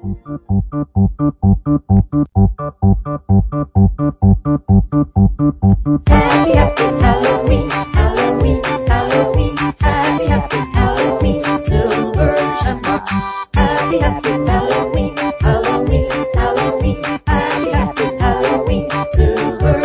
[0.00, 0.16] Happy,
[6.56, 12.32] happy Halloween, Halloween, Halloween, happy, happy Halloween, silver.
[13.52, 19.76] Happy, happy Halloween, Halloween, Halloween, happy, happy Halloween, silver.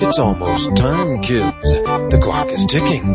[0.00, 1.72] It's almost time, kids.
[2.10, 3.14] The clock is ticking.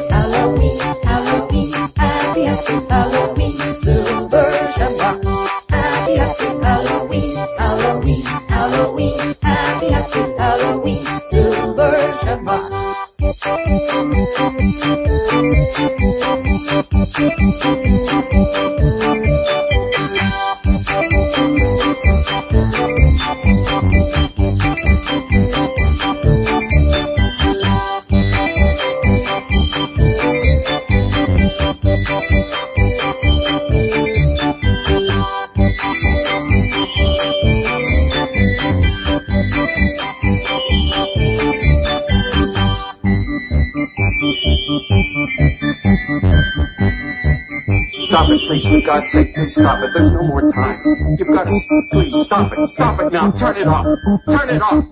[48.91, 49.89] God's sake, please stop it.
[49.93, 50.81] There's no more time.
[51.17, 51.57] You've got to,
[51.93, 52.67] please stop it.
[52.67, 53.31] Stop it now.
[53.31, 53.85] Turn it off.
[54.25, 54.83] Turn it off.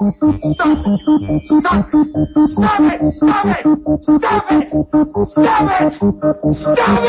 [0.53, 1.41] Stop it.
[1.45, 2.07] Stop it.
[2.47, 3.03] Stop it.
[3.11, 3.59] Stop it.
[4.05, 4.69] Stop it.
[5.27, 5.81] Stop
[6.45, 6.55] it.
[6.55, 7.03] Stop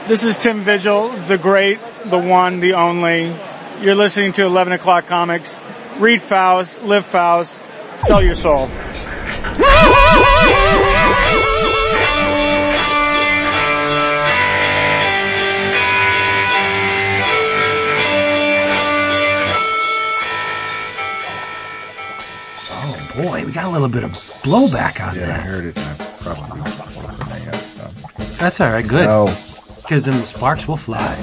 [0.00, 0.08] it.
[0.08, 3.36] This is Tim Vigil, the great, the one, the only.
[3.82, 5.62] You're listening to 11 o'clock comics.
[5.98, 7.60] Read Faust, live Faust,
[7.98, 8.70] sell your soul.
[23.22, 25.78] boy, we got a little bit of blowback on Yeah, I heard it.
[25.78, 26.60] I probably
[27.44, 27.88] yet, so.
[28.38, 29.04] That's alright, good.
[29.04, 29.26] No.
[29.82, 31.16] Because then the sparks will fly.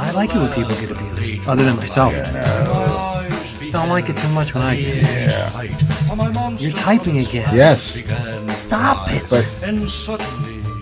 [0.00, 2.14] I like it when people get abused, other than myself.
[2.14, 6.60] I don't like it too much when I get it.
[6.60, 7.54] You're typing again.
[7.54, 8.02] Yes.
[8.58, 9.28] Stop it.
[9.30, 9.46] But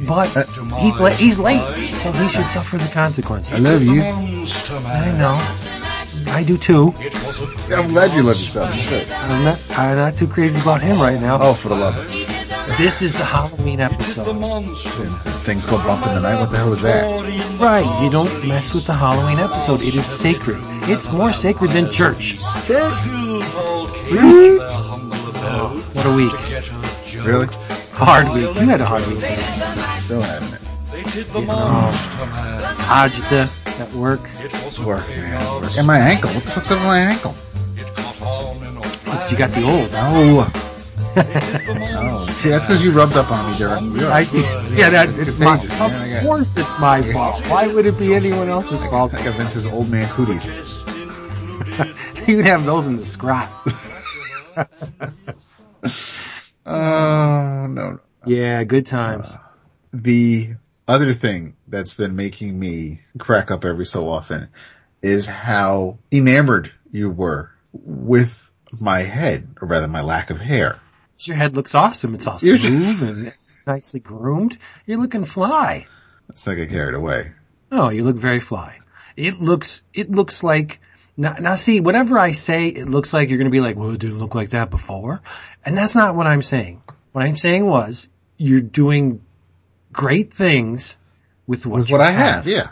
[0.07, 1.17] But uh, he's late.
[1.17, 1.63] He's late,
[2.01, 3.55] so he should suffer the consequences.
[3.55, 4.03] I love you.
[4.03, 5.39] I know.
[6.33, 6.93] I do too.
[7.73, 8.73] I'm glad you love yourself.
[8.89, 9.11] Good.
[9.11, 9.61] I'm not.
[9.79, 11.39] I'm not too crazy about him right now.
[11.41, 12.27] Oh, for the love of it.
[12.79, 14.25] This is the Halloween episode.
[15.45, 16.41] Things go bump in the night.
[16.41, 17.05] What the hell is that?
[17.61, 18.03] Right.
[18.03, 19.83] You don't mess with the Halloween episode.
[19.83, 20.59] It is sacred.
[20.89, 22.37] It's more sacred than church.
[25.93, 26.33] What a week.
[27.25, 27.49] Really?
[27.93, 28.55] Hard week.
[28.55, 29.17] You had a hard week.
[29.17, 29.37] today.
[30.01, 30.61] Still having it.
[32.89, 33.49] Agita
[33.81, 34.21] at work.
[34.87, 35.61] Work, man.
[35.63, 35.71] Work.
[35.77, 36.31] And my ankle.
[36.31, 37.35] What the fuck's up with my ankle?
[38.21, 39.91] You got the old.
[39.93, 40.01] No.
[40.03, 40.53] Oh.
[40.53, 40.61] no.
[42.13, 43.79] Oh, see, that's because you rubbed up on me are-
[44.13, 44.21] I,
[44.75, 45.91] yeah, that, It's it's my, contagious, man.
[45.93, 47.41] I of got- course it's my fault.
[47.49, 49.13] Why would it be anyone else's fault?
[49.15, 50.45] I got Vince's old man cooties.
[52.29, 53.49] You'd have those in the scrot.
[56.67, 57.99] Oh, no.
[58.27, 59.27] Yeah, good times.
[59.31, 59.39] Uh,
[59.93, 60.55] the
[60.87, 64.49] other thing that's been making me crack up every so often
[65.03, 70.79] is how enamored you were with my head, or rather my lack of hair.
[71.19, 72.15] Your head looks awesome.
[72.15, 73.35] It's all You're smooth just- and
[73.67, 74.57] nicely groomed.
[74.87, 75.87] You're looking fly.
[76.29, 77.33] Let's not get carried away.
[77.73, 78.79] Oh, you look very fly.
[79.17, 80.81] It looks, it looks like,
[81.17, 83.99] now, now see, whatever I say, it looks like you're gonna be like, well, it
[83.99, 85.21] didn't look like that before.
[85.65, 86.83] And that's not what I'm saying.
[87.13, 88.09] What I'm saying was,
[88.39, 89.21] you're doing
[89.93, 90.97] great things
[91.47, 92.69] with what With what I have, yeah.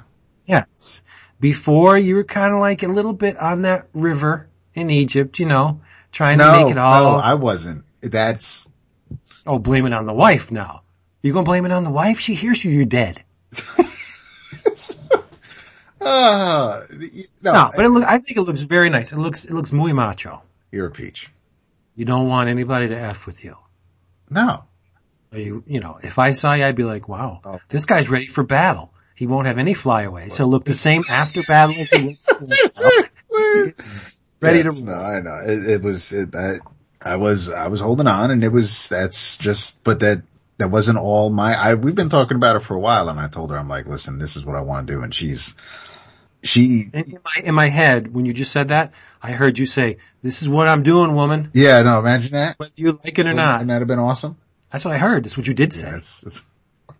[0.46, 1.02] Yes.
[1.40, 4.47] Before you were kind of like a little bit on that river
[4.78, 5.80] in Egypt, you know,
[6.12, 7.12] trying to make it all.
[7.14, 7.84] no, I wasn't.
[8.00, 8.66] That's,
[9.46, 10.82] oh, blame it on the wife now.
[11.22, 12.20] You gonna blame it on the wife?
[12.20, 13.22] She hears you, you're dead.
[16.00, 16.80] uh,
[17.42, 19.12] no, No, but it look, I think it looks very nice.
[19.12, 20.42] It looks, it looks muy macho.
[20.70, 21.28] you're a peach.
[21.96, 23.56] You don't want anybody to F with you.
[24.30, 24.64] No.
[25.32, 27.58] You, you know, if I saw you, I'd be like, wow, Oh.
[27.68, 28.94] this guy's ready for battle.
[29.14, 30.36] He won't have any flyaways.
[30.36, 34.10] He'll look the same after battle as he looks
[34.40, 35.38] ready to No, I know.
[35.44, 36.54] It, it was, it, I,
[37.00, 40.22] I was, I was holding on and it was, that's just, but that,
[40.58, 43.28] that wasn't all my, I, we've been talking about it for a while and I
[43.28, 45.02] told her, I'm like, listen, this is what I want to do.
[45.02, 45.54] And she's,
[46.42, 48.92] she, In in my, in my head, when you just said that,
[49.22, 52.58] I heard you say, this is what I'm doing, woman, yeah, no, imagine that.
[52.58, 53.60] whether you like it or not.
[53.60, 54.36] Wouldn't that have been awesome?
[54.70, 55.24] That's what I heard.
[55.24, 56.44] That's what you did say, Yeah, it's, it's,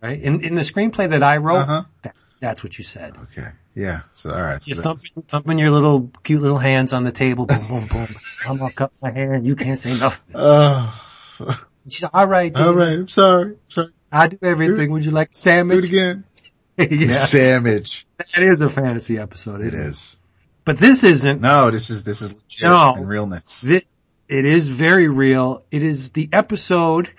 [0.01, 0.19] right?
[0.19, 1.83] In, in the screenplay that I wrote, Uh-huh.
[2.01, 3.15] that's That's what you said.
[3.31, 3.49] Okay.
[3.79, 4.01] Yeah.
[4.13, 4.65] So all right.
[4.67, 7.45] You're thumping, thumping your little cute little hands on the table.
[7.45, 8.07] Boom, boom, boom.
[8.47, 10.35] I'm all cut my hair and you can't say nothing.
[11.41, 12.53] Oh, all right.
[12.53, 12.75] dude.
[12.75, 12.89] right.
[12.99, 13.55] I'm sorry.
[13.69, 13.87] Sorry.
[14.11, 14.91] I do everything.
[14.91, 16.25] Would you like a Do it again.
[16.77, 17.13] yeah.
[17.13, 18.05] Sandwich.
[18.17, 19.61] That is a fantasy episode.
[19.61, 19.89] It Isn't it?
[19.91, 20.17] is.
[20.65, 21.39] But this isn't.
[21.41, 22.93] No, this is this is legit No.
[22.95, 23.61] and realness.
[23.63, 23.85] Thi-
[24.27, 25.63] it is very real.
[25.71, 27.09] It is the episode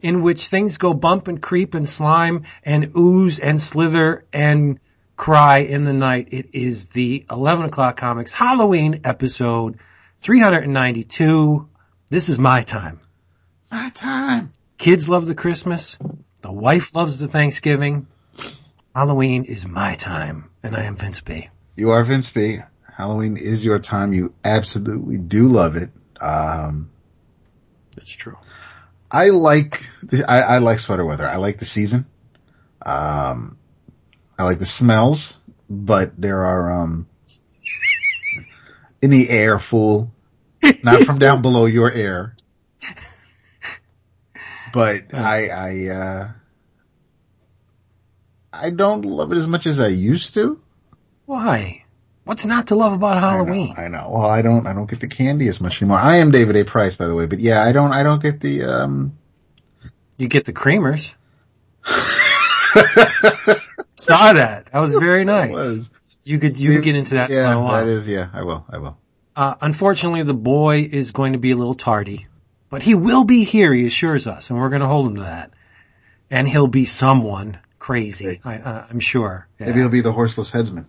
[0.00, 4.78] in which things go bump and creep and slime and ooze and slither and
[5.16, 6.28] cry in the night.
[6.30, 9.78] It is the 11 o'clock comics Halloween episode
[10.20, 11.68] 392.
[12.10, 13.00] This is my time.
[13.70, 14.52] My time.
[14.78, 15.98] Kids love the Christmas.
[16.42, 18.06] The wife loves the Thanksgiving.
[18.94, 20.50] Halloween is my time.
[20.62, 21.48] And I am Vince B.
[21.74, 22.58] You are Vince B.
[22.96, 24.12] Halloween is your time.
[24.12, 25.90] You absolutely do love it.
[26.20, 26.90] Um,
[27.96, 28.38] it's true.
[29.10, 31.28] I like the, I, I like sweater weather.
[31.28, 32.06] I like the season.
[32.84, 33.58] Um,
[34.38, 35.36] I like the smells,
[35.68, 37.08] but there are, um,
[39.00, 40.12] in the air, fool.
[40.82, 42.34] Not from down below your air.
[44.72, 46.28] But I, I, uh,
[48.52, 50.60] I don't love it as much as I used to.
[51.24, 51.84] Why?
[52.24, 53.74] What's not to love about Halloween?
[53.78, 54.08] I know.
[54.10, 55.98] Well, I don't, I don't get the candy as much anymore.
[55.98, 56.64] I am David A.
[56.64, 59.16] Price, by the way, but yeah, I don't, I don't get the, um,
[60.16, 61.14] You get the creamers.
[63.96, 64.66] Saw that.
[64.72, 65.52] That was very nice.
[65.52, 65.90] was.
[66.24, 67.84] You could you could get into that yeah, for a while.
[67.84, 68.98] that is, yeah, I will, I will.
[69.36, 72.26] Uh, unfortunately, the boy is going to be a little tardy,
[72.68, 73.72] but he will be here.
[73.72, 75.52] He assures us, and we're going to hold him to that.
[76.28, 78.40] And he'll be someone crazy.
[78.44, 79.46] I, uh, I'm sure.
[79.60, 79.66] Yeah.
[79.66, 80.86] Maybe he'll be the horseless headsman.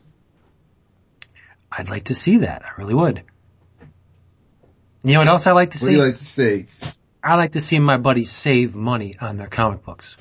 [1.71, 2.63] I'd like to see that.
[2.65, 3.21] I really would.
[5.03, 5.99] You know what else I like to What do see?
[5.99, 6.65] you like to say?
[7.21, 10.17] I like to see my buddies save money on their comic books.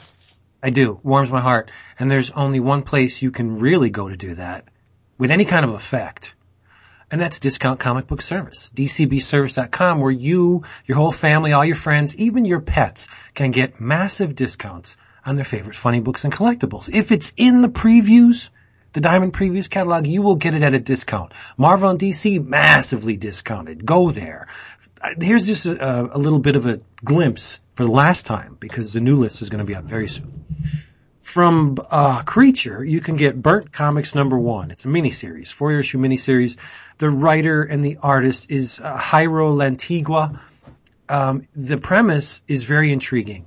[0.62, 1.00] I do.
[1.02, 1.70] Warms my heart.
[1.98, 4.64] And there's only one place you can really go to do that
[5.18, 6.34] with any kind of effect.
[7.10, 8.72] And that's Discount Comic Book Service.
[8.74, 14.34] DCBService.com where you, your whole family, all your friends, even your pets can get massive
[14.34, 16.92] discounts on their favorite funny books and collectibles.
[16.92, 18.48] If it's in the previews,
[18.92, 21.32] the Diamond Previews catalog, you will get it at a discount.
[21.58, 23.84] Marvel and DC, massively discounted.
[23.84, 24.46] Go there.
[25.20, 29.00] Here's just a, a little bit of a glimpse for the last time because the
[29.00, 30.44] new list is going to be out very soon.
[31.20, 34.70] From uh, Creature, you can get Burnt Comics number one.
[34.70, 36.56] It's a miniseries, four issue miniseries.
[36.98, 40.38] The writer and the artist is uh, Jairo Lantigua.
[41.08, 43.46] Um, the premise is very intriguing.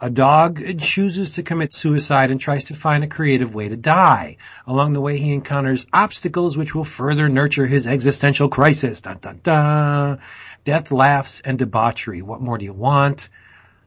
[0.00, 4.36] A dog chooses to commit suicide and tries to find a creative way to die.
[4.66, 9.00] Along the way, he encounters obstacles which will further nurture his existential crisis.
[9.00, 10.20] Dun, dun, dun.
[10.66, 12.22] Death, laughs, and debauchery.
[12.22, 13.28] What more do you want?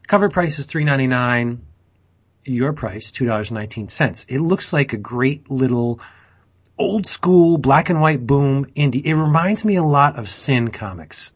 [0.07, 1.65] Cover price is three ninety nine.
[2.45, 4.25] Your price two dollars nineteen cents.
[4.29, 5.99] It looks like a great little
[6.77, 9.05] old school black and white boom indie.
[9.05, 11.33] It reminds me a lot of Sin comics.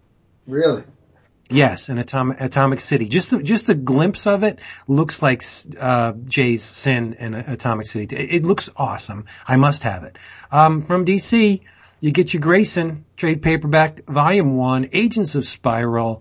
[0.48, 0.84] Really?
[1.50, 3.10] Yes, in Atomic, Atomic City.
[3.10, 5.44] Just a, just a glimpse of it looks like
[5.78, 8.16] uh, Jay's Sin and Atomic City.
[8.16, 9.26] It, it looks awesome.
[9.46, 10.18] I must have it.
[10.54, 11.60] Um, from DC,
[12.04, 16.20] you get your Grayson trade paperback volume one, Agents of Spyral.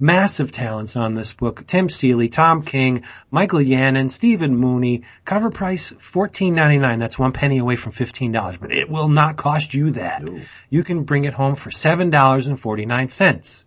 [0.00, 1.66] Massive talents on this book.
[1.66, 5.02] Tim Seeley, Tom King, Michael Yannon, Stephen Mooney.
[5.26, 7.00] Cover price fourteen ninety nine.
[7.00, 10.22] That's one penny away from fifteen dollars, but it will not cost you that.
[10.70, 13.66] You can bring it home for seven dollars and forty nine cents.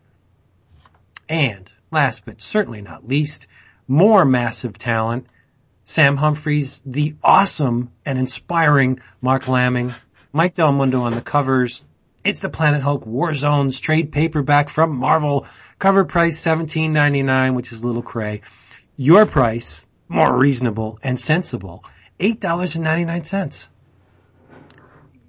[1.30, 3.46] And last but certainly not least,
[3.88, 5.28] more massive talent.
[5.86, 9.94] Sam Humphries, the awesome and inspiring Marc Laming,
[10.34, 11.84] Mike Del Mundo on the covers.
[12.24, 15.48] It's the Planet Hulk War Zones trade paperback from Marvel.
[15.80, 18.42] Cover price seventeen ninety nine, which is a little cray.
[18.98, 21.84] Your price, more reasonable and sensible,
[22.20, 23.70] eight dollars and ninety nine cents.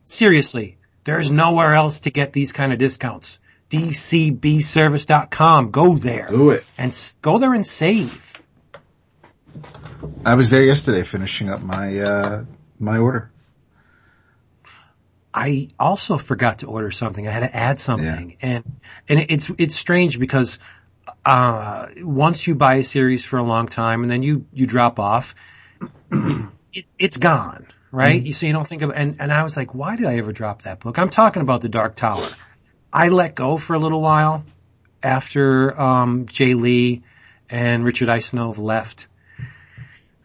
[0.04, 3.38] Seriously, there's nowhere else to get these kind of discounts.
[3.70, 5.70] DCBService.com.
[5.70, 6.64] Go there Do it.
[6.78, 8.24] and s- go there and save.
[10.24, 12.44] I was there yesterday finishing up my, uh,
[12.80, 13.30] my order.
[15.32, 17.26] I also forgot to order something.
[17.26, 18.64] I had to add something, and
[19.08, 20.58] and it's it's strange because
[21.24, 24.98] uh, once you buy a series for a long time and then you you drop
[24.98, 25.34] off,
[26.72, 28.22] it, it's gone, right?
[28.22, 30.32] You so you don't think of and and I was like, why did I ever
[30.32, 30.98] drop that book?
[30.98, 32.26] I'm talking about the Dark Tower.
[32.92, 34.44] I let go for a little while
[35.02, 37.02] after um, Jae Lee
[37.50, 39.08] and Richard Isanove left.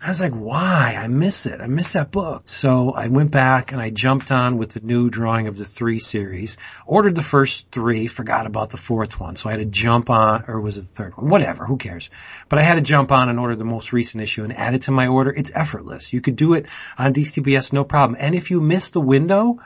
[0.04, 0.98] I was like, why?
[1.00, 1.62] I miss it.
[1.62, 2.44] I miss that book.
[2.46, 6.00] So I went back and I jumped on with the new drawing of the three
[6.00, 9.38] series, ordered the first three, forgot about the fourth one.
[9.38, 11.30] So I had to jump on, or was it the third one?
[11.30, 12.10] Whatever, who cares?
[12.50, 14.84] But I had to jump on and order the most recent issue and add it
[14.84, 15.32] to my order.
[15.32, 16.12] It's effortless.
[16.12, 16.66] You could do it
[16.98, 18.18] on DCBS, no problem.
[18.20, 19.60] And if you miss the window,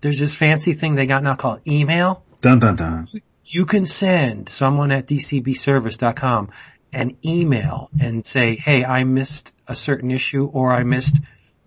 [0.00, 3.08] there's this fancy thing they got now called email Dun dun dun.
[3.44, 6.50] you can send someone at dcbservice.com
[6.92, 11.16] an email and say, hey, I missed a certain issue or I missed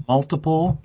[0.08, 0.79] multiple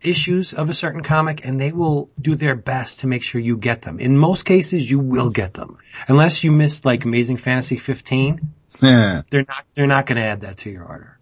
[0.00, 3.56] issues of a certain comic and they will do their best to make sure you
[3.56, 3.98] get them.
[3.98, 5.78] In most cases, you will get them.
[6.08, 8.40] Unless you missed like Amazing Fantasy 15,
[8.80, 9.22] Yeah.
[9.30, 11.18] they're not, they're not going to add that to your order.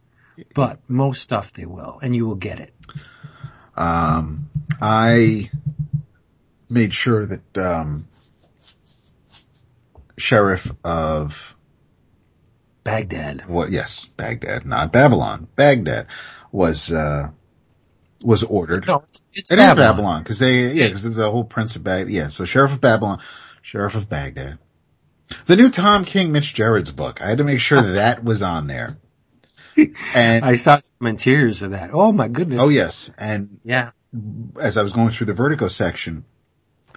[0.55, 2.75] But most stuff they will and you will get it.
[3.77, 4.49] Um,
[4.81, 5.51] I
[6.69, 8.07] made sure that, um,
[10.17, 11.57] sheriff of
[12.91, 13.49] Baghdad.
[13.49, 13.71] what?
[13.71, 15.49] Yes, Baghdad, not Babylon.
[15.57, 16.07] Baghdad
[16.53, 17.29] was, uh,
[18.23, 18.87] was ordered.
[18.87, 22.13] No, it's, it's It Babylon because they, yeah, because the whole Prince of Baghdad.
[22.13, 23.21] Yeah, so Sheriff of Babylon,
[23.63, 24.59] Sheriff of Baghdad.
[25.47, 27.21] The new Tom King, Mitch Gerads book.
[27.21, 28.97] I had to make sure that, was on there.
[30.15, 31.91] And I saw some in tears of that.
[31.93, 32.61] Oh my goodness.
[32.61, 33.91] oh yes, and Yeah.
[34.61, 36.25] as I was going through the Vertigo section,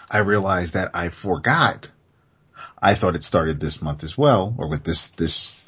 [0.10, 1.90] I realized that I forgot.
[2.82, 5.61] I thought it started this month as well, or with this this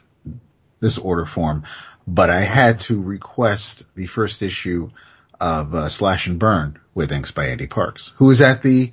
[0.83, 1.63] this order form,
[2.05, 4.91] but I had to request the first issue
[5.39, 8.91] of uh, Slash and Burn with inks by Andy Parks, who is at the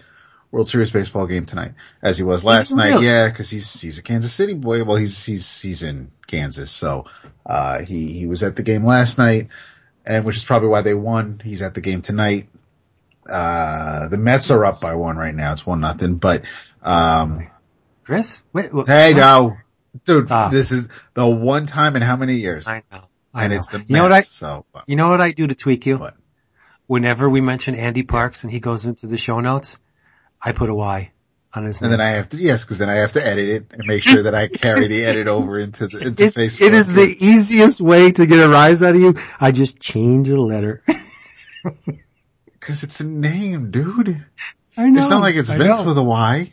[0.51, 2.93] World Series baseball game tonight, as he was last night.
[2.93, 3.07] really?
[3.07, 4.85] Yeah, because he's he's a Kansas City boy.
[4.85, 7.07] Well, he's he's he's in Kansas, so
[7.45, 9.49] uh, he he was at the game last night,
[10.07, 11.41] and which is probably why they won.
[11.45, 12.49] He's at the game tonight.
[13.29, 15.53] Uh, the Mets are up by one right now.
[15.53, 16.45] It's one nothing, but
[16.83, 17.47] um,
[18.05, 18.43] Chris?
[18.53, 19.57] Wait, wait, hey, no,
[20.05, 20.49] dude, Ah.
[20.49, 22.67] this is the one time in how many years?
[22.67, 23.03] I know.
[23.33, 23.57] I and know.
[23.59, 25.87] it's the you know what I, so uh, you know what I do to tweak
[25.87, 25.99] you?
[25.99, 26.15] what?
[26.87, 29.79] Whenever we mention Andy Parks and he goes into the show notes,
[30.43, 31.13] I put a Y
[31.55, 31.93] on his And name.
[31.93, 34.03] And then I have to yes, because then I have to edit it and make
[34.03, 36.67] sure that I carry the edit over into the into it, Facebook.
[36.67, 39.15] it is the easiest way to get a rise out of you.
[39.39, 40.83] I just change a letter.
[42.45, 44.25] because it's a name, dude.
[44.77, 45.01] I know.
[45.01, 45.85] It's not like it's I Vince know.
[45.85, 46.53] with a Y.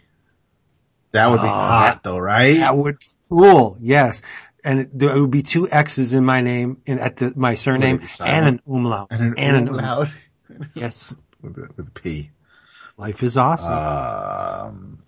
[1.11, 2.57] That would be Oh, hot though, right?
[2.57, 3.77] That would be cool.
[3.79, 4.21] Yes.
[4.63, 8.47] And there would be two X's in my name and at the, my surname and
[8.47, 9.07] an umlaut.
[9.11, 10.09] and an and an umlaut
[10.73, 11.13] Yes.
[11.41, 12.31] with a, with a P.
[12.97, 13.71] Life is awesome.
[13.73, 15.03] Um,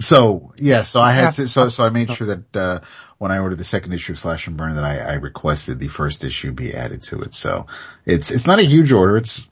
[0.00, 2.80] so yeah, so I had to, so, so I made sure that, uh,
[3.18, 5.88] when I ordered the second issue of Slash and Burn that I, I requested the
[5.88, 7.32] first issue be added to it.
[7.34, 7.66] So
[8.04, 9.16] it's, it's not a huge order.
[9.16, 9.46] It's,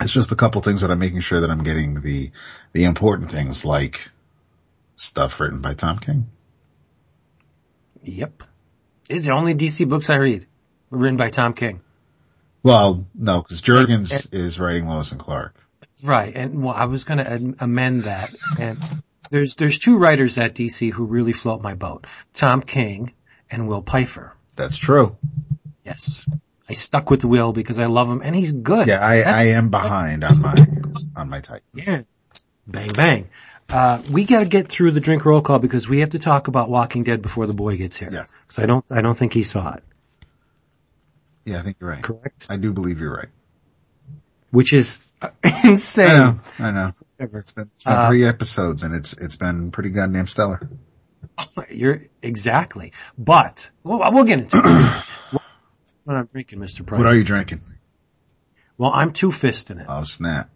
[0.00, 2.30] it's just a couple things that I'm making sure that I'm getting the,
[2.72, 4.10] the important things like
[4.98, 6.26] stuff written by Tom King.
[8.02, 8.42] yep.
[9.08, 10.46] It's the only DC books I read
[10.90, 11.80] written by Tom King.
[12.62, 15.54] Well, no, cause Jurgens And- is writing Lois and Clark.
[16.02, 16.34] Right.
[16.36, 18.32] And well, I was going to amend that.
[18.58, 18.78] And
[19.30, 22.06] there's, there's two writers at DC who really float my boat.
[22.34, 23.12] Tom King
[23.50, 24.32] and Will Pfeifer.
[24.56, 25.16] That's true.
[25.84, 26.26] Yes.
[26.68, 28.86] I stuck with Will because I love him and he's good.
[28.88, 30.54] Yeah, I, That's- I am behind on my,
[31.16, 31.62] on my type.
[31.74, 32.02] Yeah.
[32.66, 33.28] Bang bang.
[33.68, 36.70] Uh, we gotta get through the drink roll call because we have to talk about
[36.70, 38.08] Walking Dead before the boy gets here.
[38.10, 38.44] Yes.
[38.48, 39.82] So I don't, I don't think he saw it.
[41.44, 42.02] Yeah, I think you're right.
[42.02, 42.46] Correct.
[42.48, 43.28] I do believe you're right.
[44.50, 45.30] Which is uh,
[45.64, 46.06] insane.
[46.10, 46.92] I know, I know.
[47.16, 47.38] Whatever.
[47.40, 50.68] It's been, it's been Uh, three episodes and it's, it's been pretty goddamn stellar.
[51.70, 52.92] You're exactly.
[53.18, 54.60] But well, we'll get into it.
[56.04, 56.86] what I'm drinking, Mr.
[56.86, 56.98] Price.
[56.98, 57.60] What are you drinking?
[58.78, 59.86] Well, I'm two fisting it.
[59.88, 60.48] Oh snap.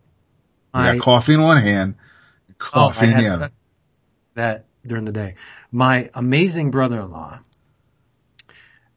[0.75, 2.03] You I- got coffee in one hand, Oh,
[2.63, 3.53] coffee I in had the.
[4.35, 5.35] That during the day.
[5.71, 7.41] My amazing brother-in-law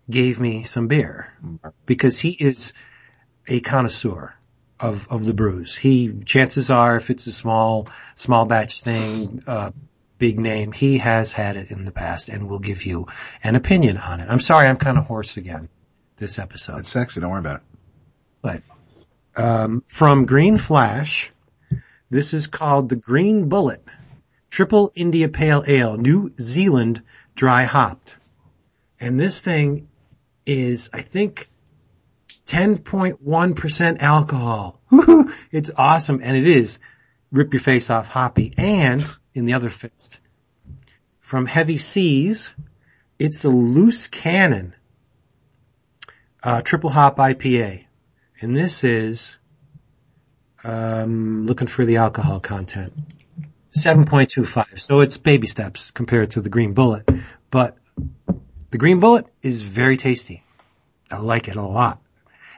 [0.09, 1.33] gave me some beer
[1.85, 2.73] because he is
[3.47, 4.33] a connoisseur
[4.79, 5.75] of, of the brews.
[5.75, 9.71] He, chances are, if it's a small, small batch thing, uh,
[10.17, 13.07] big name, he has had it in the past and will give you
[13.43, 14.27] an opinion on it.
[14.29, 15.69] I'm sorry, I'm kind of hoarse again
[16.17, 16.79] this episode.
[16.79, 17.19] It's sexy.
[17.19, 17.63] Don't worry about it.
[18.41, 18.61] But
[19.35, 21.31] um, from Green Flash,
[22.09, 23.83] this is called the Green Bullet
[24.49, 27.01] Triple India Pale Ale, New Zealand
[27.35, 28.15] dry hopped,
[28.99, 29.89] and this thing
[30.45, 31.49] is, I think,
[32.47, 34.81] 10.1% alcohol.
[35.51, 36.79] It's awesome, and it is
[37.31, 38.53] rip your face off hoppy.
[38.57, 40.19] And in the other fist,
[41.19, 42.53] from Heavy Seas,
[43.19, 44.75] it's a loose cannon
[46.43, 47.85] uh, triple hop IPA.
[48.41, 49.37] And this is,
[50.65, 52.93] um, looking for the alcohol content.
[53.77, 54.79] 7.25.
[54.79, 57.07] So it's baby steps compared to the green bullet.
[57.51, 57.77] But
[58.71, 60.43] the green bullet is very tasty.
[61.11, 62.01] I like it a lot.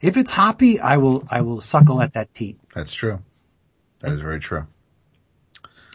[0.02, 2.60] If it's hoppy, I will, I will suckle at that teat.
[2.74, 3.20] That's true.
[4.00, 4.68] That is very true.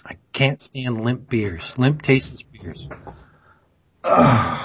[0.05, 2.89] I can't stand limp beers, limp tasteless beers.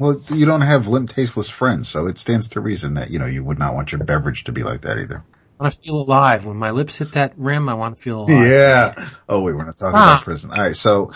[0.00, 3.26] Well, you don't have limp, tasteless friends, so it stands to reason that, you know,
[3.26, 5.24] you would not want your beverage to be like that either.
[5.58, 6.44] I want to feel alive.
[6.44, 8.46] When my lips hit that rim, I want to feel alive.
[8.46, 9.08] Yeah.
[9.28, 10.50] Oh wait, we're not talking about prison.
[10.50, 10.76] All right.
[10.76, 11.12] So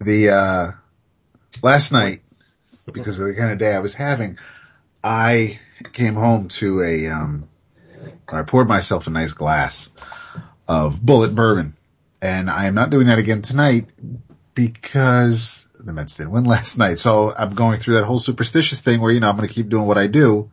[0.00, 0.70] the, uh,
[1.62, 2.20] last night,
[2.92, 4.38] because of the kind of day I was having,
[5.02, 5.58] I
[5.92, 7.48] came home to a, um,
[8.28, 9.88] I poured myself a nice glass
[10.68, 11.74] of Bulleit bourbon
[12.22, 13.88] and I am not doing that again tonight
[14.54, 16.98] because the Mets didn't win last night.
[16.98, 19.68] So I'm going through that whole superstitious thing where, you know, I'm going to keep
[19.68, 20.50] doing what I do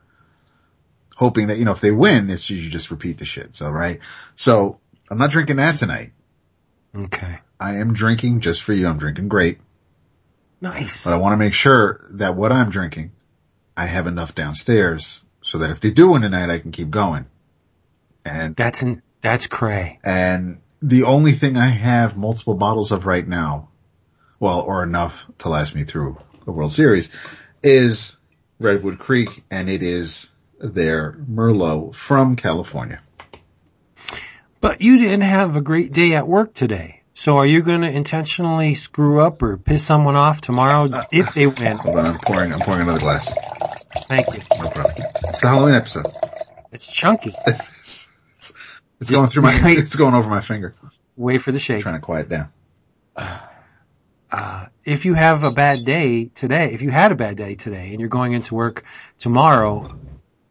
[1.17, 3.55] hoping that, you know, if they win, it's you just repeat the shit.
[3.55, 3.99] So, right.
[4.35, 6.11] So I'm not drinking that tonight.
[6.95, 7.39] Okay.
[7.59, 8.87] I am drinking just for you.
[8.87, 9.57] I'm drinking great,
[10.61, 11.03] Nice.
[11.03, 13.13] but I want to make sure that what I'm drinking,
[13.75, 17.25] I have enough downstairs so that if they do win tonight, I can keep going.
[18.23, 19.99] And, That's in, that's cray.
[20.03, 23.69] and the only thing I have multiple bottles of right now,
[24.39, 27.09] well, or enough to last me through the World Series
[27.63, 28.15] is
[28.59, 32.99] Redwood Creek and it is their Merlot from California.
[34.59, 37.03] But you didn't have a great day at work today.
[37.13, 41.47] So are you going to intentionally screw up or piss someone off tomorrow if they
[41.47, 41.77] win?
[41.77, 43.31] Hold on, I'm pouring, I'm pouring another glass.
[44.07, 44.41] Thank you.
[44.59, 44.95] No problem.
[45.25, 46.07] It's the Halloween episode.
[46.71, 47.33] It's chunky.
[47.45, 48.53] It's, it's,
[49.01, 50.75] it's going through my, it's going over my finger.
[51.15, 51.81] Wait for the shake.
[51.81, 52.49] trying to quiet down.
[53.15, 53.39] Uh,
[54.31, 57.91] uh, if you have a bad day today, if you had a bad day today
[57.91, 58.83] and you're going into work
[59.17, 59.97] tomorrow,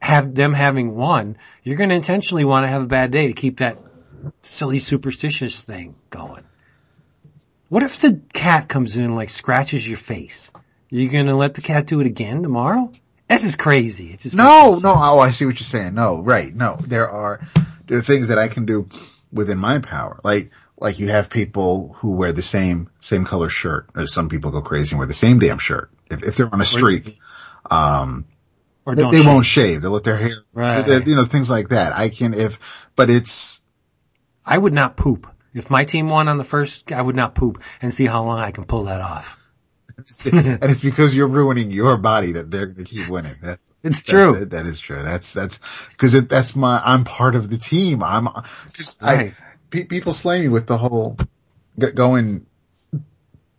[0.07, 3.33] have them having won, you're going to intentionally want to have a bad day to
[3.33, 3.77] keep that
[4.41, 6.45] silly superstitious thing going.
[7.69, 10.53] What if the cat comes in and like scratches your face?
[10.91, 12.93] You're going to let the cat do it again tomorrow?
[13.29, 14.13] This is crazy.
[14.13, 15.95] It's just No, no, oh, I see what you're saying.
[15.95, 16.55] No, right.
[16.55, 17.41] No, there are,
[17.89, 18.89] there are things that I can do
[19.33, 20.21] within my power.
[20.23, 23.89] Like, like you have people who wear the same, same color shirt.
[23.97, 25.91] Or some people go crazy and wear the same damn shirt.
[26.09, 27.19] If, if they're on a streak,
[27.69, 28.27] um,
[28.87, 29.27] or they, they shave.
[29.27, 29.83] won't shave.
[29.83, 30.83] They'll let their hair, Right.
[30.87, 31.93] they- you know, things like that.
[31.93, 32.59] I can, if,
[32.95, 33.61] but it's,
[34.45, 35.27] I would not poop.
[35.53, 38.39] If my team won on the first, I would not poop and see how long
[38.39, 39.37] I can pull that off.
[40.25, 43.37] and it's because you're ruining your body that they're going to keep winning.
[43.43, 44.39] That's, It's true.
[44.39, 45.03] that- that is true.
[45.03, 45.59] That's, that's,
[45.97, 48.03] cause it, that's my, I'm part of the team.
[48.03, 49.33] I'm, cause Right.
[49.33, 49.35] I,
[49.71, 51.17] pe- people slay me with the whole
[51.79, 52.47] g- going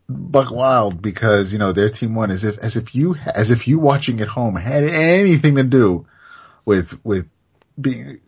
[0.10, 3.68] buck wild because, you know, their team won as if, as if you, as if
[3.68, 6.06] you watching at home had anything to do
[6.66, 7.28] with, with
[7.80, 8.20] being,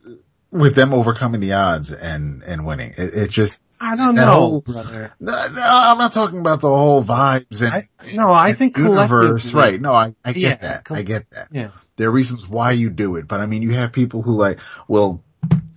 [0.52, 2.94] with them overcoming the odds and, and winning.
[2.98, 5.14] It, it just, I don't know, whole, brother.
[5.20, 8.78] No, no, I'm not talking about the whole vibes and I- no, I and think
[8.78, 9.80] universe, right?
[9.80, 10.92] No, I, I get Yeah, that.
[10.92, 11.48] I get that.
[11.52, 11.70] Yeah.
[11.96, 14.60] There are reasons why you do it, but I mean, you have people who like
[14.88, 15.24] will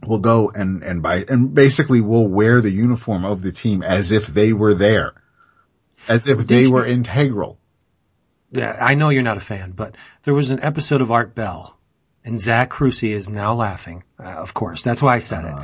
[0.06, 4.10] will go and and buy and basically will wear the uniform of the team as
[4.12, 5.14] if they were there,
[6.08, 7.58] as if they were integral.
[8.50, 11.78] Yeah, I know you're not a fan, but there was an episode of Art Bell,
[12.24, 14.04] and Zach Crucy is now laughing.
[14.18, 15.54] Uh, of course, that's why I said it.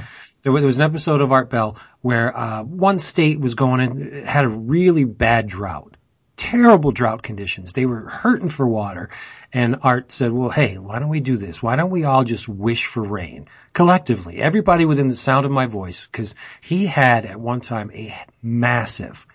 [0.43, 3.81] There was, there was an episode of Art Bell where uh, one state was going
[3.81, 5.97] in had a really bad drought,
[6.37, 7.73] terrible drought conditions.
[7.73, 9.11] They were hurting for water,
[9.53, 11.63] and Art said, "Well, hey, why don't we do this?
[11.63, 14.41] Why don't we all just wish for rain collectively?
[14.41, 19.27] Everybody within the sound of my voice, because he had at one time a massive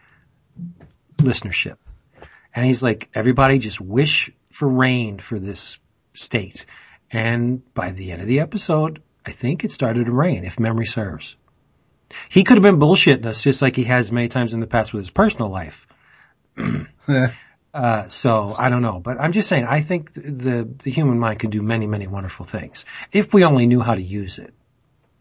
[1.24, 1.78] listenership."
[2.56, 5.80] And he's like, everybody just wish for rain for this
[6.14, 6.66] state.
[7.12, 10.86] And by the end of the episode, I think it started to rain, if memory
[10.86, 11.36] serves.
[12.30, 14.94] He could have been bullshitting us just like he has many times in the past
[14.94, 15.88] with his personal life.
[17.74, 21.40] Uh, so I don't know, but I'm just saying, I think the, the human mind
[21.40, 24.54] can do many, many wonderful things if we only knew how to use it.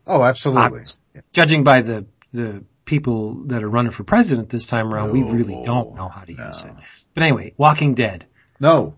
[0.06, 0.62] Oh, absolutely.
[0.62, 1.22] Obviously.
[1.32, 5.62] Judging by the, the people that are running for president this time around, we really
[5.64, 6.72] don't know how to use it.
[7.14, 8.26] But anyway, Walking Dead.
[8.58, 8.94] No.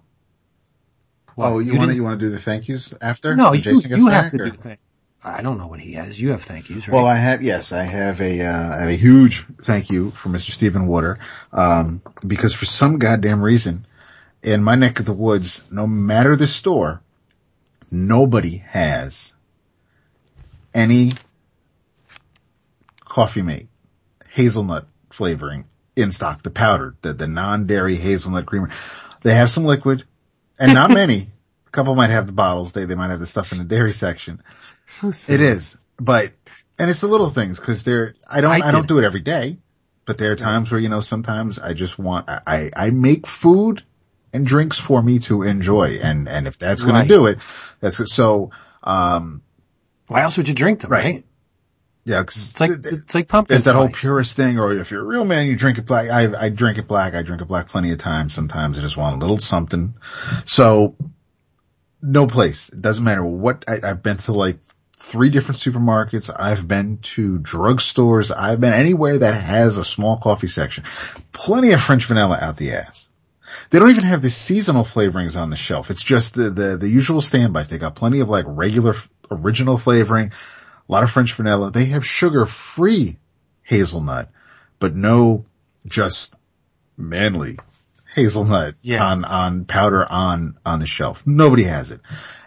[1.35, 3.35] What, oh, you, want to you want to do the thank yous after?
[3.35, 4.79] No, you, you have to or- do things.
[5.27, 6.21] I don't know what he has.
[6.21, 6.95] You have thank yous, right?
[6.95, 10.29] Well, I have, yes, I have a, uh, I have a huge thank you for
[10.29, 10.51] Mr.
[10.51, 11.19] Stephen Water,
[11.51, 13.87] um, because for some goddamn reason,
[14.43, 17.01] in my neck of the woods, no matter the store,
[17.91, 19.33] nobody has
[20.75, 21.13] any
[23.01, 23.69] coffee mate
[24.35, 28.71] hazelnut flavoring in stock, the powdered, the, the non-dairy hazelnut creamer.
[29.23, 30.05] They have some liquid
[30.59, 31.29] and not many.
[31.67, 32.73] A couple might have the bottles.
[32.73, 34.43] They, they might have the stuff in the dairy section.
[34.87, 36.33] so It is, but,
[36.81, 39.21] and it's the little things because they're, I don't, I I, don't do it every
[39.21, 39.59] day,
[40.05, 43.85] but there are times where, you know, sometimes I just want, I, I make food
[44.33, 46.01] and drinks for me to enjoy.
[46.03, 47.03] And, and if that's going Right.
[47.03, 47.39] to do it,
[47.79, 48.09] that's good.
[48.09, 48.51] So,
[48.83, 49.43] um,
[50.09, 51.05] Why else would you drink them, Right.
[51.05, 51.25] right?
[52.05, 55.01] Yeah, cause It's like, it's like pumpkin there's that whole purist thing, or if you're
[55.01, 56.11] a real man, you drink it black.
[56.11, 57.15] I, I drink it black.
[57.15, 58.35] I drink it black plenty of times.
[58.35, 59.95] Sometimes I just want a little something.
[60.45, 60.97] So
[62.03, 62.69] no place.
[62.69, 64.59] It doesn't matter what I, I've been to like
[64.99, 66.35] three different supermarkets.
[66.35, 68.35] I've been to drugstores.
[68.37, 70.85] I've been anywhere that has a small coffee section.
[71.33, 73.09] Plenty of French vanilla out the ass.
[73.71, 75.91] They don't even have the seasonal flavorings on the shelf.
[75.91, 77.69] It's just the, the, the usual standbys.
[77.69, 78.95] They got plenty of like regular
[79.31, 80.33] original flavoring,
[80.89, 81.71] a lot of French vanilla.
[81.71, 83.17] They have sugar free
[83.63, 84.31] hazelnut,
[84.79, 85.47] but no
[85.87, 86.35] just
[86.97, 87.59] manly
[88.15, 89.01] hazelnut Yes.
[89.01, 91.23] on, on powder on, on the shelf.
[91.27, 92.01] Nobody has it.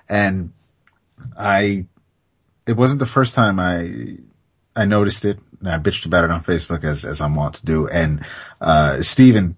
[0.07, 0.53] And
[1.37, 1.85] I,
[2.65, 4.17] it wasn't the first time I,
[4.75, 7.65] I noticed it and I bitched about it on Facebook as, as I'm wont to
[7.65, 7.87] do.
[7.87, 8.23] And,
[8.61, 9.55] uh, Steven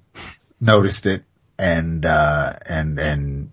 [0.62, 1.24] noticed it
[1.58, 3.52] and, uh, and, and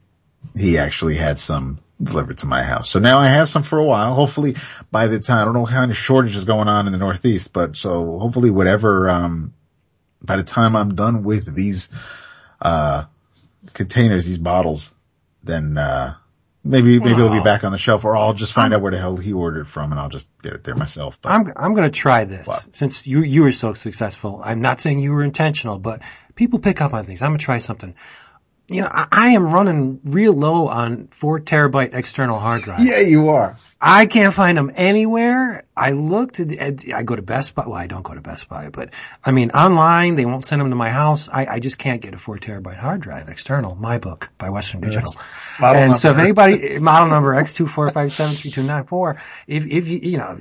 [0.56, 2.90] he actually had some delivered to my house.
[2.90, 4.14] So now I have some for a while.
[4.14, 4.56] Hopefully
[4.90, 6.98] by the time, I don't know what kind of shortage is going on in the
[6.98, 9.54] Northeast, but so hopefully whatever, um,
[10.22, 11.88] by the time I'm done with these,
[12.60, 13.04] uh,
[13.72, 14.92] containers, these bottles,
[15.42, 16.14] then, uh,
[16.64, 18.98] maybe, maybe it'll be back on the shelf or I'll just find out where the
[18.98, 21.18] hell he ordered from and I'll just get it there myself.
[21.22, 24.40] But I'm I'm going to try this since you you were so successful.
[24.44, 26.02] I'm not saying you were intentional, but
[26.34, 27.22] people pick up on things.
[27.22, 27.94] I'm going to try something.
[28.68, 32.80] You know, I, I am running real low on four terabyte external hard drive.
[32.80, 33.56] yeah, you are.
[33.78, 35.64] I can't find them anywhere.
[35.76, 37.66] I looked at, I go to Best Buy.
[37.66, 40.70] Well, I don't go to Best Buy, but I mean, online, they won't send them
[40.70, 41.28] to my house.
[41.28, 43.74] I, I just can't get a four terabyte hard drive external.
[43.74, 45.12] My book by Western Digital.
[45.60, 50.38] Model and so if anybody, model number X245732294, if, if you, you know,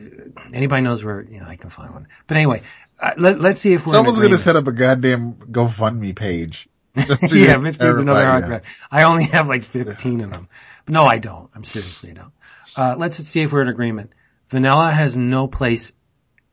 [0.54, 2.08] anybody knows where, you know, I can find one.
[2.28, 2.62] But anyway,
[3.02, 6.70] uh, let, let's see if we're Someone's going to set up a goddamn GoFundMe page.
[7.32, 8.64] Yeah, needs another hard drive.
[8.90, 10.48] I only have like 15 of them.
[10.86, 11.50] But no, I don't.
[11.54, 12.32] I'm seriously don't.
[12.76, 14.14] Uh, let's see if we're in agreement.
[14.50, 15.92] Vanilla has no place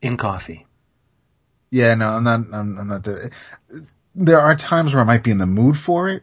[0.00, 0.66] in coffee.
[1.70, 3.30] Yeah, no, I'm not, I'm, I'm not the,
[4.14, 6.22] there are times where I might be in the mood for it,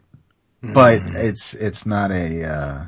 [0.62, 2.86] but it's, it's not a, uh,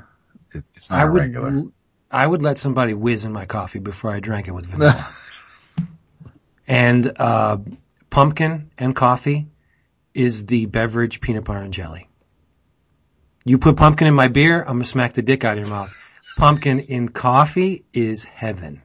[0.54, 1.00] it, it's not.
[1.00, 1.64] I a would, regular.
[2.12, 5.08] I would let somebody whiz in my coffee before I drank it with vanilla.
[6.68, 7.58] and, uh,
[8.12, 9.48] pumpkin and coffee
[10.14, 12.08] is the beverage peanut butter and jelly.
[13.46, 15.96] You put pumpkin in my beer, I'm gonna smack the dick out of your mouth.
[16.38, 18.82] Pumpkin in coffee is heaven.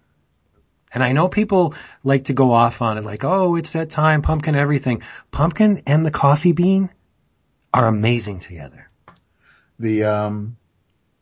[0.93, 4.23] And I know people like to go off on it like, oh, it's that time,
[4.23, 5.03] pumpkin everything.
[5.31, 6.91] Pumpkin and the coffee bean
[7.75, 8.89] are amazing together.
[9.79, 10.57] The, um,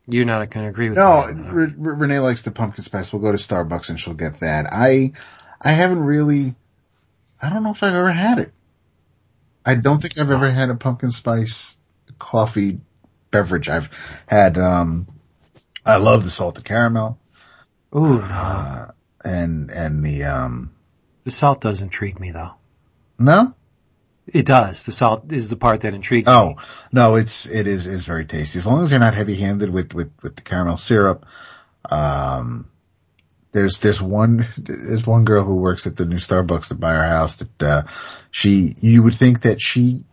[0.06, 1.42] You're not going to agree with no, me.
[1.48, 3.12] Re- Re- Renee likes the pumpkin spice.
[3.12, 4.66] We'll go to Starbucks and she'll get that.
[4.70, 5.12] I,
[5.60, 6.54] I haven't really,
[7.42, 8.52] I don't know if I've ever had it.
[9.64, 11.76] I don't think I've ever had a pumpkin spice
[12.18, 12.80] coffee
[13.30, 13.68] beverage.
[13.68, 13.90] I've
[14.26, 15.08] had, um,
[15.84, 17.18] I love the salted caramel
[17.96, 18.90] Ooh, no.
[19.24, 20.74] and, and the, um,
[21.24, 22.54] The salt does intrigue me though.
[23.18, 23.54] no?
[24.26, 24.84] It does.
[24.84, 26.56] The salt is the part that intrigues Oh, me.
[26.92, 28.58] no, it's, it is, is very tasty.
[28.58, 31.26] As long as you're not heavy handed with, with, with the caramel syrup.
[31.90, 32.70] Um,
[33.54, 37.06] there's, there's one, there's one girl who works at the new Starbucks that by our
[37.06, 37.82] house that, uh,
[38.32, 40.04] she, you would think that she,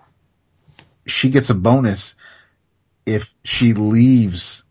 [1.08, 2.14] she gets a bonus
[3.08, 4.64] if she leaves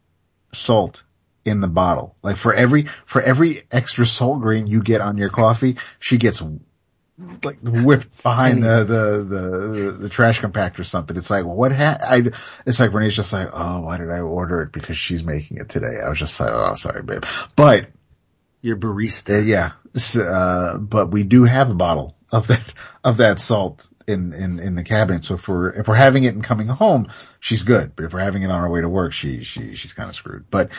[0.53, 1.03] salt
[1.45, 2.15] in the bottle.
[2.23, 6.41] Like for every, for every extra salt grain you get on your coffee, she gets
[7.43, 11.17] like whipped behind the, the, the, the, trash compactor or something.
[11.17, 12.23] It's like, what ha- I,
[12.65, 14.73] it's like Renee's just like, oh, why did I order it?
[14.73, 15.99] Because she's making it today.
[16.05, 17.25] I was just like, oh, sorry, babe.
[17.57, 17.89] But,
[18.63, 19.45] Your uh, barista.
[19.45, 19.73] yeah,
[20.21, 22.73] uh, but we do have a bottle of that,
[23.05, 25.25] of that salt in, in, in the cabinet.
[25.25, 27.09] So if we're, if we're having it and coming home,
[27.41, 27.97] she's good.
[27.97, 30.17] But if we're having it on our way to work, she, she, she's kind of
[30.17, 30.47] screwed.
[30.51, 30.71] But,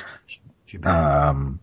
[0.83, 1.59] um,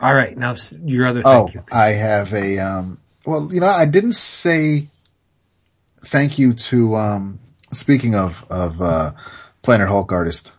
[0.00, 0.36] All right.
[0.36, 1.64] Now your other Oh, you.
[1.72, 4.88] I have a, um, well, you know, I didn't say
[6.04, 7.40] thank you to, um,
[7.72, 9.12] speaking of, of, uh,
[9.62, 10.52] Planet Hulk artist,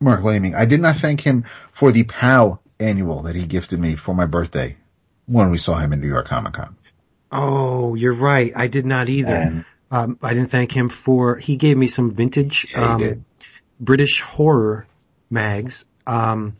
[0.00, 0.54] Marc Laming.
[0.54, 4.26] I did not thank him for the POW annual that he gifted me for my
[4.26, 4.76] birthday
[5.26, 6.76] when we saw him in New York Comic Con.
[7.30, 8.52] Oh, you're right.
[8.54, 9.34] I did not either.
[9.34, 13.24] And- um, I didn't thank him for, he gave me some vintage, Yeah, um.
[13.80, 14.86] British horror
[15.30, 15.86] mags.
[16.06, 16.54] Um,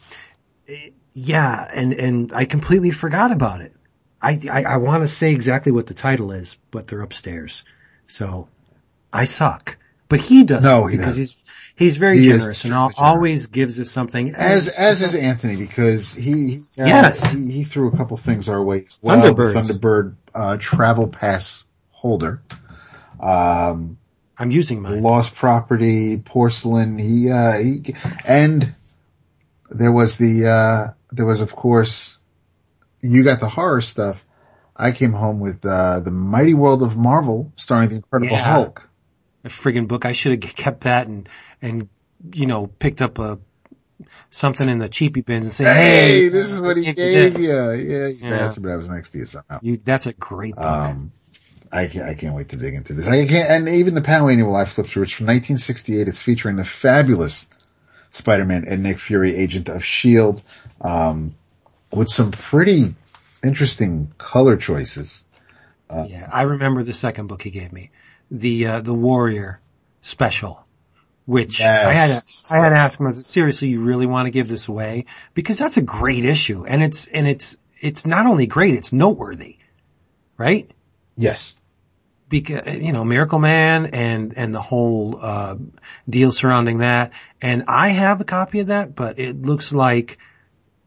[1.12, 3.74] yeah, and, and I completely forgot about it.
[4.20, 7.64] I, I, I want to say exactly what the title is, but they're upstairs.
[8.06, 8.48] So
[9.12, 9.76] I suck.
[10.08, 11.22] But he does No, he because doesn't.
[11.22, 11.44] he's,
[11.76, 12.94] he's very He generous and generous.
[12.96, 14.34] always gives us something.
[14.34, 17.30] As, as is Anthony because he, uh, Yes.
[17.30, 19.18] he, he threw a couple things our way as well.
[19.22, 19.66] Thunderbirds.
[19.68, 22.40] The Thunderbird, uh, travel pass holder.
[23.20, 23.98] Um,
[24.38, 25.02] I'm using mine.
[25.02, 26.96] Lost Property, Porcelain.
[26.98, 27.94] He, uh, he,
[28.24, 28.74] and
[29.70, 32.16] there was the, uh, there was of course,
[33.02, 34.24] you got the horror stuff.
[34.76, 38.42] I came home with, uh, the Mighty World of Marvel starring the Incredible Yeah.
[38.44, 38.87] Hulk.
[39.48, 40.04] A friggin' book.
[40.04, 41.28] I should have kept that and,
[41.62, 41.88] and,
[42.32, 43.38] you know, picked up a,
[44.30, 45.72] something in the cheapy bins and say, Hey,
[46.22, 47.48] hey, this is what he gave you.
[47.48, 48.30] Yeah, you Yeah.
[48.30, 49.58] bastard, but I was next to you somehow.
[49.62, 50.64] You, that's a great book.
[50.64, 51.12] Um,
[51.72, 53.06] I can't, I can't wait to dig into this.
[53.06, 56.08] I can't, and even the Panel Annual I flipped through, it's from 1968.
[56.08, 57.46] It's featuring the fabulous
[58.10, 60.42] Spider-Man and Nick Fury, Agent of S.H.I.E.L.D.,
[60.82, 61.34] um,
[61.92, 62.94] with some pretty
[63.44, 65.24] interesting color choices.
[65.90, 67.90] yeah, I remember the second book he gave me,
[68.30, 69.60] the uh, the Warrior
[70.00, 70.64] special,
[71.26, 71.86] which Yes.
[71.86, 74.68] I had to, I had to ask him, seriously, you really want to give this
[74.68, 75.06] away?
[75.34, 79.58] Because that's a great issue, and it's and it's it's not only great, it's noteworthy,
[80.36, 80.70] right?
[81.16, 81.56] Yes.
[82.28, 85.56] because you know Miracle Man and and the whole uh,
[86.08, 87.12] deal surrounding that.
[87.40, 90.18] And I have a copy of that, but it looks like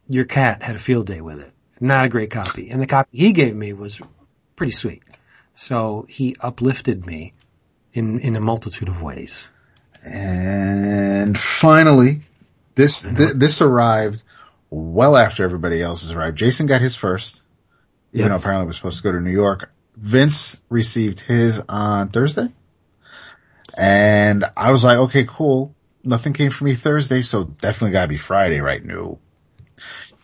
[0.08, 1.52] your cat had a field day with it.
[1.80, 2.70] Not a great copy.
[2.70, 4.02] And the copy he gave me was
[4.56, 5.02] pretty sweet.
[5.56, 7.34] So he uplifted me
[7.94, 9.50] in in a multitude of ways.
[10.04, 12.22] And finally,
[12.76, 13.16] this, uh-huh.
[13.16, 14.24] th- this arrived
[14.70, 16.38] well after everybody else has arrived.
[16.38, 17.42] Jason got his first,
[18.14, 18.30] even Yep.
[18.30, 19.72] though apparently was supposed to go to New York.
[19.96, 22.48] Vince received his on Thursday.
[23.78, 25.76] And I was like, okay, cool.
[26.04, 28.84] Nothing came for me Thursday, so definitely gotta be Friday, right?
[28.84, 29.20] No.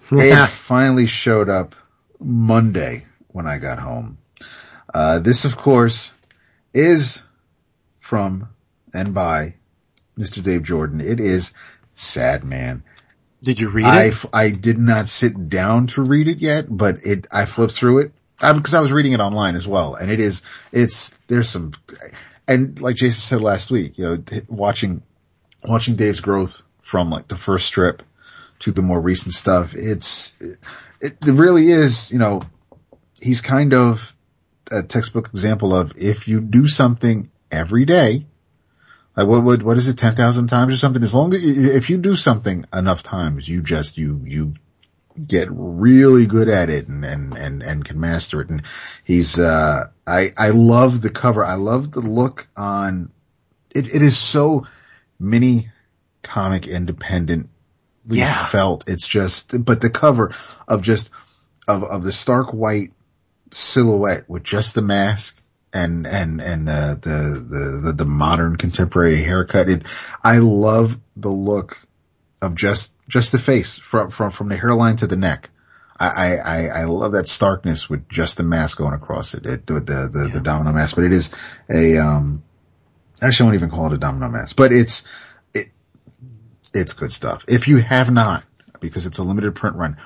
[0.10, 1.76] It finally showed up
[2.18, 4.18] Monday when I got home.
[4.94, 6.14] Uh, this of course
[6.74, 7.22] is
[8.00, 8.50] from
[8.94, 9.56] and by
[10.18, 10.42] Mr.
[10.42, 11.02] Dave Jordan.
[11.02, 11.54] It is
[11.96, 12.84] Sad Man.
[13.44, 14.26] Did you read I, it?
[14.34, 18.12] I did not sit down to read it yet, but it, I flipped through it
[18.40, 19.96] because I was reading it online as well.
[19.96, 21.74] And it is, it's, there's some,
[22.48, 25.04] and like Jason said last week, you know, watching,
[25.64, 28.02] watching Dave's growth from like the first strip
[28.60, 30.34] to the more recent stuff, it's,
[31.00, 32.42] it, it really is, you know,
[33.22, 34.16] he's kind of
[34.72, 38.26] a textbook example of if you do something every day,
[39.16, 41.04] like what, what, what is it, 10,000 times or something?
[41.04, 44.54] As long as, if you do something enough times, you just, you, you
[45.26, 48.50] get really good at it and, and, and, and can master it.
[48.50, 48.62] And
[49.04, 51.44] he's, uh, I, I love the cover.
[51.44, 53.12] I love the look on,
[53.74, 54.68] it, it is so
[55.20, 55.72] mini
[56.22, 57.50] comic independent
[58.06, 58.46] Yeah.
[58.46, 58.88] felt.
[58.88, 60.36] It's just, but the cover
[60.68, 61.10] of just,
[61.68, 62.92] of, of the stark white
[63.52, 65.42] silhouette with just the mask
[65.74, 69.70] and, and, and the, the, the, the, modern contemporary haircut.
[69.70, 69.84] It,
[70.24, 71.80] I love the look
[72.42, 75.50] of just, just the face from, from, from the hairline to the neck.
[76.00, 79.76] I, I, I- love that starkness with just the mask going across it, it the,
[79.76, 81.34] the, the, the domino mask, but it is
[81.70, 82.44] a, um,
[83.22, 85.04] actually I won't even call it a domino mask, but it's,
[85.56, 85.70] it,
[86.74, 87.44] it's good stuff.
[87.48, 88.44] If you have not,
[88.80, 89.98] because it's a limited print run,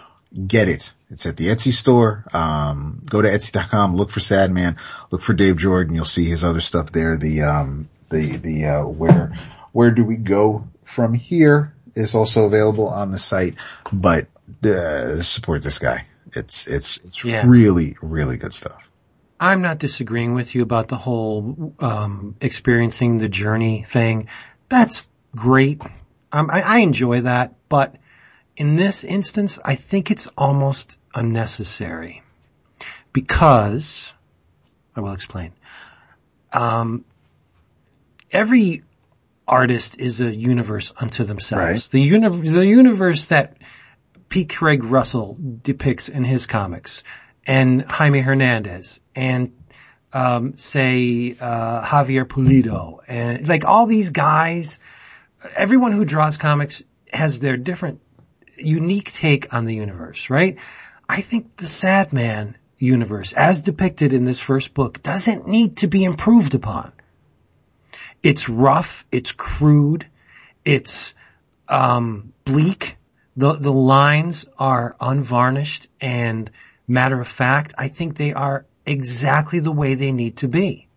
[0.47, 0.93] get it.
[1.11, 2.25] It's at the Etsy store.
[2.33, 4.77] Um, go to Etsy.com, look for Sad Man,
[5.11, 5.93] look for Dave Jordan.
[5.93, 7.17] You'll see his other stuff there.
[7.17, 9.35] The, um, the, the, uh, where,
[9.73, 13.55] where do we go from here is also available on the site,
[13.91, 14.27] but,
[14.63, 16.05] uh, support this guy.
[16.33, 17.43] It's, it's, it's Yeah.
[17.45, 18.81] really, really good stuff.
[19.39, 24.27] I'm not disagreeing with you about the whole um, experiencing the journey thing.
[24.69, 25.81] That's great.
[26.31, 27.95] Um, I, I enjoy that, but
[28.57, 32.21] in this instance, I think it's almost unnecessary
[33.13, 34.13] because
[34.95, 35.53] I will explain.
[36.53, 37.05] Um,
[38.31, 38.83] every
[39.47, 41.61] artist is a universe unto themselves.
[41.61, 41.91] Right.
[41.91, 43.57] The, uni- the universe that
[44.29, 44.45] P.
[44.45, 47.03] Craig Russell depicts in his comics,
[47.45, 49.53] and Jaime Hernandez, and
[50.13, 54.79] um, say uh, Javier Pulido, and like all these guys.
[55.55, 57.99] Everyone who draws comics has their different,
[58.63, 60.57] unique take on the universe, right?
[61.07, 65.87] I think the Sad Man universe, as depicted in this first book, doesn't need to
[65.87, 66.91] be improved upon.
[68.23, 70.07] It's rough, it's crude,
[70.63, 71.13] it's
[71.67, 72.97] um, bleak.
[73.37, 76.51] The the lines are unvarnished and
[76.87, 77.73] matter of fact.
[77.77, 80.87] I think they are exactly the way they need to be.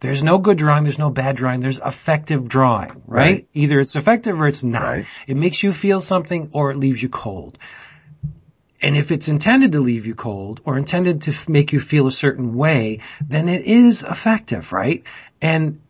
[0.00, 3.32] There's no good drawing, there's no bad drawing, there's effective drawing, right?
[3.32, 3.48] Right.
[3.52, 4.82] Either it's effective or it's not.
[4.82, 5.06] Right.
[5.26, 7.58] It makes you feel something or it leaves you cold.
[8.82, 12.06] And if it's intended to leave you cold or intended to f- make you feel
[12.06, 15.04] a certain way, then it is effective, right?
[15.42, 15.82] And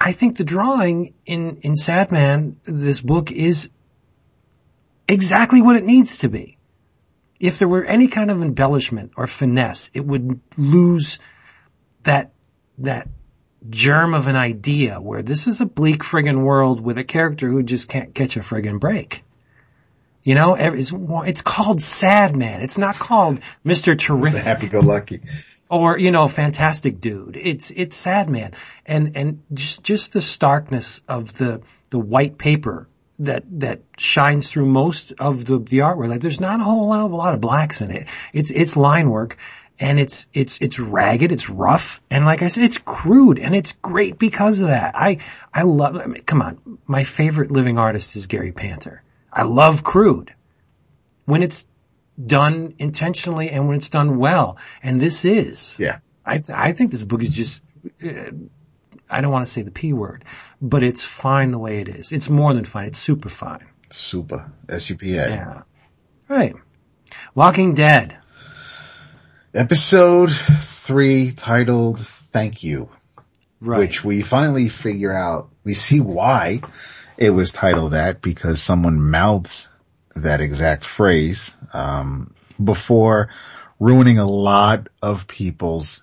[0.00, 3.68] I think the drawing in, in Sad Man, this book is
[5.06, 6.56] exactly what it needs to be.
[7.38, 11.18] If there were any kind of embellishment or finesse, it would lose
[12.04, 12.32] that,
[12.78, 13.08] that
[13.70, 17.62] germ of an idea where this is a bleak friggin' world with a character who
[17.62, 19.22] just can't catch a friggin' break.
[20.22, 22.60] You know, it's, it's called Sad Man.
[22.60, 23.92] It's not called Mr.
[23.92, 25.20] The Terrific happy-go-lucky.
[25.68, 28.52] or you know fantastic dude it's it's sad man
[28.84, 34.66] and and just just the starkness of the the white paper that that shines through
[34.66, 37.80] most of the the artwork like there's not a whole lot, a lot of blacks
[37.80, 39.36] in it it's it's line work
[39.78, 43.72] and it's it's it's ragged it's rough and like i said it's crude and it's
[43.82, 45.18] great because of that i
[45.52, 49.84] i love I mean, come on my favorite living artist is gary panter i love
[49.84, 50.34] crude
[51.26, 51.66] when it's
[52.24, 54.56] done intentionally and when it's done well.
[54.82, 55.76] And this is.
[55.78, 55.98] Yeah.
[56.24, 57.62] I, I think this book is just,
[58.04, 58.30] uh,
[59.08, 60.24] I don't want to say the P word,
[60.60, 62.12] but it's fine the way it is.
[62.12, 62.86] It's more than fine.
[62.86, 63.66] It's super fine.
[63.90, 64.50] Super.
[64.68, 65.28] S-U-P-A.
[65.28, 65.62] Yeah.
[66.28, 66.56] Right.
[67.34, 68.18] Walking Dead.
[69.56, 72.90] Episode three titled Thank You.
[73.58, 73.78] Right.
[73.78, 76.60] which we finally figure out, we see why
[77.16, 79.66] it was titled that because someone mouths
[80.14, 83.30] that exact phrase, um, before
[83.80, 86.02] ruining a lot of people's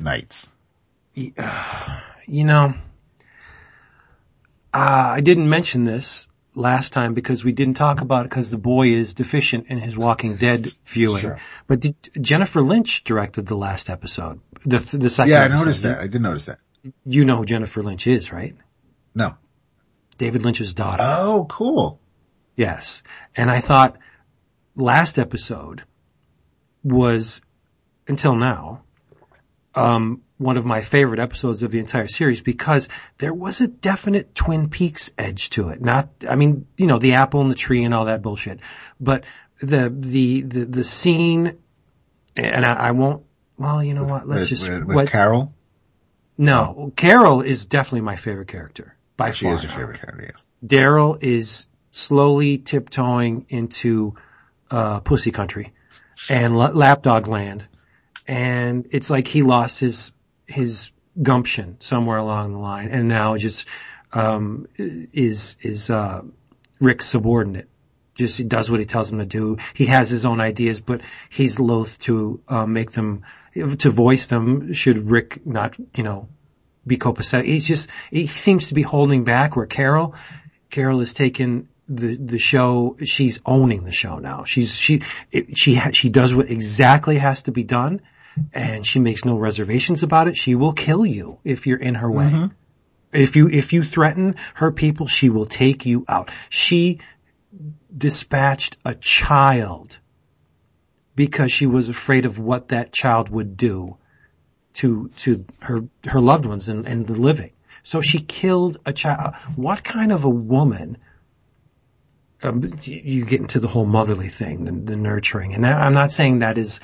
[0.00, 0.48] nights.
[1.14, 2.74] you know,
[4.74, 6.27] uh, I didn't mention this
[6.58, 9.96] last time because we didn't talk about it because the boy is deficient in his
[9.96, 11.36] Walking Dead viewing.
[11.66, 15.30] But did, Jennifer Lynch directed the last episode, the the second.
[15.30, 15.58] Yeah, I episode.
[15.58, 15.98] noticed that.
[16.00, 16.58] I did notice that.
[17.04, 18.56] You know who Jennifer Lynch is, right?
[19.14, 19.36] No.
[20.16, 21.02] David Lynch's daughter.
[21.06, 22.00] Oh, cool.
[22.56, 23.02] Yes.
[23.36, 23.98] And I thought
[24.74, 25.84] last episode
[26.82, 27.40] was,
[28.06, 28.82] until now,
[29.74, 34.34] um, one of my favorite episodes of the entire series because there was a definite
[34.34, 35.82] Twin Peaks edge to it.
[35.82, 38.60] Not, I mean, you know, the apple and the tree and all that bullshit,
[39.00, 39.24] but
[39.60, 41.58] the, the, the, the scene,
[42.36, 43.24] and I, I won't,
[43.58, 45.52] well, you know what, let's with, just, with, with what, Carol.
[46.38, 49.54] no, Carol is definitely my favorite character by She far.
[49.54, 50.32] is your favorite character.
[50.32, 50.42] Yes.
[50.64, 54.14] Daryl is slowly tiptoeing into
[54.70, 55.72] uh, pussy country
[56.30, 57.66] and lapdog land,
[58.28, 60.12] and it's like he lost his
[60.48, 63.66] his gumption somewhere along the line, and now just
[64.12, 66.22] um, is is uh,
[66.80, 67.68] Rick's subordinate.
[68.14, 69.58] Just he does what he tells him to do.
[69.74, 73.22] He has his own ideas, but he's loath to uh, make them
[73.54, 74.72] to voice them.
[74.72, 76.28] Should Rick not, you know,
[76.88, 77.44] be copacetic.
[77.44, 80.14] He's just, he seems to be holding back where Carol,
[80.70, 84.44] Carol has taken the, the show, she's owning the show now.
[84.44, 88.02] She's, she, it, she, ha, she does what exactly has to be done
[88.52, 90.36] and she makes no reservations about it.
[90.36, 92.50] She will kill you if you're in her way.
[93.12, 96.30] If you, if you threaten her people, she will take you out.
[96.50, 97.00] She
[97.96, 99.98] dispatched a child
[101.14, 103.96] because she was afraid of what that child would do
[104.74, 107.50] to to her her loved ones and, and the living.
[107.82, 109.34] So she killed a child.
[109.56, 110.98] What kind of a woman?
[112.40, 116.12] Um, you get into the whole motherly thing, the, the nurturing, and that, I'm not
[116.12, 116.78] saying that is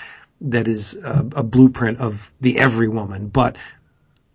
[0.45, 3.57] that is a, a blueprint of the every woman, but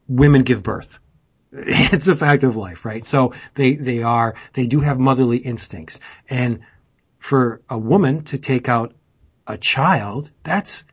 [0.07, 0.99] women give birth.
[1.51, 3.05] It's a fact of life, right?
[3.05, 6.59] So they they are they do have motherly instincts, and
[7.17, 8.93] for a woman to take out
[9.47, 10.85] a child, that's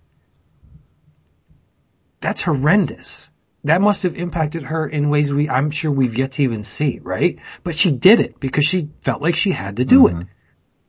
[2.20, 3.28] that's horrendous.
[3.64, 7.00] That must have impacted her in ways we, I'm sure we've yet to even see,
[7.02, 7.38] right?
[7.64, 10.12] But she did it because she felt like she had to do it.
[10.12, 10.22] Mm-hmm.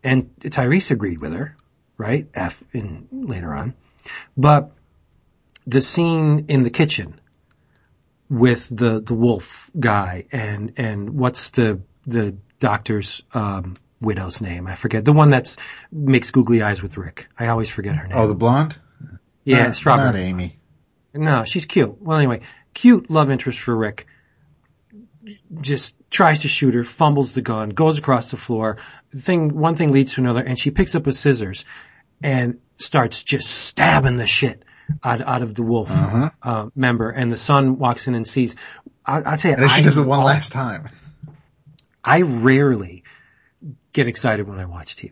[0.04, 1.58] And Tyrese agreed with her,
[1.98, 2.28] right?
[2.34, 3.74] F in later on.
[4.36, 4.72] But
[5.66, 7.20] the scene in the kitchen
[8.30, 14.68] with the, the wolf guy and, and what's the, the doctor's, um, widow's name?
[14.68, 15.06] I forget.
[15.06, 15.58] The one that's
[15.92, 17.28] makes googly eyes with Rick.
[17.38, 18.18] I always forget her name.
[18.18, 18.76] Oh, the blonde?
[19.44, 20.06] yeah, Not- Strawberry.
[20.06, 20.60] Not Amy.
[21.14, 22.00] No, she's cute.
[22.02, 22.42] Well, anyway,
[22.74, 24.06] cute love interest for Rick.
[25.60, 28.78] Just tries to shoot her, fumbles the gun, goes across the floor.
[29.14, 31.66] Thing, one thing leads to another, and she picks up a scissors
[32.22, 34.64] and starts just stabbing the shit
[35.04, 37.10] out, out of the wolf uh, member.
[37.10, 38.56] And the son walks in and sees.
[39.06, 40.90] I, I'll tell you, And she I- does it one last time.
[42.04, 43.04] I rarely
[43.94, 45.12] get excited when I watch TV.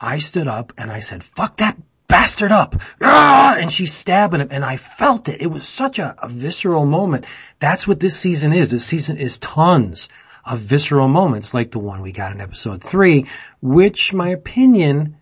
[0.00, 1.76] I stood up and I said, fuck that
[2.08, 2.80] bastard up.
[3.00, 3.54] Ah!
[3.56, 5.40] And she's stabbing him and I felt it.
[5.40, 7.26] It was such a, a visceral moment.
[7.60, 8.70] That's what this season is.
[8.70, 10.08] This season is tons
[10.44, 13.26] of visceral moments like the one we got in episode three,
[13.60, 15.18] which my opinion,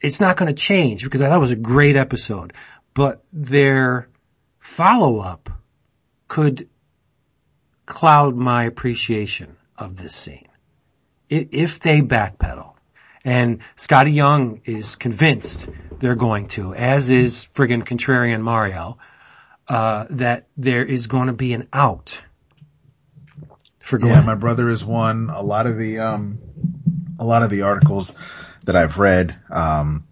[0.00, 2.52] it's not going to change because I thought it was a great episode,
[2.94, 4.08] but their
[4.58, 5.50] follow up
[6.28, 6.68] could
[7.86, 10.48] cloud my appreciation of this scene.
[11.28, 12.72] If they backpedal,
[13.24, 15.68] and Skottie Young is convinced
[15.98, 18.98] they're going to, as is friggin' contrarian Mario,
[19.66, 22.20] uh, that there is going to be an out
[23.80, 25.30] for Yeah, my brother is one.
[25.30, 26.38] A lot of the, um,
[27.18, 28.12] a lot of the articles
[28.66, 30.04] that I've read, um,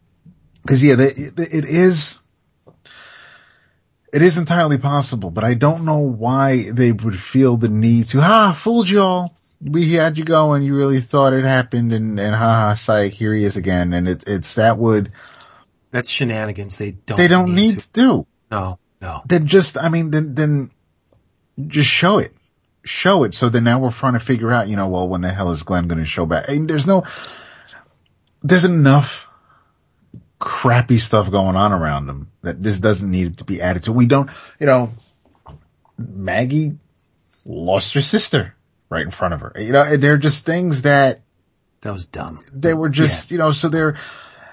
[0.66, 2.18] cause yeah, they, it, it is,
[4.12, 8.20] it is entirely possible, but I don't know why they would feel the need to,
[8.20, 9.36] ha, fooled y'all.
[9.60, 10.62] We had you going.
[10.62, 13.92] You really thought it happened and, and ha ha, psych, here he is again.
[13.92, 15.12] And it, it's that would,
[15.90, 16.76] That's shenanigans.
[16.76, 17.16] They don't.
[17.16, 17.88] they don't need to.
[17.88, 18.26] to do.
[18.50, 19.22] No, no.
[19.26, 20.70] Then just, I mean, then, then
[21.66, 22.32] just show it.
[22.84, 23.32] Show it.
[23.32, 25.62] So then now we're trying to figure out, you know, well, when the hell is
[25.62, 26.48] Glenn going to show back?
[26.48, 27.04] And there's no,
[28.44, 29.26] there's enough
[30.38, 33.92] crappy stuff going on around them that this doesn't need to be added to.
[33.92, 34.30] We don't,
[34.60, 34.92] you know,
[35.98, 36.76] Maggie
[37.46, 38.54] lost her sister
[38.90, 39.52] right in front of her.
[39.58, 41.22] You know, they're just things that
[41.80, 42.38] That was dumb.
[42.52, 43.96] they were just, you know, so they're,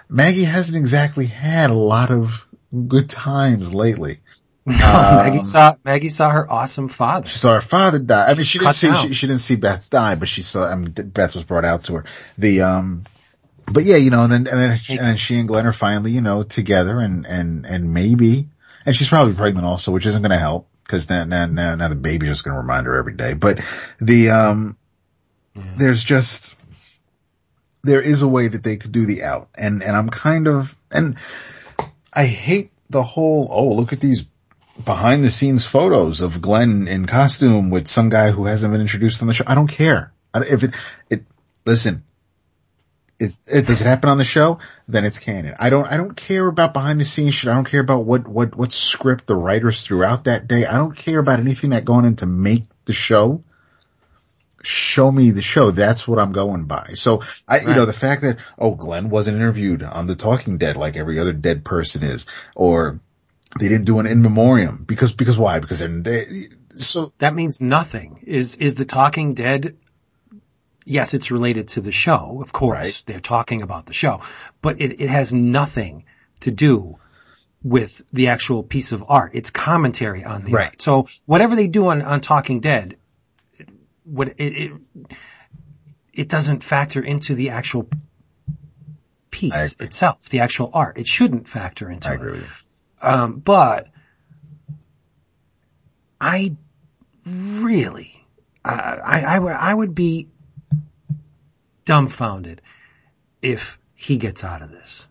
[0.10, 2.46] Maggie hasn't exactly had a lot of
[2.88, 4.20] good times lately.
[4.66, 7.28] Maggie Um, saw Maggie saw her awesome father.
[7.28, 8.28] She saw her father die.
[8.28, 10.76] I mean, she didn't see, she, she didn't see Beth die, but she saw, I
[10.76, 12.06] mean, Beth was brought out to her.
[12.38, 13.04] The, um,
[13.72, 16.12] but yeah, you know, and then, and then, and then she and Glenn are finally,
[16.12, 18.48] you know, together and, and, and maybe,
[18.86, 21.88] and she's probably pregnant also, which isn't going to help because now, now, now, now
[21.88, 23.34] the baby's just going to remind her every day.
[23.34, 23.60] But
[24.00, 24.78] the, um,
[25.56, 26.56] there's just,
[27.84, 30.78] there is a way that they could do the out and, and I'm kind of,
[30.92, 31.18] and
[32.14, 34.26] I hate the whole, oh, look at these
[34.84, 39.22] behind the scenes photos of Glenn in costume with some guy who hasn't been introduced
[39.22, 39.44] on the show.
[39.48, 40.12] I don't care.
[40.34, 40.74] If it,
[41.10, 41.24] it,
[41.66, 42.04] listen,
[43.22, 44.60] it, it does it happen on the show?
[44.88, 45.56] Then it's canon.
[45.60, 47.50] I don't, I don't care about behind the scenes shit.
[47.50, 50.66] I don't care about what, what, what script the writers threw out that day.
[50.66, 53.44] I don't care about anything that going in to make the show.
[54.64, 55.72] Show me the show.
[55.72, 56.94] That's what I'm going by.
[56.96, 60.78] So I, you know, the fact that, oh, Glenn wasn't interviewed on The Talking Dead
[60.78, 63.00] like every other dead person is, or
[63.60, 65.60] they didn't do an in memoriam because, because why?
[65.60, 68.24] Because they, so That means nothing.
[68.24, 69.78] Is is the Talking Dead?
[70.86, 72.40] Yes, it's related to the show.
[72.42, 73.04] Of course, Right.
[73.06, 74.22] they're talking about the show,
[74.62, 76.06] but it, it has nothing
[76.42, 76.98] to do
[77.64, 79.32] with the actual piece of art.
[79.36, 80.66] It's commentary on the Right.
[80.68, 80.82] art.
[80.82, 82.98] So whatever they do on, on Talking Dead,
[84.04, 84.72] what it, it
[86.14, 87.88] it doesn't factor into the actual
[89.30, 90.98] piece itself, the actual art.
[90.98, 92.16] It shouldn't factor into I it.
[92.16, 93.08] agree with you.
[93.08, 93.88] Um, but
[96.20, 96.56] I
[97.26, 98.26] really,
[98.66, 100.28] I, I, I would, I would be
[101.86, 102.62] dumbfounded
[103.42, 105.08] if he gets out of this.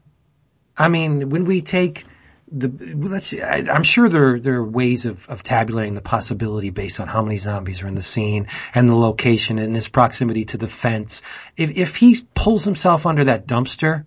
[0.76, 2.04] I mean, when we take
[2.52, 6.70] the, let's see, I, I'm sure there, there are ways of, of tabulating the possibility
[6.70, 10.46] based on how many zombies are in the scene and the location and his proximity
[10.46, 11.22] to the fence.
[11.56, 14.06] If, if he pulls himself under that dumpster,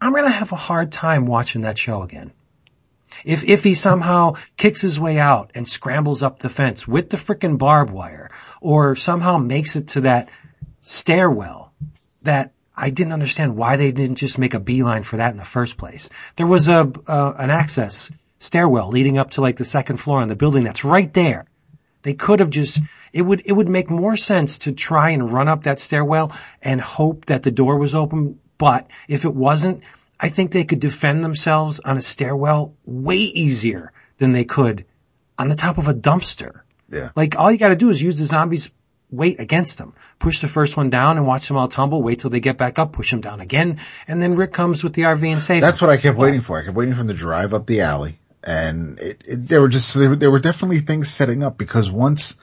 [0.00, 2.32] I'm going to have a hard time watching that show again.
[3.24, 7.16] If, if he somehow kicks his way out and scrambles up the fence with the
[7.16, 8.30] frickin' barbed wire
[8.60, 10.28] or somehow makes it to that
[10.80, 11.72] stairwell
[12.22, 15.44] that I didn't understand why they didn't just make a beeline for that in the
[15.44, 16.08] first place.
[16.36, 20.28] There was a, uh, an access stairwell leading up to like the second floor on
[20.28, 21.46] the building that's right there.
[22.02, 22.80] They could have just,
[23.12, 26.80] it would, it would make more sense to try and run up that stairwell and
[26.80, 28.38] hope that the door was open.
[28.58, 29.82] But if it wasn't,
[30.20, 34.84] I think they could defend themselves on a stairwell way easier than they could
[35.38, 36.60] on the top of a dumpster.
[36.88, 37.10] Yeah.
[37.14, 38.70] Like all you gotta do is use the zombies
[39.10, 39.94] weight against them.
[40.18, 42.78] Push the first one down and watch them all tumble, wait till they get back
[42.78, 45.78] up, push them down again, and then Rick comes with the RV and saves That's
[45.78, 45.88] them.
[45.88, 46.58] what I kept waiting for.
[46.58, 49.68] I kept waiting for them to drive up the alley, and it, it, there were
[49.68, 52.36] just there, there were definitely things setting up because once,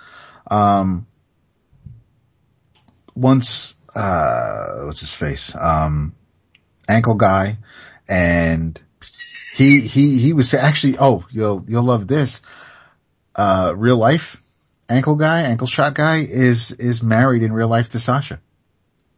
[0.49, 1.07] um,
[3.13, 6.15] once uh, what's his face, um,
[6.87, 7.57] ankle guy,
[8.09, 8.79] and
[9.53, 12.41] he he he was actually oh you'll you'll love this,
[13.35, 14.37] uh, real life
[14.89, 18.39] ankle guy ankle shot guy is is married in real life to Sasha.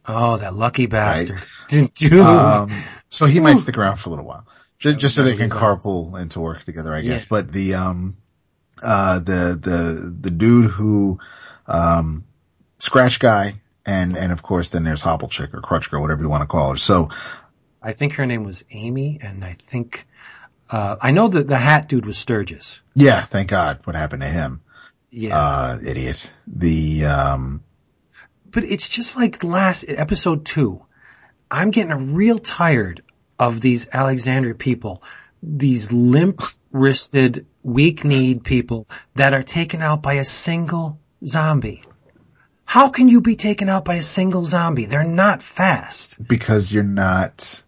[0.07, 1.41] Oh, that lucky bastard.
[1.93, 2.13] Dude.
[2.13, 2.71] Um,
[3.09, 4.47] so he might stick around for a little while,
[4.79, 7.23] just, just so they can carpool into work together, I guess.
[7.23, 7.27] Yeah.
[7.29, 8.17] But the, um,
[8.81, 11.19] uh, the, the, the dude who,
[11.67, 12.23] um,
[12.79, 13.55] scratch guy
[13.85, 16.47] and, and of course then there's Hobble Chick or Crutch Girl, whatever you want to
[16.47, 16.77] call her.
[16.77, 17.09] So
[17.81, 20.05] I think her name was Amy, and I think,
[20.69, 22.81] uh, I know that the hat dude was Sturgis.
[22.95, 24.61] yeah, thank God what happened to him.
[25.17, 25.37] Yeah.
[25.37, 26.29] Uh, idiot.
[26.45, 27.63] The, um,
[28.51, 30.83] but it's just like last episode two.
[31.49, 33.01] I'm getting real tired
[33.39, 35.01] of these Alexandria people,
[35.41, 36.41] these limp
[36.71, 41.83] wristed, weak kneed people that are taken out by a single zombie.
[42.65, 44.85] How can you be taken out by a single zombie?
[44.85, 46.15] They're not fast.
[46.21, 47.63] because you're not,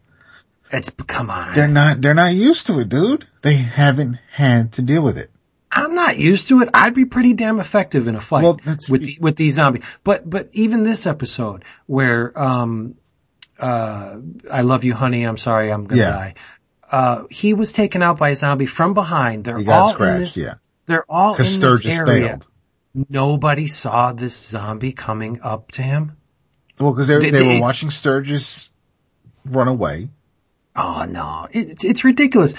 [0.72, 1.56] It's come on.
[1.56, 3.26] they're not, they're not used to it, dude.
[3.42, 5.32] They haven't had to deal with it.
[5.76, 6.70] Not used to it.
[6.74, 8.60] I'd be pretty damn effective in a fight Well,
[8.90, 9.84] with the, with these zombies.
[10.04, 12.96] But but even this episode where um
[13.60, 14.18] uh
[14.52, 15.24] I love you, honey.
[15.26, 16.12] I'm sorry, I'm gonna Yeah.
[16.12, 16.34] die.
[16.92, 19.44] Uh, he was taken out by a zombie from behind.
[19.44, 20.36] They're He got all in this.
[20.38, 20.56] yeah.
[20.88, 22.28] They're all in Because this area.
[22.30, 22.48] failed.
[23.10, 26.14] Nobody saw this zombie coming up to him.
[26.80, 28.70] Well, because they, They- they, they- were watching Sturgis
[29.46, 30.10] run away.
[30.76, 32.54] Oh no, it's it's ridiculous.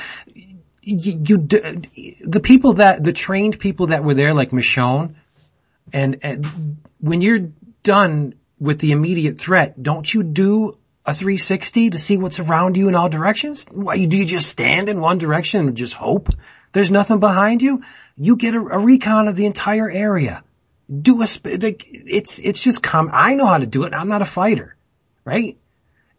[0.93, 5.15] You, you the people that the trained people that were there, like Michonne,
[5.93, 7.51] and and when you're
[7.83, 10.77] done with the immediate threat, don't you do
[11.07, 13.67] a 360 to see what's around you in all directions?
[13.71, 16.29] Why do you just stand in one direction and just hope
[16.73, 17.83] there's nothing behind you?
[18.17, 20.45] You get a, a recon of the entire area.
[20.91, 23.11] Do a it's it's just com.
[23.13, 23.95] I know how to do it.
[23.95, 24.77] I'm not a fighter,
[25.25, 25.57] right?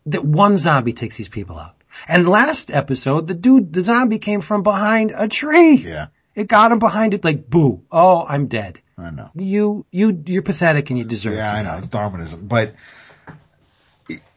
[0.08, 1.76] that one zombie takes these people out.
[2.08, 5.76] And last episode, the dude, the zombie came from behind a tree.
[5.76, 7.84] Yeah, It got him behind it like, boo.
[7.92, 8.80] Oh, I'm dead.
[8.98, 9.32] I know.
[9.36, 11.38] You, you, you're pathetic and you deserve it.
[11.38, 11.78] Yeah, I know.
[11.78, 12.48] It's Darwinism.
[12.48, 12.76] But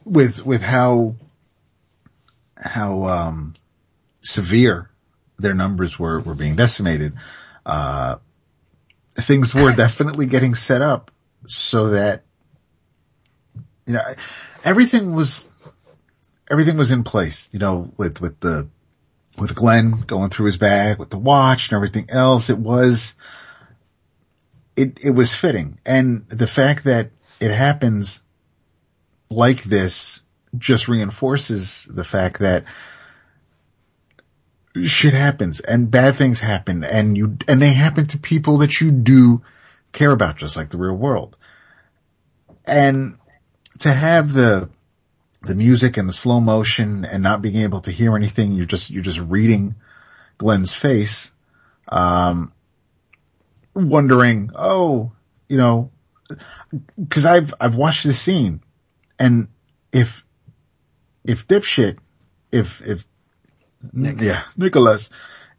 [0.03, 1.15] with, with how,
[2.57, 3.55] how, um,
[4.21, 4.89] severe
[5.37, 7.13] their numbers were, were being decimated,
[7.65, 8.17] uh,
[9.15, 11.11] things were definitely getting set up
[11.47, 12.23] so that,
[13.85, 14.01] you know,
[14.63, 15.45] everything was,
[16.49, 18.67] everything was in place, you know, with, with the,
[19.37, 22.49] with Glenn going through his bag with the watch and everything else.
[22.49, 23.15] It was,
[24.75, 25.79] it, it was fitting.
[25.85, 28.21] And the fact that it happens
[29.29, 30.21] like this
[30.57, 32.63] just reinforces the fact that
[34.83, 38.91] shit happens and bad things happen and you, and they happen to people that you
[38.91, 39.41] do
[39.93, 41.35] care about just like the real world.
[42.65, 43.17] And
[43.79, 44.69] to have the,
[45.45, 48.89] the music and the slow motion and not being able to hear anything, you're just,
[48.89, 49.75] you're just reading
[50.37, 51.31] Glenn's face,
[51.87, 52.51] um,
[53.73, 55.11] wondering, oh,
[55.47, 55.91] you know,
[57.09, 58.61] cause I've, I've watched this scene
[59.19, 59.47] and
[59.91, 60.25] if,
[61.23, 61.97] if dipshit,
[62.51, 63.05] if, if,
[63.93, 65.09] yeah, Nicholas,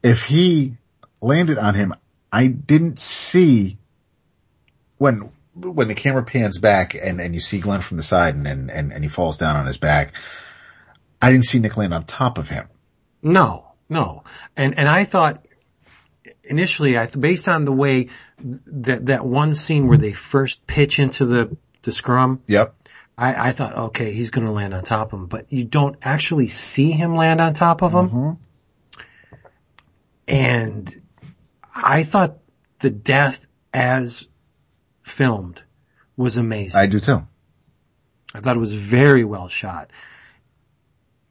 [0.02, 0.76] if he
[1.20, 1.94] landed on him,
[2.32, 3.78] I didn't see
[4.98, 8.46] when, when the camera pans back and, and you see Glenn from the side and,
[8.46, 10.14] and, and, he falls down on his back,
[11.20, 12.68] I didn't see Nick land on top of him.
[13.22, 14.24] No, no.
[14.56, 15.46] And, and I thought
[16.44, 21.24] initially, I, based on the way that, that one scene where they first pitch into
[21.24, 22.74] the, the scrum, Yep.
[23.18, 25.96] I, I thought, okay, he's going to land on top of him, but you don't
[26.02, 28.10] actually see him land on top of him.
[28.10, 29.02] Mm-hmm.
[30.28, 31.02] And
[31.74, 32.36] I thought
[32.80, 34.28] the death as
[35.06, 35.62] filmed
[36.16, 36.78] was amazing.
[36.78, 37.22] I do too.
[38.34, 39.90] I thought it was very well shot.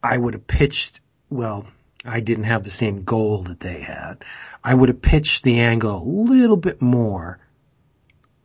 [0.01, 1.67] I would have pitched, well,
[2.05, 4.23] I didn't have the same goal that they had.
[4.63, 7.39] I would have pitched the angle a little bit more,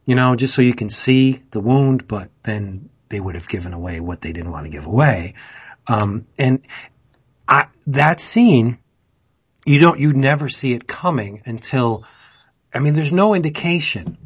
[0.04, 3.72] you know, just so you can see the wound, but then they would have given
[3.72, 5.34] away what they didn't want to give away.
[5.86, 6.66] Um, and
[7.46, 8.78] I, that scene,
[9.64, 12.04] you don't, you never see it coming until,
[12.74, 14.18] I mean, there's no indication.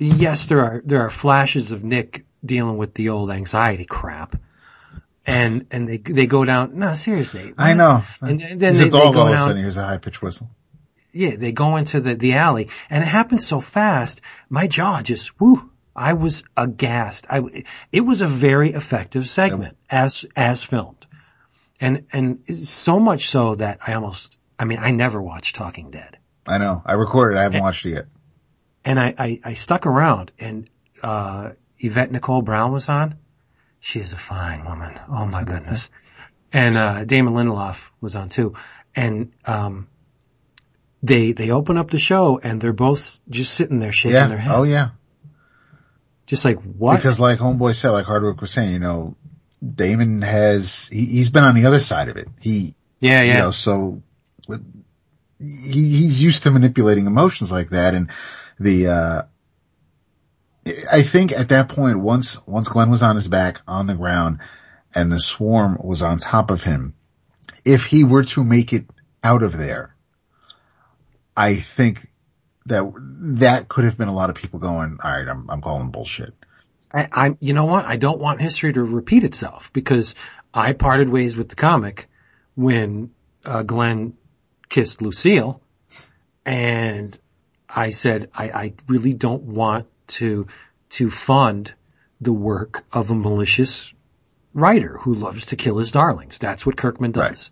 [0.00, 4.34] Yes, there are, there are flashes of Nick dealing with the old anxiety crap.
[5.26, 7.52] And, and they, they go down, no, seriously.
[7.58, 8.02] I know.
[8.22, 10.22] And, and then they, a they go all of a down, hears a high pitched
[10.22, 10.50] whistle.
[11.12, 14.22] yeah, they go into the, the alley and it happens so fast.
[14.48, 17.26] My jaw just, whoo, I was aghast.
[17.28, 21.06] I, it was a very effective segment as, as filmed.
[21.80, 26.16] And, and so much so that I almost, I mean, I never watched Talking Dead.
[26.46, 26.82] I know.
[26.84, 27.38] I recorded.
[27.38, 28.06] I haven't watched it yet.
[28.84, 30.68] And I, I, I stuck around and,
[31.02, 33.16] uh, Yvette Nicole Brown was on.
[33.80, 34.98] She is a fine woman.
[35.08, 35.90] Oh my goodness.
[36.52, 38.54] And, uh, Damon Lindelof was on too.
[38.94, 39.88] And, um,
[41.02, 44.36] they, they open up the show and they're both just sitting there shaking their Yeah.
[44.36, 44.54] heads.
[44.56, 44.88] Oh yeah.
[46.26, 46.96] Just like, what?
[46.96, 49.16] Because like Homeboy said, like Hardwick was saying, you know,
[49.62, 52.28] Damon has, he, he's been on the other side of it.
[52.40, 53.32] He, yeah, yeah.
[53.32, 54.02] you know, so
[55.38, 57.94] he, he's used to manipulating emotions like that.
[57.94, 58.10] And
[58.60, 59.22] the, uh,
[60.92, 64.38] I think at that point, once, once Glenn was on his back on the ground
[64.94, 66.94] and the swarm was on top of him,
[67.64, 68.84] if he were to make it
[69.24, 69.96] out of there,
[71.36, 72.08] I think
[72.66, 72.92] that
[73.38, 76.34] that could have been a lot of people going, all right, I'm, I'm calling bullshit.
[76.92, 77.84] I, I, you know what?
[77.86, 80.14] I don't want history to repeat itself because
[80.52, 82.08] I parted ways with the comic
[82.54, 83.12] when
[83.44, 84.16] uh, Glenn
[84.68, 85.60] kissed Lucille,
[86.44, 87.18] and
[87.74, 90.46] I said I, I really don't want to
[90.90, 91.74] to fund
[92.20, 93.94] the work of a malicious
[94.52, 96.38] writer who loves to kill his darlings.
[96.38, 97.50] That's what Kirkman does.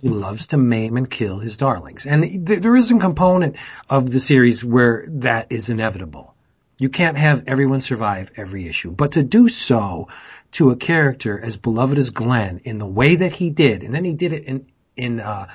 [0.00, 2.06] He loves to maim and kill his darlings.
[2.06, 3.56] And th- there is a component
[3.88, 6.34] of the series where that is inevitable.
[6.78, 10.08] You can't have everyone survive every issue, but to do so
[10.52, 14.04] to a character as beloved as Glenn in the way that he did, and then
[14.04, 15.46] he did it in, in, uh,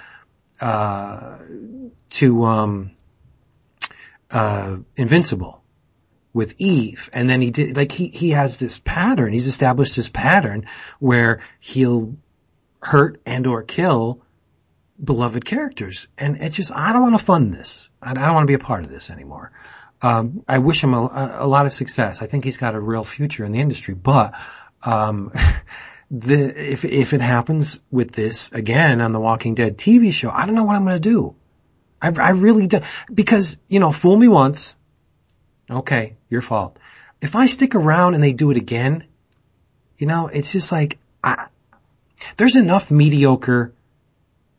[0.59, 1.38] uh,
[2.12, 2.91] to, um,
[4.32, 5.62] uh, Invincible
[6.34, 7.10] with Eve.
[7.14, 9.34] And then he did, like he, he has this pattern.
[9.34, 10.68] He's established this pattern
[11.00, 12.16] where he'll
[12.82, 14.22] hurt and or kill
[15.04, 16.08] beloved characters.
[16.18, 17.90] And it's just, I don't want to fund this.
[18.02, 19.52] I don't want to be a part of this anymore.
[20.02, 22.24] Um, I wish him a, a, lot of success.
[22.24, 24.34] I think he's got a real future in the industry, but,
[24.82, 25.32] um,
[26.12, 30.46] the, if, if it happens with this again on the Walking Dead TV show, I
[30.46, 31.36] don't know what I'm going to do.
[32.02, 32.80] I, I really do.
[33.14, 34.76] Because, you know, fool me once.
[35.70, 36.78] Okay, your fault.
[37.22, 39.06] If I stick around and they do it again,
[39.97, 41.47] you know, it's just like, I,
[42.38, 43.74] there's enough mediocre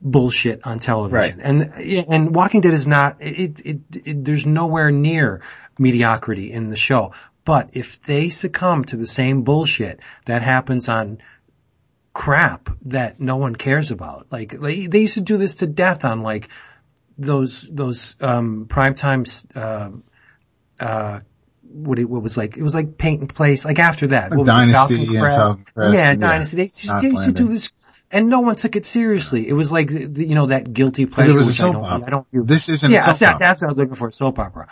[0.01, 1.39] bullshit on television.
[1.39, 1.47] Right.
[1.47, 5.43] And, and Walking Dead is not, it, it, it, there's nowhere near
[5.79, 7.13] mediocrity in the show.
[7.45, 11.19] But if they succumb to the same bullshit that happens on
[12.15, 16.05] crap that no one cares about, like, like they used to do this to death
[16.05, 16.49] on like
[17.19, 19.25] those, those, um, primetime,
[19.57, 19.91] uh,
[20.85, 21.21] uh,
[21.75, 24.31] what it what was like, it was like paint and place, like after that.
[24.31, 25.95] Like What was it, Dynasty Falcon and Crest?
[25.95, 26.15] Yeah, yeah.
[26.17, 26.57] Dynasty.
[26.57, 27.73] They, used- they used to do this
[28.11, 29.49] and no one took it seriously.
[29.49, 31.31] It was like, the, the- you know, that guilty pleasure.
[31.31, 32.07] it was a which I soap don't- opera.
[32.07, 32.45] I don't, do.
[32.45, 33.47] This isn't yeah, a soap that- opera.
[33.47, 34.69] that's what I was looking for, soap opera.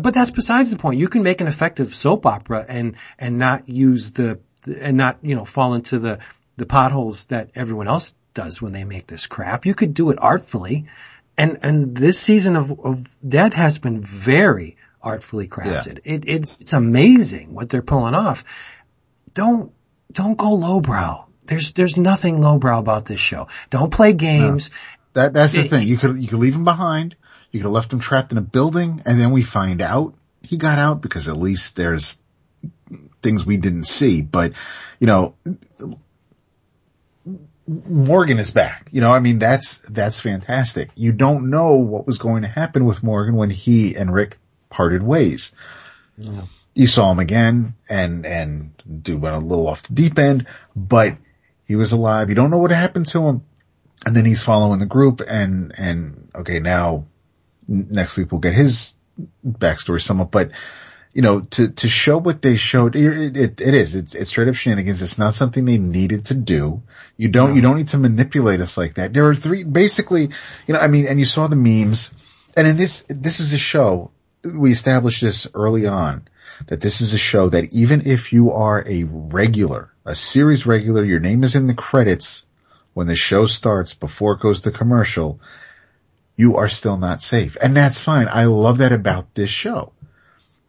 [0.00, 0.98] But that's besides the point.
[1.00, 4.38] You can make an effective soap opera and, and not use the,
[4.80, 6.20] and not, you know, fall into the,
[6.56, 9.66] the potholes that everyone else does when they make this crap.
[9.66, 10.86] You could do it artfully.
[11.36, 16.00] And, and this season of, of Dead has been very artfully crafted.
[16.04, 18.44] It, it's, it's amazing what they're pulling off.
[19.34, 19.72] Don't,
[20.12, 21.26] don't go lowbrow.
[21.46, 23.48] There's, there's nothing lowbrow about this show.
[23.70, 24.70] Don't play games.
[25.14, 25.86] That that's the It- thing.
[25.86, 27.16] You could you could leave him behind.
[27.50, 30.56] You could have left him trapped in a building, and then we find out he
[30.56, 32.18] got out because at least there's
[33.22, 34.22] things we didn't see.
[34.22, 34.54] But
[34.98, 35.36] you know,
[37.66, 38.88] Morgan is back.
[38.92, 40.90] You know, I mean that's that's fantastic.
[40.94, 44.38] You don't know what was going to happen with Morgan when he and Rick
[44.70, 45.52] parted ways.
[46.74, 50.46] You saw him again, and and dude went a little off the deep end,
[50.76, 51.16] but
[51.66, 52.28] he was alive.
[52.28, 53.44] You don't know what happened to him
[54.04, 57.04] and then he's following the group and, and okay, now
[57.66, 58.94] next week we'll get his
[59.46, 60.50] backstory somewhat, but
[61.14, 64.48] you know, to, to show what they showed, it, it, it is, it's, it's straight
[64.48, 65.00] up shenanigans.
[65.00, 66.82] It's not something they needed to do.
[67.16, 69.14] You don't, you don't need to manipulate us like that.
[69.14, 70.28] There are three, basically,
[70.66, 72.10] you know, I mean, and you saw the memes
[72.56, 74.10] and in this, this is a show,
[74.42, 76.28] we established this early on,
[76.66, 81.04] that this is a show that even if you are a regular, a series regular,
[81.04, 82.44] your name is in the credits,
[82.92, 85.40] when the show starts before it goes to commercial,
[86.36, 87.56] you are still not safe.
[87.60, 88.28] And that's fine.
[88.28, 89.92] I love that about this show.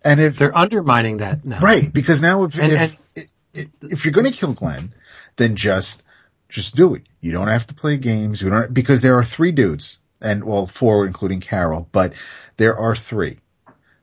[0.05, 1.59] And if, They're undermining that now.
[1.59, 4.93] right, because now if, And- if, if, if you're going to kill Glenn,
[5.35, 6.03] then just,
[6.47, 7.03] just do it.
[7.19, 8.41] You don't have to play games.
[8.41, 12.13] You don't, because there are three dudes and well, four including Carol, but
[12.57, 13.39] there are three.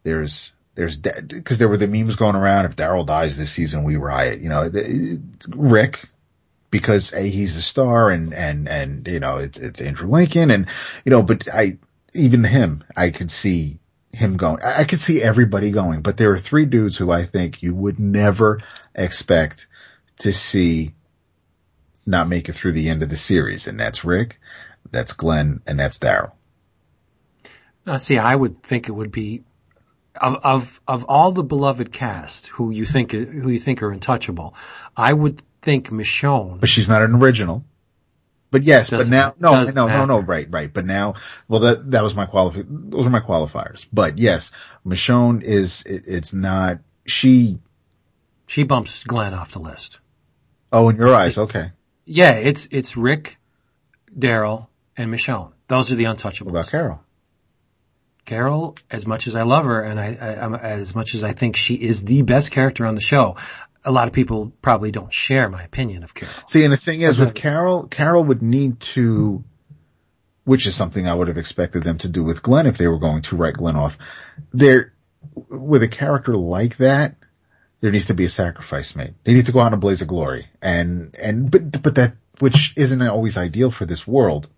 [0.03, 2.65] There's, there's, because there were the memes going around.
[2.65, 4.41] If Daryl dies this season, we riot.
[4.41, 4.71] You know,
[5.49, 6.03] Rick,
[6.73, 10.67] because a he's a star and and and you know it's it's Andrew Lincoln and
[11.05, 11.77] you know but I
[12.15, 13.79] even him I could see
[14.13, 17.25] him going I, I could see everybody going but there are three dudes who I
[17.25, 18.61] think you would never
[18.95, 19.67] expect
[20.21, 20.95] to see
[22.05, 24.39] not make it through the end of the series and that's Rick
[24.91, 26.33] that's Glenn and that's Daryl
[27.87, 29.43] Uh, see, I would think it would be
[30.21, 34.55] of of of all the beloved cast who you think who you think are untouchable.
[34.97, 36.61] I would think Michonne.
[36.61, 37.65] but she's not an original.
[38.53, 40.73] But yes, but now, no, no, no, no, right, right.
[40.73, 41.15] But now,
[41.49, 43.87] well, that, that was my qualif, those are my qualifiers.
[43.93, 44.53] But yes,
[44.87, 47.59] Michonne is, it, it's not, she,
[48.47, 49.99] She bumps Glenn off the list.
[50.73, 51.73] oh, in your eyes, It's- okay.
[52.05, 53.39] Yeah, it's it's Rick,
[54.17, 55.53] Daryl, and Michonne.
[55.69, 56.43] Those are the untouchables.
[56.47, 57.01] What about Carol?
[58.25, 61.33] Carol, as much as I love her, and I, I I'm, as much as I
[61.33, 63.37] think she is the best character on the show,
[63.85, 66.35] a lot of people probably don't share my opinion of Carol.
[66.47, 69.45] See, and the thing is with Carol, Carol would need to,
[70.45, 72.99] which is something I would have expected them to do with Glenn if they were
[72.99, 73.99] going to write Glenn off.
[74.53, 74.93] There,
[75.35, 77.17] with a character like that,
[77.81, 79.15] there needs to be a sacrifice made.
[79.25, 80.47] They need to go out in a blaze of glory.
[80.61, 84.49] And, and, but, but that, which isn't always ideal for this world,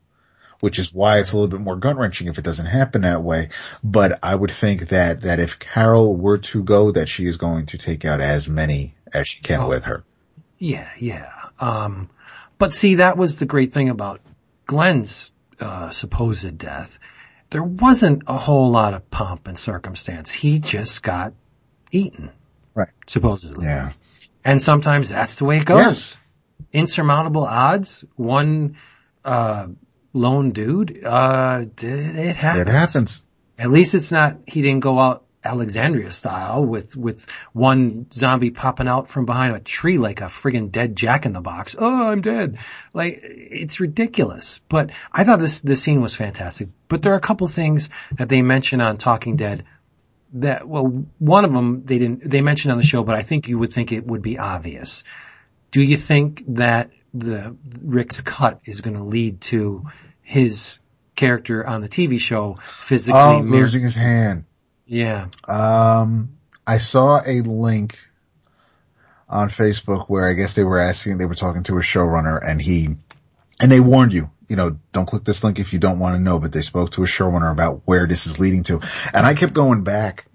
[0.64, 3.22] which is why it's a little bit more gut wrenching if it doesn't happen that
[3.22, 3.50] way.
[3.84, 7.66] But I would think that, that if Carol were to go, that she is going
[7.66, 9.68] to take out as many as she can Oh.
[9.68, 10.04] with her.
[10.56, 11.30] Yeah, yeah.
[11.60, 12.08] Um,
[12.56, 14.22] but see, that was the great thing about
[14.64, 16.98] Glenn's, uh, supposed death.
[17.50, 20.32] There wasn't a whole lot of pomp and circumstance.
[20.32, 21.34] He just got
[21.92, 22.30] eaten.
[22.74, 22.88] Right.
[23.06, 23.66] Supposedly.
[23.66, 23.92] Yeah.
[24.42, 25.84] And sometimes that's the way it goes.
[25.84, 26.16] Yes.
[26.72, 28.76] Insurmountable odds, one,
[29.26, 29.66] uh,
[30.14, 32.68] lone dude, uh, it happens.
[32.68, 33.22] It happens.
[33.58, 38.88] At least it's not, he didn't go out Alexandria style with, with one zombie popping
[38.88, 41.76] out from behind a tree like a friggin' dead jack in the box.
[41.78, 42.58] Oh, I'm dead.
[42.94, 44.60] Like, it's ridiculous.
[44.70, 46.68] But I thought this, this scene was fantastic.
[46.88, 49.64] But there are a couple things that they mention on Talking Dead
[50.32, 53.46] that, well, one of them they didn't, they mentioned on the show, but I think
[53.46, 55.04] you would think it would be obvious.
[55.70, 59.84] Do you think that the Rick's cut is going to lead to
[60.22, 60.80] his
[61.16, 64.44] character on the TV show physically Oh, losing his hand.
[64.86, 65.28] yeah.
[65.48, 66.36] Um,
[66.66, 67.98] I saw a link
[69.28, 72.60] on Facebook where I guess they were asking, they were talking to a showrunner and
[72.60, 72.96] he,
[73.60, 76.20] and they warned you, you know, don't click this link if you don't want to
[76.20, 78.80] know, but they spoke to a showrunner about where this is leading to.
[79.12, 80.26] And I kept going back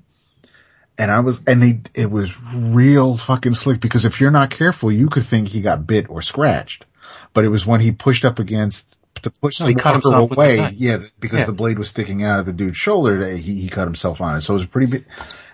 [0.99, 4.91] and I was, and they, it was real fucking slick because if you're not careful,
[4.91, 6.85] you could think he got bit or scratched,
[7.33, 10.29] but it was when he pushed up against to push No, the cut walker himself
[10.29, 10.69] with the away.
[10.75, 11.45] Yeah, because Yeah.
[11.45, 13.17] the blade was sticking out of the dude's shoulder.
[13.25, 14.41] that He, he cut himself on it.
[14.41, 15.05] So it was a pretty big,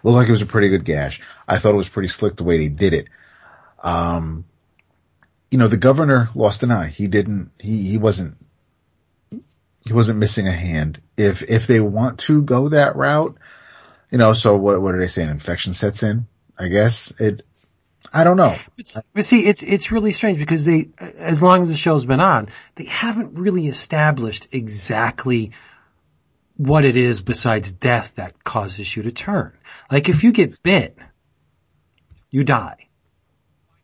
[0.04, 1.22] looked like it was a pretty good gash.
[1.48, 3.08] I thought it was pretty slick the way they did it.
[3.84, 4.46] Um,
[5.52, 6.88] you know, the governor lost an eye.
[6.88, 8.36] He didn't, he, he wasn't,
[9.30, 11.00] he wasn't missing a hand.
[11.18, 13.38] If, if they want to go that route,
[14.12, 15.30] you know, so what, what are they saying?
[15.30, 16.28] Infection sets in,
[16.58, 17.44] I guess it,
[18.14, 18.56] I don't know.
[19.14, 22.50] But see, it's, it's really strange because they, as long as the show's been on,
[22.76, 25.52] they haven't really established exactly
[26.58, 29.58] what it is besides death that causes you to turn.
[29.92, 30.98] Like if you get bit,
[32.30, 32.88] you die.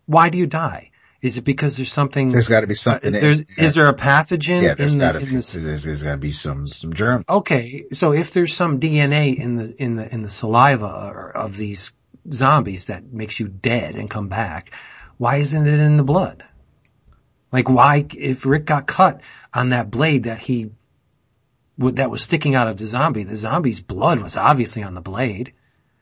[0.05, 0.90] Why do you die?
[1.21, 3.15] Is it because there's something, There's gotta be something.
[3.15, 3.63] Uh, there's, yeah.
[3.63, 6.93] is there a pathogen yeah, there's in, gotta the, be, the, there's, be some, some
[6.93, 7.23] germ.
[7.29, 11.93] Okay, so if there's some DNA in the in the in the saliva of these
[12.31, 14.71] zombies that makes you dead and come back,
[15.17, 16.43] why isn't it in the blood?
[17.51, 19.21] Like why, if Rick got cut
[19.53, 20.71] on that blade that he
[21.77, 25.53] that was sticking out of the zombie, the zombie's blood was obviously on the blade.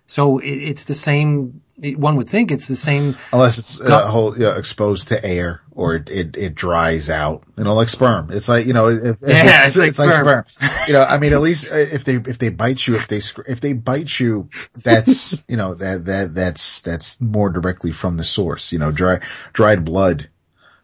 [0.09, 1.61] So it, it's the same.
[1.81, 3.15] It, one would think it's the same.
[3.31, 7.43] Unless it's uh, whole, you know, exposed to air or it, it, it dries out,
[7.57, 8.31] you know, like sperm.
[8.31, 10.43] It's like, you know, if, if Yeah, it's like sperm.
[10.87, 13.21] You know, I mean, at least uh, if they, if they bite you, if they,
[13.47, 18.25] if they bite you, that's, you know, that, that, that's, that's more directly from the
[18.25, 19.21] source, you know, dry,
[19.53, 20.27] dried blood.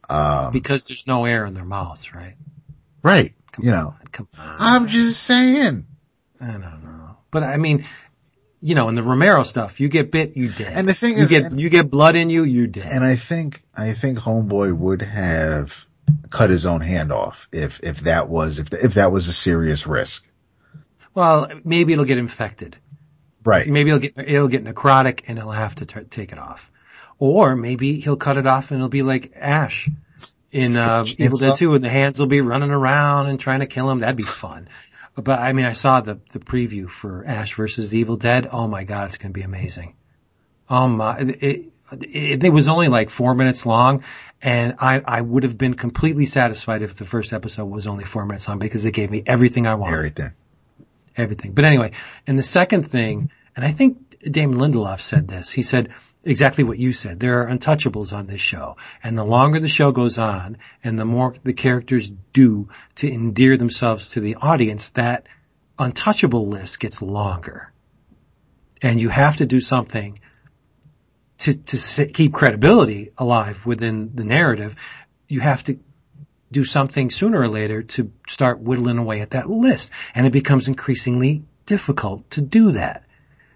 [0.08, 2.36] Um, Because there's no air in their mouths, right?
[3.04, 3.34] right.
[3.52, 4.28] Come You on, know.
[4.38, 5.88] I'm just saying.
[6.40, 7.18] I don't know.
[7.32, 7.86] But I mean,
[8.62, 10.74] you know, in the Romero stuff, you get bit, you dead.
[10.76, 12.88] And the thing you is- get and- you get blood in you, you dead.
[12.92, 15.86] And I think, I think homeboy would have
[16.30, 19.86] cut his own hand off if, if that was, if, if that was a serious
[19.88, 20.26] risk.
[21.14, 22.78] well, maybe it'll get infected.
[23.44, 23.68] Right.
[23.68, 26.72] Maybe it'll get it'll get necrotic, and he'll have to t- take it off.
[27.20, 29.88] Or maybe he'll cut it off, and it'll be like Ash
[30.52, 33.68] in uh, Evil Dead 2, and the hands will be running around and trying to
[33.68, 34.00] kill him.
[34.00, 34.68] That'd be fun.
[35.16, 38.48] But I mean, I saw the the preview for Ash versus Evil Dead.
[38.52, 39.96] Oh my god, it's gonna be amazing.
[40.70, 44.04] Oh my, it, it, it was only like four minutes long
[44.46, 48.26] and I, I would have been completely satisfied if the first episode was only four
[48.26, 49.96] minutes long because it gave me everything I wanted.
[49.96, 50.32] Everything.
[51.18, 51.54] Everything.
[51.54, 51.92] But anyway,
[52.28, 55.90] and the second thing, and I think Damon Lindelof said this, he said
[56.26, 57.20] exactly what you said.
[57.20, 58.78] There are untouchables on this show.
[59.04, 63.56] And the longer the show goes on and the more the characters do to endear
[63.58, 65.28] themselves to the audience, that
[65.78, 67.72] untouchable list gets longer.
[68.82, 70.20] And you have to do something
[71.40, 74.76] to, to keep credibility alive within the narrative.
[75.28, 75.80] You have to
[76.52, 79.92] do something sooner or later to start whittling away at that list.
[80.14, 83.04] And it becomes increasingly difficult to do that.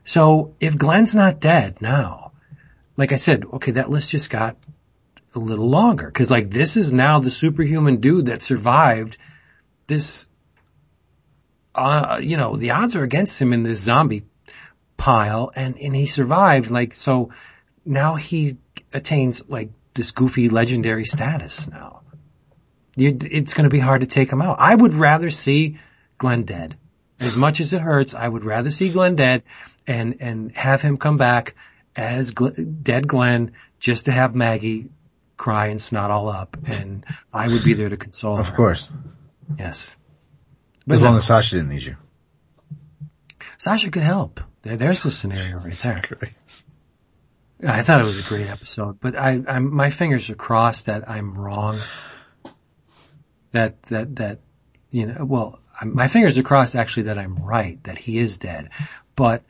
[0.03, 2.29] So if Glenn's not dead now,
[2.99, 4.57] like I said, okay, that list just got
[5.33, 6.11] a little longer.
[6.11, 9.17] Cause like this is now the superhuman dude that survived
[9.87, 10.27] this,
[11.73, 14.25] uh, you know, the odds are against him in this zombie
[14.97, 16.71] pile and, and he survived.
[16.71, 17.31] Like, so
[17.85, 18.57] now he
[18.91, 22.01] attains like this goofy legendary status now.
[22.97, 24.57] It's going to be hard to take him out.
[24.59, 25.79] I would rather see
[26.17, 26.75] Glenn dead.
[27.21, 29.43] As much as it hurts, I would rather see Glenn dead
[29.87, 31.55] and, and have him come back
[31.99, 34.89] as Gl- dead Glenn just to have Maggie
[35.35, 36.57] cry and snot all up.
[36.65, 38.41] And I would be there to console her.
[38.41, 38.89] Of course.
[39.57, 39.95] Yes.
[40.87, 41.97] But As long as Sasha didn't need you.
[43.57, 44.39] Sasha could help.
[44.61, 46.19] There, there's the scenario right there.
[47.67, 51.09] I thought it was a great episode, but I, I'm, my fingers are crossed that
[51.09, 51.79] I'm wrong.
[53.51, 54.39] That, that, that,
[54.91, 58.69] you know, well, my fingers are crossed actually that I'm right, that he is dead,
[59.15, 59.43] but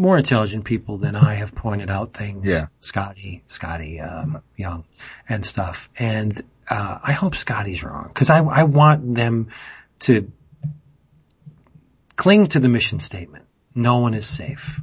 [0.00, 2.48] more intelligent people than I have pointed out things.
[2.48, 2.66] Yeah.
[2.80, 4.84] Skottie, Skottie, um, Young
[5.28, 5.88] and stuff.
[5.98, 9.48] And, uh, I hope Skottie's wrong cause I, I want them
[10.00, 10.30] to
[12.16, 13.44] cling to the mission statement.
[13.74, 14.80] No one is safe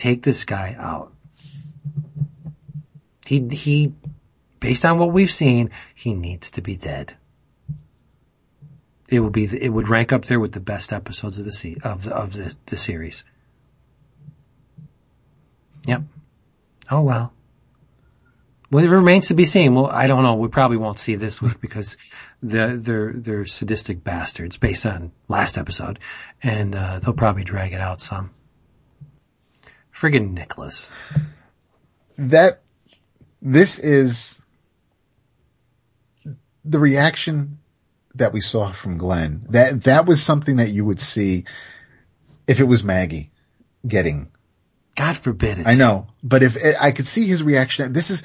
[0.00, 1.12] take this guy out.
[3.26, 3.92] He, he,
[4.58, 7.14] based on what we've seen, he needs to be dead.
[9.08, 11.78] It would be, it would rank up there with the best episodes of the se-
[11.84, 13.24] of the, of the, the series.
[15.86, 16.02] Yep.
[16.90, 17.32] Oh well.
[18.70, 19.74] Well, it remains to be seen.
[19.74, 20.34] Well, I don't know.
[20.34, 21.96] We probably won't see this week because
[22.40, 25.98] they're, they're, they're sadistic bastards based on last episode
[26.42, 28.30] and, uh, they'll probably drag it out some.
[29.92, 30.90] Friggin' Nicholas.
[32.16, 32.62] that
[33.42, 34.40] this is
[36.64, 37.58] the reaction
[38.14, 39.46] that we saw from Glenn.
[39.50, 41.44] That that was something that you would see
[42.46, 43.30] if it was Maggie
[43.86, 44.32] getting.
[45.00, 45.66] God forbid it.
[45.66, 48.22] I know, but if I could see his reaction, this is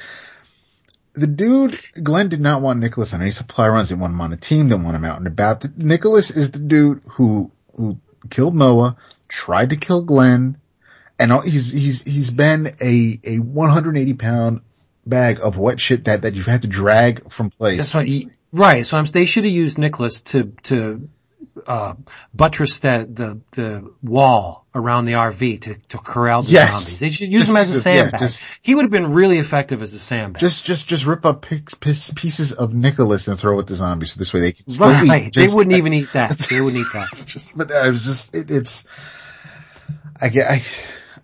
[1.14, 1.80] the dude.
[2.04, 3.90] Glenn did not want Nicholas on any supply runs.
[3.90, 4.68] Didn't want him on a team.
[4.68, 5.66] Didn't want him out and about.
[5.78, 7.98] Nicholas is the dude who who
[8.30, 8.98] killed Noah,
[9.30, 10.58] tried to kill Glenn,
[11.18, 14.60] and all- he's he's he's been a a 180 pound
[15.06, 17.78] bag of wet shit that that you've had to drag from place.
[17.78, 18.08] That's what
[18.52, 18.86] right.
[18.86, 21.08] So I'm, they should have used Nicholas to, to,
[21.68, 21.94] uh,
[22.34, 26.68] buttress that, the, the wall around the RV to, to corral the Yes.
[26.74, 27.00] zombies.
[27.00, 28.20] They should use Just- him as a just- yeah, sandbag.
[28.20, 30.42] just- he would have been really effective as a sandbag.
[30.42, 34.20] Just, just, just rip up pieces of Nicholas and throw it at the zombies so
[34.20, 35.28] this way they can still right.
[35.28, 35.36] eat.
[35.36, 36.38] they wouldn't even eat that.
[36.50, 37.08] They wouldn't eat that.
[37.26, 38.86] just, but I was just, it, it's,
[40.22, 40.64] I get, I,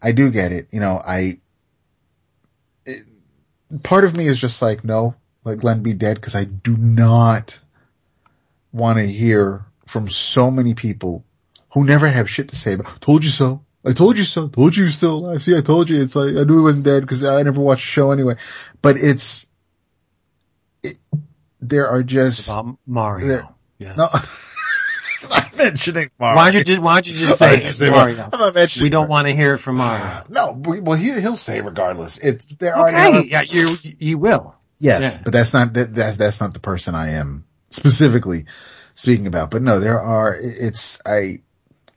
[0.02, 0.68] I do get it.
[0.72, 1.40] You know, I,
[2.86, 3.04] it,
[3.84, 7.60] part of me is just like, no, let Glenn be dead because I do not
[8.72, 11.26] want to hear from so many people
[11.74, 13.66] who never have shit to say about, told you so.
[13.86, 14.48] I told you so.
[14.48, 15.44] Told you still alive.
[15.44, 16.02] See, I told you.
[16.02, 18.36] It's like, I knew he wasn't dead because I never watched the show anyway.
[18.82, 19.46] But it's,
[20.84, 20.98] it,
[21.60, 23.28] there are just, About Mario.
[23.28, 23.48] There-
[23.80, 23.98] Yes.
[23.98, 26.36] no, I'm not mentioning Mario.
[26.36, 28.30] Why don't you just, why don't you just say just say Mario?
[28.32, 29.12] I'm not mentioning We don't Mario.
[29.12, 30.24] want to hear it from Mario.
[30.30, 32.18] No, we- well, he, he'll say regardless.
[32.20, 33.28] It's there are Okay.
[33.28, 34.56] Yeah, you, you will.
[34.78, 35.22] yes, Yeah.
[35.24, 38.46] but that's not that, that that's not the person I am specifically
[39.02, 39.52] speaking about.
[39.52, 40.36] But no, there are.
[40.40, 41.42] It's I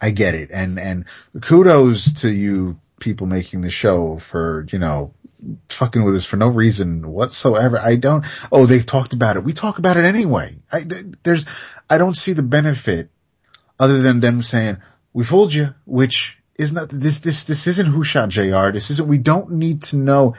[0.00, 1.05] I get it, and and
[1.40, 5.12] kudos to you people making the show for you know
[5.68, 7.78] fucking with us for no reason whatsoever.
[7.78, 8.24] I don't.
[8.50, 9.44] Oh, they talked about it.
[9.44, 10.57] We talk about it anyway.
[10.72, 10.84] I
[11.22, 11.44] there's
[11.88, 13.11] I don't see the benefit
[13.78, 14.78] other than them saying
[15.12, 18.72] we fooled you, which is not this this this isn't who shot J.R.
[18.72, 19.09] This isn't.
[19.09, 20.36] We don't need to know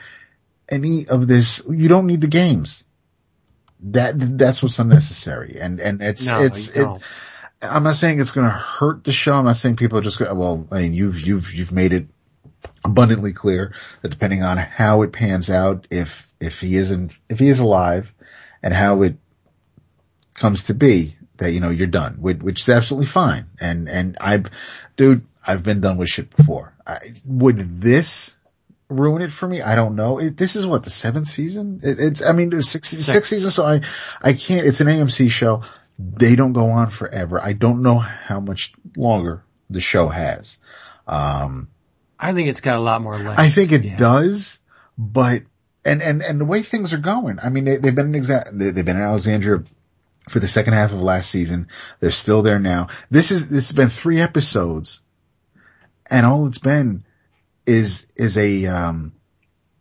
[0.68, 1.62] any of this.
[1.70, 2.84] You don't need the games.
[3.82, 6.88] That that's what's unnecessary, and and it's No, it's it.
[7.62, 9.34] I'm not saying it's going to hurt the show.
[9.34, 10.36] I'm not saying people are just going.
[10.36, 12.08] Well, I mean, you've you've you've made it
[12.84, 17.50] abundantly clear that depending on how it pans out, if if he isn't if he
[17.50, 18.14] is alive,
[18.64, 19.18] and how it
[20.34, 23.46] comes to be, that you know you're done, which, which is absolutely fine.
[23.60, 24.46] And and I've,
[24.96, 26.74] dude, I've been done with shit before.
[26.86, 28.36] I, would this
[28.90, 29.62] ruin it for me?
[29.62, 30.20] I don't know.
[30.20, 31.80] It, this is what the seventh season.
[31.84, 33.82] It, it's I mean there's six six seasons, so I
[34.22, 34.66] I can't.
[34.66, 35.64] It's an AMC show.
[35.98, 37.40] They don't go on forever.
[37.42, 40.58] I don't know how much longer the show has.
[41.08, 41.70] Um,
[42.20, 43.40] I think it's got a lot more left.
[43.40, 43.98] I think it Yeah.
[43.98, 44.60] does,
[44.98, 45.44] but
[45.86, 47.40] and and and the way things are going.
[47.42, 48.50] I mean, they, they've been in exact.
[48.58, 49.64] They, they've been in Alexandria
[50.30, 51.68] for the second half of last season.
[52.00, 52.88] They're still there now.
[53.12, 55.02] This is this has been three episodes,
[56.10, 57.06] and all it's been
[57.66, 59.14] is is a um.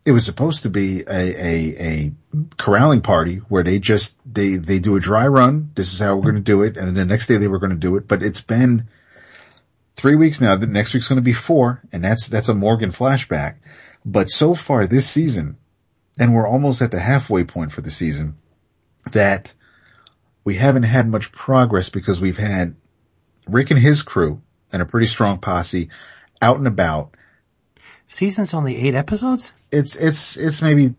[0.06, 2.10] It was supposed to be a, a, a
[2.58, 5.70] corralling party where they just, they, they do a dry run.
[5.74, 6.76] This is how we're going to do it.
[6.76, 8.88] And then the next day they were going to do it, but it's been
[9.96, 10.56] three weeks now.
[10.56, 13.54] The next week's going to be four, and that's that's a Morgan flashback.
[14.04, 15.56] But so far this season,
[16.18, 18.36] and we're almost at the halfway point for the season,
[19.12, 19.54] that
[20.44, 22.76] we haven't had much progress because we've had
[23.48, 25.88] Rick and his crew and a pretty strong posse
[26.42, 27.14] out and about.
[28.06, 29.52] Season's only eight episodes?
[29.72, 30.94] It's it's it's maybe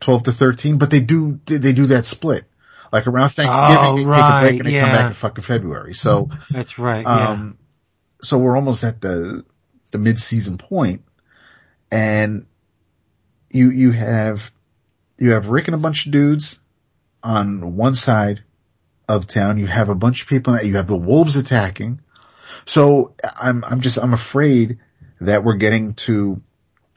[0.00, 2.44] twelve to thirteen, but they do they do that split.
[2.92, 5.94] Like around Thanksgiving, Oh, they take a break and they come back in fucking February.
[5.94, 7.02] So That's right.
[7.02, 7.28] Yeah.
[7.30, 7.58] Um,
[8.22, 9.44] so we're almost at the,
[9.92, 11.02] the mid-season point
[11.90, 12.46] and
[13.50, 14.50] you, you have,
[15.18, 16.58] you have Rick and a bunch of dudes
[17.22, 18.44] on one side
[19.08, 19.58] of town.
[19.58, 22.00] You have a bunch of people, and you have the wolves attacking.
[22.66, 24.78] So I'm, I'm just, I'm afraid
[25.26, 26.40] that we're getting to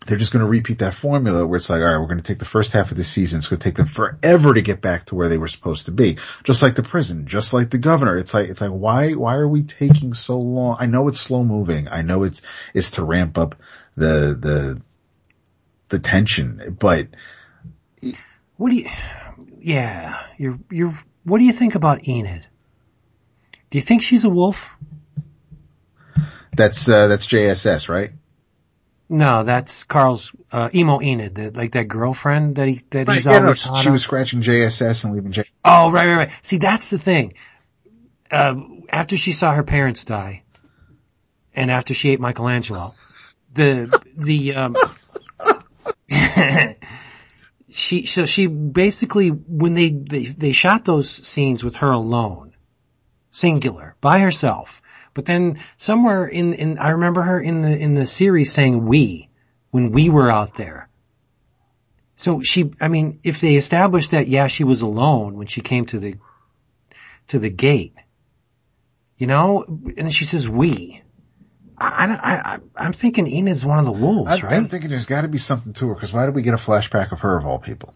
[0.06, 2.24] they're just going to repeat that formula where it's like, all right, we're going to
[2.24, 3.40] take the first half of the season.
[3.40, 5.92] It's going to take them forever to get back to where they were supposed to
[5.92, 6.18] be.
[6.44, 8.16] Just like the prison, just like the governor.
[8.16, 10.78] It's like, it's like, why, why are we taking so long?
[10.80, 11.88] I know it's slow moving.
[11.88, 13.56] I know it's, it's to ramp up
[13.96, 14.82] the, the,
[15.90, 17.08] the tension, but
[18.58, 18.90] What do you,
[19.60, 22.46] yeah, you're, you're, what do you think about Enid?
[23.72, 24.70] Do you think she's a wolf?
[26.56, 28.12] That's, uh, that's JSS, right?
[29.08, 33.26] No, that's Carl's, uh, emo Enid, the, like that girlfriend that he, that Right, he's
[33.28, 33.94] yeah, always hot she on.
[33.94, 35.44] was scratching JSS and leaving J.
[35.64, 36.32] Oh, right, right, right.
[36.42, 37.36] See, that's the thing.
[38.32, 38.56] Uh,
[38.90, 40.44] after she saw her parents die,
[41.54, 42.96] and after she ate Michelangelo,
[43.54, 44.76] the the um,
[47.70, 52.56] she so she basically when they, they they shot those scenes with her alone,
[53.32, 54.82] singular by herself.
[55.16, 59.30] But then somewhere in in I remember her in the in the series saying we
[59.72, 60.88] when we were out there.
[62.16, 65.86] So she, I mean, if they established that, yeah, she was alone when she came
[65.88, 66.16] to the,
[67.28, 67.94] to the gate,
[69.18, 71.02] you know, and then she says we.
[71.78, 74.54] I, I, I, I'm thinking Enid's one of the wolves, I, right?
[74.54, 76.58] I'm thinking there's got to be something to her because why did we get a
[76.58, 77.94] flashback of her of all people?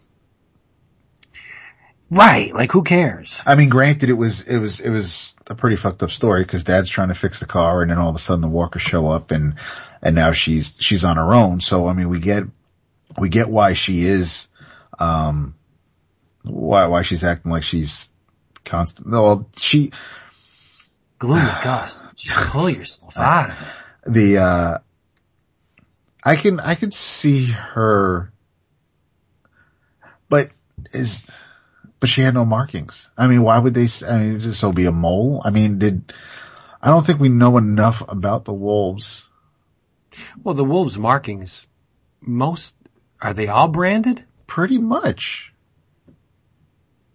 [2.10, 2.52] Right.
[2.54, 3.40] Like who cares?
[3.46, 6.64] I mean, granted, it was it was it was a pretty fucked up story because
[6.64, 9.08] Dad's trying to fix the car, and then all of a sudden the Walkers show
[9.08, 9.54] up, and
[10.02, 11.60] and now she's she's on her own.
[11.60, 12.44] So I mean, we get
[13.18, 14.48] we get why she is,
[14.98, 15.54] um,
[16.42, 18.08] why why she's acting like she's
[18.64, 19.08] constant.
[19.10, 19.92] Well, she
[21.20, 22.02] Gloomy Gus.
[22.16, 24.12] Just pull yourself out of it.
[24.12, 24.78] the uh
[26.24, 28.32] I can I can see her
[30.28, 30.50] but
[30.92, 31.30] is
[32.00, 33.08] but she had no markings.
[33.16, 35.42] I mean, why would they I mean just so be a mole?
[35.44, 36.12] I mean, did
[36.82, 39.28] I don't think we know enough about the wolves.
[40.42, 41.66] Well, the wolves markings,
[42.20, 42.74] most,
[43.20, 44.24] are they all branded?
[44.46, 45.52] Pretty much.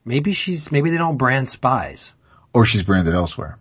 [0.06, 2.14] Maybe she's, maybe they don't brand spies.
[2.54, 3.58] Or she's branded elsewhere.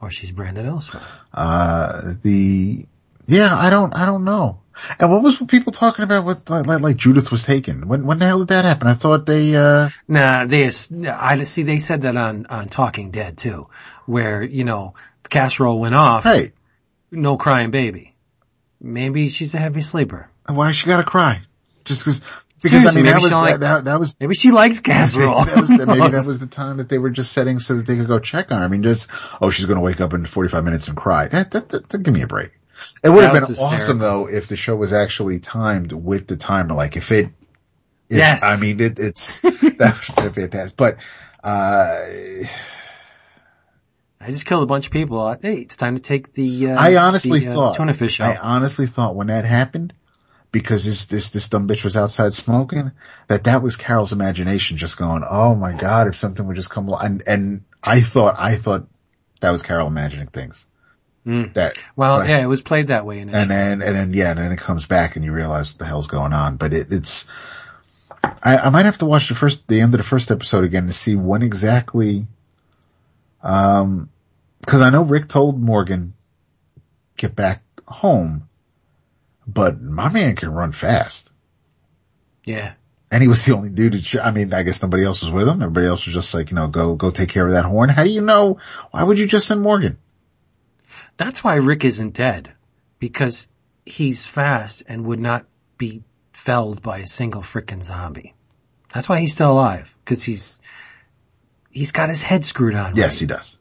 [0.00, 1.02] Or she's branded elsewhere.
[1.32, 2.86] Uh the
[3.26, 4.61] yeah, I don't I don't know.
[4.98, 7.88] And what was people talking about with like, like, Judith was taken?
[7.88, 8.88] When when the hell did that happen?
[8.88, 10.66] I thought they uh Nah, they,
[11.08, 13.68] I see they said that on, on Talking Dead too,
[14.06, 16.52] where, you know, the casserole went off, hey,
[17.10, 18.14] no crying baby.
[18.80, 20.28] Maybe she's a heavy sleeper.
[20.48, 21.42] why she gotta cry?
[21.84, 22.20] Just cause,
[22.62, 25.44] because I mean, that was, that, like- that, that was, Maybe she likes casserole.
[25.44, 27.96] that was, maybe that was the time that they were just setting so that they
[27.96, 28.64] could go check on her.
[28.64, 29.08] I mean, just,
[29.40, 31.28] oh, she's gonna wake up in 45 minutes and cry.
[31.28, 32.50] That, that, that- give me a break.
[33.04, 34.24] It would have been was awesome hysterical.
[34.26, 36.74] though if the show was actually timed with the timer.
[36.74, 37.26] Like if it,
[38.08, 38.42] if- Yes.
[38.42, 40.76] I mean, it, it's, that would be fantastic.
[40.76, 40.96] But,
[41.42, 41.96] uh,
[44.20, 45.36] I just killed a bunch of people.
[45.42, 48.36] Hey, it's time to take the, uh, I honestly the, uh, thought, tuna fish I
[48.36, 49.92] honestly thought when that happened,
[50.52, 52.92] because this, this, this dumb bitch was outside smoking,
[53.28, 56.86] that that was Carol's imagination just going, oh my god, if something would just come
[56.88, 57.04] along.
[57.04, 58.86] And, and I thought, I thought
[59.40, 60.66] that was Carol imagining things.
[61.26, 61.54] Mm.
[61.54, 63.34] That, well, yeah, it was played that way in it.
[63.34, 65.84] and then, and then, yeah, and then it comes back and you realize what the
[65.84, 66.56] hell's going on.
[66.56, 67.26] But it, it's,
[68.22, 70.88] I, I might have to watch the first, the end of the first episode again
[70.88, 72.26] to see when exactly,
[73.42, 74.10] um,
[74.66, 76.14] cause I know Rick told Morgan,
[77.16, 78.48] get back home,
[79.46, 81.30] but my man can run fast.
[82.44, 82.74] yeah.
[83.12, 85.46] And he was the only dude that, I mean, I guess nobody else was with
[85.46, 85.60] him.
[85.60, 87.90] Everybody else was just like, you know, go, go take care of that horn.
[87.90, 88.56] How do you know?
[88.90, 89.98] Why would you just send Morgan?
[91.24, 92.52] That's why Rick isn't dead.
[92.98, 93.46] Because
[93.86, 95.46] he's fast and would not
[95.78, 96.02] be
[96.32, 98.34] felled by a single frickin' zombie.
[98.92, 99.94] That's why he's still alive.
[100.04, 100.60] Cause he's,
[101.70, 102.96] he's got his head screwed on.
[102.96, 103.20] Yes, right.
[103.20, 103.58] he does.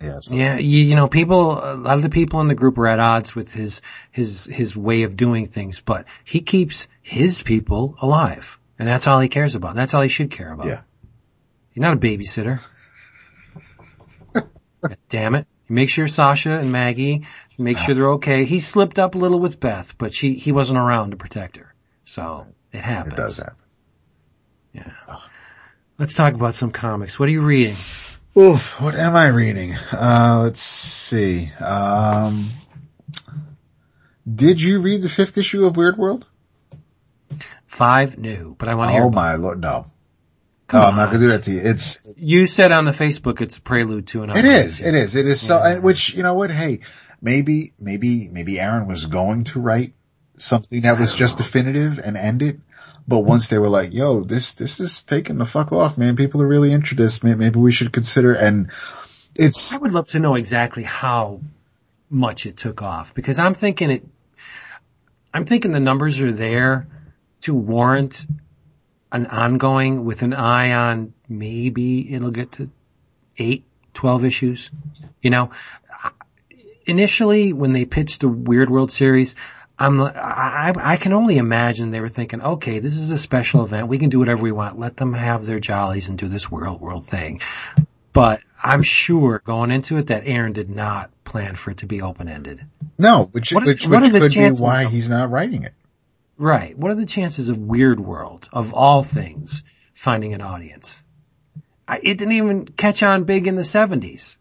[0.00, 0.44] Yeah, absolutely.
[0.44, 2.98] Yeah, you, you know, people, a lot of the people in the group are at
[2.98, 8.58] odds with his, his, his way of doing things, but he keeps his people alive.
[8.78, 9.74] And that's all he cares about.
[9.74, 10.66] That's all he should care about.
[10.66, 10.80] Yeah.
[11.70, 12.60] He's not a babysitter.
[15.08, 15.46] Damn it.
[15.70, 18.44] He makes sure Sasha and Maggie make sure they're okay.
[18.44, 21.72] He slipped up a little with Beth, but she, he wasn't around to protect her.
[22.04, 23.14] So it happens.
[23.14, 23.54] It does happen.
[24.72, 24.90] Yeah.
[25.96, 27.20] Let's talk about some comics.
[27.20, 27.76] What are you reading?
[28.36, 29.76] Oof, what am I reading?
[29.92, 31.52] Uh, let's see.
[31.60, 32.48] Um,
[34.28, 36.26] did you read the fifth issue of Weird World?
[37.68, 39.86] Five new, but I want to hear Oh my lord, no.
[40.70, 41.60] Come no, I'm not gonna do that to you.
[41.62, 44.38] It's, You said on the Facebook it's a prelude to another.
[44.38, 45.72] it is, it is, it is so, Yeah.
[45.72, 46.80] and which, you know what, hey,
[47.20, 49.94] maybe, maybe, maybe Aaron was going to write
[50.38, 52.60] something that was just definitive and end it.
[53.08, 56.14] But once they were like, yo, this, this is taking the fuck off, man.
[56.14, 57.24] People are really into this.
[57.24, 58.70] Maybe we should consider, and
[59.34, 61.40] it's, I would love to know exactly how
[62.08, 64.06] much it took off because I'm thinking it,
[65.34, 66.86] I'm thinking the numbers are there
[67.42, 68.26] to warrant
[69.12, 72.70] an ongoing with an eye on maybe it'll get to
[73.38, 74.70] eight, 12 issues.
[75.22, 75.50] You know,
[76.86, 79.34] initially when they pitched the Weird World series,
[79.78, 83.88] I'm, I, I can only imagine they were thinking, okay, this is a special event.
[83.88, 84.78] We can do whatever we want.
[84.78, 87.40] Let them have their jollies and do this world world thing.
[88.12, 92.02] But I'm sure going into it that Aaron did not plan for it to be
[92.02, 92.62] open ended.
[92.98, 95.72] No, which, What which, what which could be why he's not writing it.
[96.40, 96.74] Right.
[96.76, 99.62] What are the chances of Weird World, of all things,
[99.92, 101.04] finding an audience?
[101.86, 104.38] I, it didn't even catch on big in the 70s.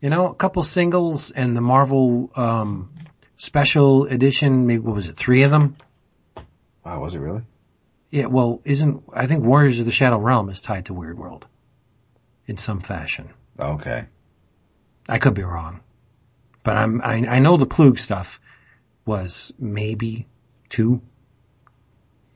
[0.00, 2.92] You know, a couple singles and the Marvel, um,
[3.36, 5.76] special edition, maybe what was it, three of them?
[6.84, 7.42] Wow, was it really?
[8.10, 11.46] Yeah, well, isn't, I think Warriors of the Shadow Realm is tied to Weird World.
[12.48, 13.30] In some fashion.
[13.56, 14.06] Okay.
[15.08, 15.78] I could be wrong.
[16.64, 18.40] But I'm, I, I know the Plug stuff
[19.06, 20.26] was maybe
[20.72, 21.02] two,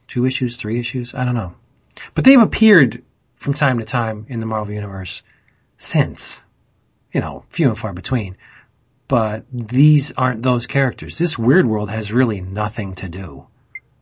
[0.07, 1.14] two issues, three issues.
[1.14, 1.55] I don't know.
[2.14, 3.03] But they've appeared
[3.34, 5.22] from time to time in the Marvel Universe
[5.78, 6.41] since,
[7.12, 8.37] you know, few and far between.
[9.09, 11.16] But these aren't those characters.
[11.16, 13.47] This Weird World has really nothing to do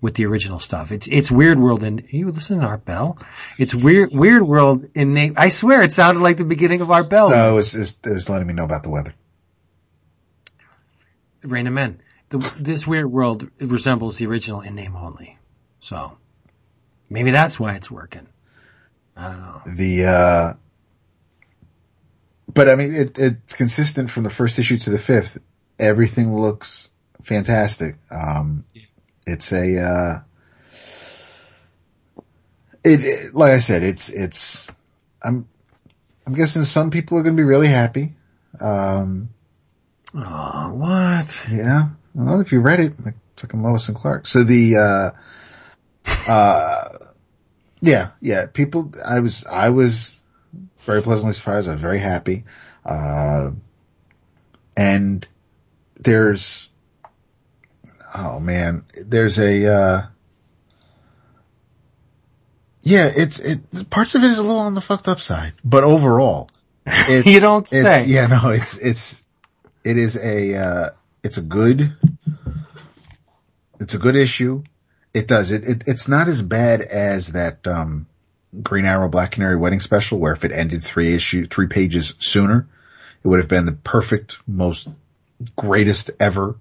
[0.01, 0.91] with the original stuff.
[0.93, 3.19] It's, it's Weird World and you listen to Art Bell?
[3.59, 5.35] It's Weird, Weird World in name.
[5.37, 7.31] I swear it sounded like the beginning of Art Bell.
[7.31, 9.15] No, it was, it was, it was letting me know about the weather.
[11.43, 12.01] Rain of Men.
[12.35, 15.39] The, this weird world resembles the original in name only.
[15.79, 16.19] So
[17.09, 18.27] maybe that's why it's working.
[19.17, 19.63] I don't know.
[19.67, 20.53] The, uh,
[22.53, 25.39] but I mean, it, it's consistent from the first issue to the fifth.
[25.79, 26.89] Everything looks
[27.23, 27.95] fantastic.
[28.11, 28.65] Um,
[29.25, 30.19] it's a, uh,
[32.83, 34.69] it, it, like I said, it's, it's,
[35.23, 35.47] I'm,
[36.27, 38.17] I'm guessing some people are going to be really happy.
[38.61, 39.29] Um,
[40.17, 41.45] Oh, what?
[41.49, 41.91] Yeah.
[42.15, 44.27] Well, if you read it, like fucking Lois and Clark.
[44.27, 45.13] So the,
[46.07, 46.89] uh, uh,
[47.81, 50.19] yeah, yeah, people, I was, I was
[50.85, 51.69] very pleasantly surprised.
[51.69, 52.45] I was very happy.
[52.85, 53.51] Uh,
[54.77, 55.27] and
[55.97, 56.69] there's,
[58.15, 60.03] oh man, there's a, uh,
[62.83, 65.85] yeah, it's, it, parts of it is a little on the fucked up side, but
[65.85, 66.51] overall,
[66.87, 68.05] it's, You don't say.
[68.07, 69.23] Yeah, no, it's, it's,
[69.85, 70.91] it is a, uh,
[71.25, 71.97] it's a good,
[73.81, 74.63] it's a good issue.
[75.13, 75.51] It does.
[75.51, 78.07] It, it, it's not as bad as that, um,
[78.63, 82.69] Green Arrow Black Canary wedding special where if it ended three issue, three pages sooner,
[83.23, 84.87] it would have been the perfect, most
[85.57, 86.57] greatest ever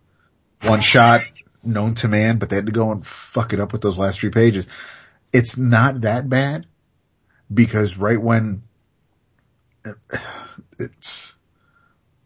[0.64, 1.22] one shot
[1.64, 4.20] known to man, but they had to go and fuck it up with those last
[4.20, 4.68] three pages.
[5.32, 6.66] It's not that bad
[7.54, 8.64] because right when
[10.80, 11.33] it's,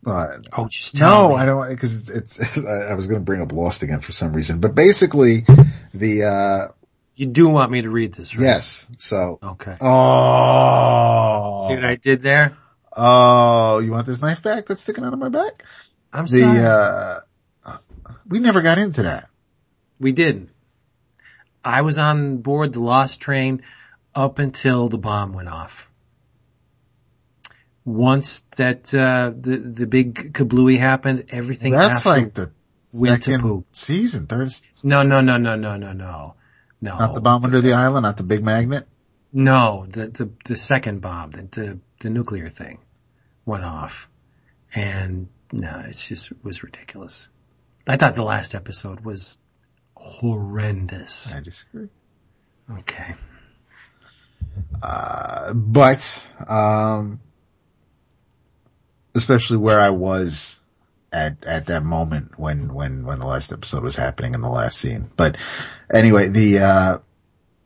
[0.07, 0.27] uh,
[0.57, 1.35] Oh, just tell no, me.
[1.35, 2.39] I don't because it's.
[2.65, 5.45] I I was going to bring up Lost again for some reason, but basically,
[5.93, 6.67] the uh
[7.15, 8.43] You do want me to read this, right?
[8.43, 8.87] yes.
[8.97, 9.75] So, Okay.
[9.81, 12.57] oh, See what I did there?
[12.95, 15.63] oh, you want this knife back that's sticking out of my back?
[16.13, 16.59] I'm The sorry.
[16.65, 17.19] uh
[18.27, 19.29] we never got into that.
[19.99, 20.49] we didn't.
[21.63, 23.61] I was on board the Lost train
[24.15, 25.86] up until the bomb went off.
[27.87, 32.51] Once that, uh, the, the big kablooey happened, everything That's like the
[32.93, 34.51] went to second season, third.
[34.83, 36.33] No, no, no, no, no, no, no.
[36.81, 36.97] No.
[36.97, 38.89] Not the bomb under the island, not the big magnet.
[39.31, 42.79] No, the, the, the second bomb, the, the, the nuclear thing
[43.45, 44.09] went off.
[44.75, 47.29] And no, it's just, it was ridiculous.
[47.87, 49.37] I thought the last episode was
[49.95, 51.33] horrendous.
[51.33, 51.87] I disagree.
[52.79, 53.15] Okay.
[54.83, 57.21] Uh, but, um,
[59.17, 60.59] especially where I was
[61.11, 64.77] at, at that moment when, when, when the last episode was happening in the last
[64.79, 65.09] scene.
[65.17, 65.37] But
[65.93, 66.97] anyway, the, uh,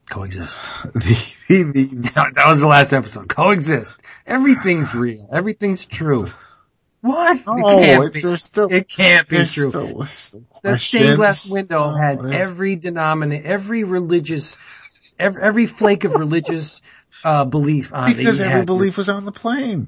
[0.09, 0.59] Coexist.
[0.93, 3.29] the, the, the that was the last episode.
[3.29, 3.97] Coexist.
[4.27, 5.27] Everything's real.
[5.31, 6.27] Everything's true.
[6.99, 7.37] What?
[7.37, 8.35] It oh, can't be.
[8.37, 9.69] still, It can't be true.
[9.69, 14.57] still, still the stained glass window had every denominate, every religious,
[15.17, 16.81] every, every flake of religious
[17.23, 18.17] uh, belief on it.
[18.17, 19.87] because every belief was on the plane.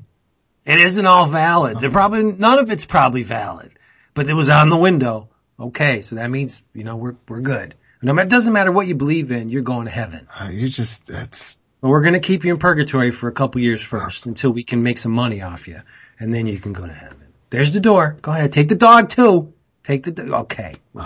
[0.65, 1.79] It isn't all valid.
[1.79, 3.71] They're probably none of it's probably valid,
[4.13, 5.29] but it was on the window.
[5.59, 7.75] Okay, so that means you know we're we're good.
[8.01, 10.27] No matter, it doesn't matter what you believe in, you're going to heaven.
[10.37, 13.61] Uh, You just, that's, But we're going to keep you in purgatory for a couple
[13.61, 15.81] years first until we can make some money off you,
[16.19, 17.27] and then you can go to heaven.
[17.49, 18.17] There's the door.
[18.21, 19.53] Go ahead, take the dog too.
[19.83, 20.75] Take the do- okay.
[20.91, 21.05] We're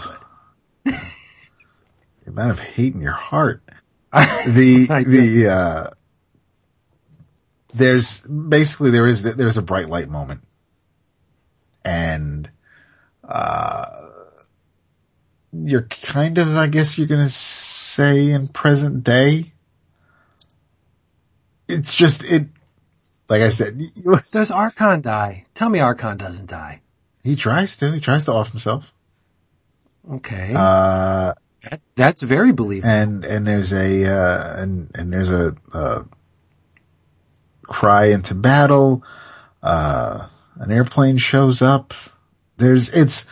[0.86, 0.96] good.
[2.24, 3.62] the amount of hate in your heart.
[4.14, 5.90] the the uh
[7.73, 10.41] there's basically there is there's a bright light moment
[11.84, 12.49] and
[13.23, 13.85] uh
[15.53, 19.53] you're kind of, I guess you're gonna say in present day.
[21.68, 22.48] It's just, it,
[23.30, 23.81] like I said,
[24.31, 25.45] Does Archon die?
[25.56, 26.81] Tell me Archon doesn't die.
[27.23, 28.91] he tries to, he tries to off himself.
[30.11, 30.53] Okay.
[30.56, 31.34] Uh,
[31.64, 32.89] That- that's very believable.
[32.94, 36.03] and, and there's a, uh, and, and there's a, uh,
[37.68, 39.03] cry into battle.
[39.61, 41.94] Uh, an airplane shows up.
[42.57, 43.26] There's, it's,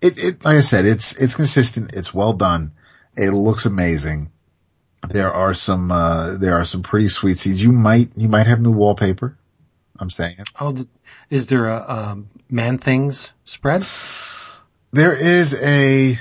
[0.00, 1.94] it, it, like I said, it's, it's consistent.
[1.94, 2.72] It's well done.
[3.16, 4.32] It looks amazing.
[5.08, 7.62] There are some, uh, there are some pretty sweet scenes.
[7.62, 9.36] You might, you might have new wallpaper.
[9.98, 10.36] I'm saying.
[10.58, 10.76] Oh,
[11.30, 13.84] is there a um, man things spread?
[14.90, 16.18] There is a,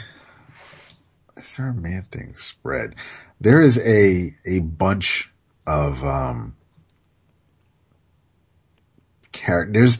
[1.37, 2.95] is there a man thing spread?
[3.41, 5.29] There is a, a bunch
[5.65, 6.55] of, um,
[9.33, 9.99] characters.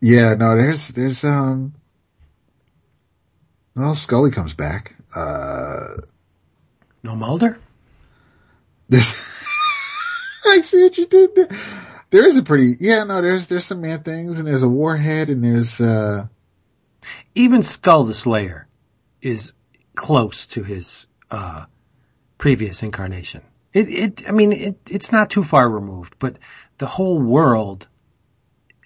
[0.00, 1.74] Yeah, no, there's, there's, um,
[3.74, 4.94] well, Scully comes back.
[5.16, 5.94] Uh,
[7.02, 7.58] No Mulder?
[8.88, 9.46] this,
[10.46, 11.48] I see what you did there.
[12.10, 15.30] There is a pretty, yeah, no, there's, there's some man things and there's a warhead
[15.30, 16.26] and there's, uh,
[17.34, 18.68] Even Skull the Slayer
[19.22, 19.52] is
[19.96, 21.64] close to his uh,
[22.36, 23.40] previous incarnation.
[23.72, 26.36] It, it, I mean, it, it's not too far removed, but
[26.78, 27.88] the whole world,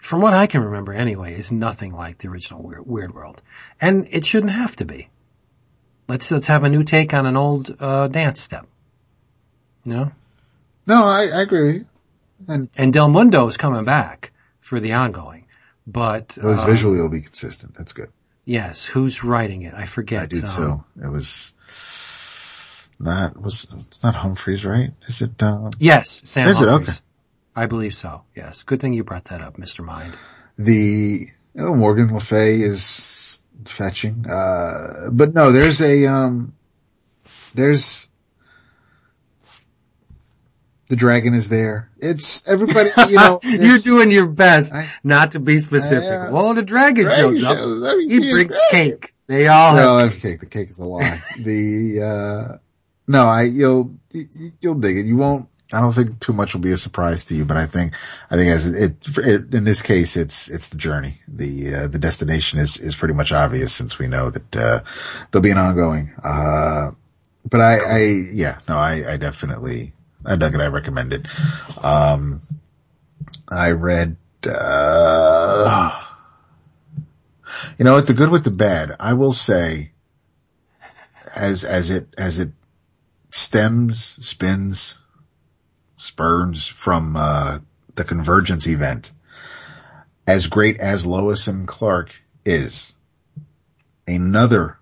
[0.09, 3.43] from what I can remember anyway, is nothing like the original Weird, Weird World,
[3.79, 5.11] and it shouldn't have to be.
[6.09, 8.67] Let's let's have a new take on an old uh, dance step.
[9.85, 10.11] No?
[10.87, 11.85] no, I, I agree.
[12.49, 15.45] And and Del Mundo is coming back for the ongoing,
[15.87, 17.75] but it was uh, visually it'll be consistent.
[17.75, 18.09] That's good.
[18.47, 19.75] Yes, who's writing it?
[19.75, 20.23] I forget.
[20.23, 21.05] I do um, too.
[21.05, 21.53] It was
[22.99, 24.91] not was it's not Humphries, right?
[25.07, 25.43] Is it?
[25.43, 26.67] Uh, Yes, Sam Is it?
[26.67, 26.93] Okay.
[27.59, 28.23] I believe so.
[28.37, 28.63] Yes.
[28.63, 29.85] Good thing you brought that up, Mr.
[29.85, 30.13] Mind.
[30.57, 31.27] the
[31.59, 36.55] oh, Morgan Le Fay is fetching, uh, but no, there's a um,
[37.55, 38.07] there's
[40.89, 41.91] the dragon is there.
[41.99, 43.41] It's everybody, you know.
[43.43, 46.09] You're doing your best I- not to be specific.
[46.09, 47.57] I, uh, well, the dragon, dragon shows up.
[47.59, 49.15] shows He brings cake.
[49.27, 50.41] They all No, have that's cake.
[50.41, 51.23] The cake is a lie.
[51.39, 52.03] the
[52.55, 52.59] uh
[53.07, 53.97] no, I you'll
[54.61, 55.07] you'll dig it.
[55.07, 55.49] You won't.
[55.73, 57.93] I don't think too much will be a surprise to you, but I think
[58.31, 61.21] I think as it, it, in this case, it's it's the journey.
[61.29, 64.81] The uh, the destination is is pretty much obvious since we know that uh
[65.31, 66.13] there'll be an ongoing.
[66.23, 66.93] Uh
[67.49, 67.99] But I I
[68.33, 69.93] yeah no I I definitely
[70.25, 70.61] I dug it.
[70.61, 71.27] I recommend it.
[71.83, 72.41] Um
[73.49, 74.17] I read.
[74.47, 76.05] uh
[77.79, 78.07] you know what?
[78.07, 78.95] The good with the bad.
[79.01, 79.93] I will say,
[81.35, 82.53] as as it as it
[83.31, 84.98] stems, spins,
[85.99, 87.59] spurns from uh,
[87.95, 89.13] the convergence event.
[90.27, 92.15] As great as Lois and Clark
[92.45, 92.95] is,
[94.07, 94.79] another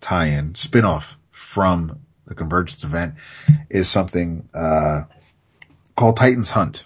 [0.00, 3.14] tie-in spin-off from the convergence event
[3.68, 5.02] is something uh,
[5.96, 6.84] called Titans Hunt.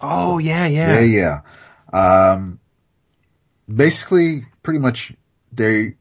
[0.00, 1.00] Oh yeah, yeah.
[1.00, 1.40] Yeah,
[1.92, 2.32] yeah.
[2.32, 2.58] Um,
[3.72, 5.12] basically, pretty much
[5.52, 5.94] they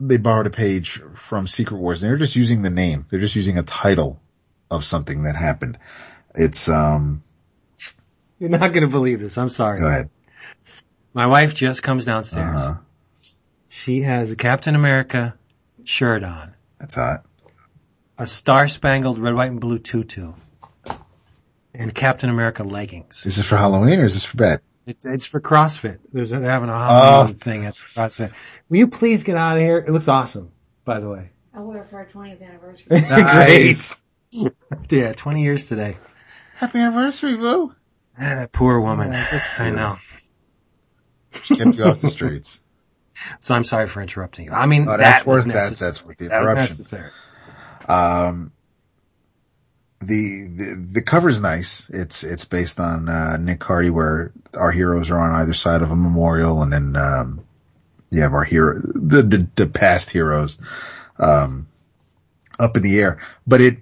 [0.00, 2.02] they borrowed a page from Secret Wars.
[2.02, 3.04] and They're just using the name.
[3.10, 4.20] They're just using a title
[4.70, 5.78] of something that happened.
[6.34, 7.22] It's um.
[8.38, 9.38] You're not going to believe this.
[9.38, 9.80] I'm sorry.
[9.80, 10.10] Go ahead.
[11.14, 12.56] My wife just comes downstairs.
[12.60, 12.74] Uh-huh.
[13.68, 15.34] She has a Captain America
[15.84, 17.24] shirt on, That's hot.
[18.18, 20.32] a Star Spangled Red, White, and Blue tutu,
[21.72, 23.24] and Captain America leggings.
[23.24, 24.60] Is this for Halloween or is this for bed?
[24.86, 25.98] It, it's for CrossFit.
[26.12, 28.32] There's they're having a Halloween thing at CrossFit.
[28.68, 29.78] Will you please get out of here?
[29.78, 30.50] It looks awesome,
[30.84, 31.30] by the way.
[31.54, 32.86] I'll wear it for our 20th anniversary.
[33.00, 34.00] Nice.
[34.38, 34.52] Great.
[34.90, 35.96] Yeah, 20 years today.
[36.56, 37.74] Happy anniversary, Boo.
[38.18, 39.12] Ah, that poor woman.
[39.12, 39.96] I know.
[41.44, 42.60] She kept you off the streets.
[43.40, 44.52] So I'm sorry for interrupting you.
[44.52, 45.70] I mean, Oh, that's that was worth that.
[45.70, 45.90] necessary.
[45.90, 47.10] That's worth the That was necessary.
[47.88, 48.52] Um,
[50.00, 51.88] the, the, the cover's nice.
[51.88, 55.90] It's, it's based on, uh, Nick Cardy where our heroes are on either side of
[55.90, 57.44] a memorial and then, um,
[58.10, 60.58] you have our hero, the, the, the past heroes,
[61.18, 61.66] um,
[62.58, 63.78] up in the air, but it,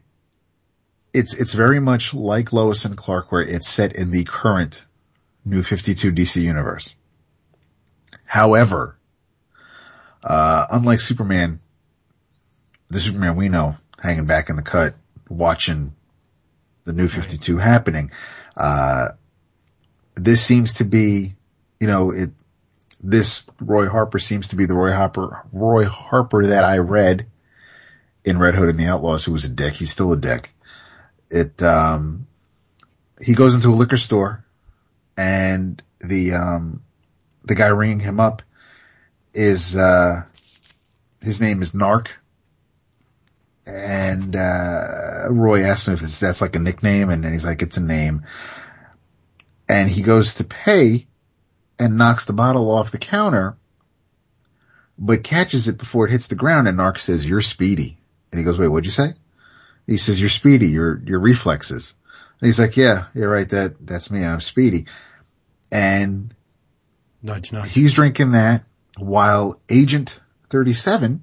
[1.12, 4.82] it's, it's very much like Lois and Clark where it's set in the current
[5.44, 6.94] new 52 DC universe.
[8.24, 8.96] However,
[10.24, 11.60] uh, unlike Superman,
[12.88, 14.94] the Superman we know hanging back in the cut,
[15.28, 15.94] watching
[16.84, 18.10] the new 52 happening.
[18.56, 19.08] Uh,
[20.14, 21.34] this seems to be,
[21.80, 22.30] you know, it,
[23.02, 27.26] this Roy Harper seems to be the Roy Harper, Roy Harper that I read
[28.24, 29.74] in Red Hood and the Outlaws who was a dick.
[29.74, 30.51] He's still a dick.
[31.32, 32.26] It, um,
[33.20, 34.44] he goes into a liquor store
[35.16, 36.82] and the, um,
[37.44, 38.42] the guy ringing him up
[39.32, 40.24] is, uh,
[41.22, 42.08] his name is Gnarrk.
[43.64, 47.78] And, uh, Roy asks him if that's like a nickname and then he's like, it's
[47.78, 48.26] a name.
[49.70, 51.06] And he goes to pay
[51.78, 53.56] and knocks the bottle off the counter,
[54.98, 57.96] but catches it before it hits the ground and Gnarrk says, you're speedy.
[58.30, 59.14] And he goes, wait, what'd you say?
[59.86, 61.94] He says, you're speedy, your, your reflexes.
[62.40, 63.48] And he's like, yeah, you're right.
[63.48, 64.24] That, that's me.
[64.24, 64.86] I'm speedy.
[65.70, 66.34] And
[67.22, 67.72] Nudge, nudge.
[67.72, 68.64] he's drinking that
[68.98, 70.18] while Agent
[70.50, 71.22] 37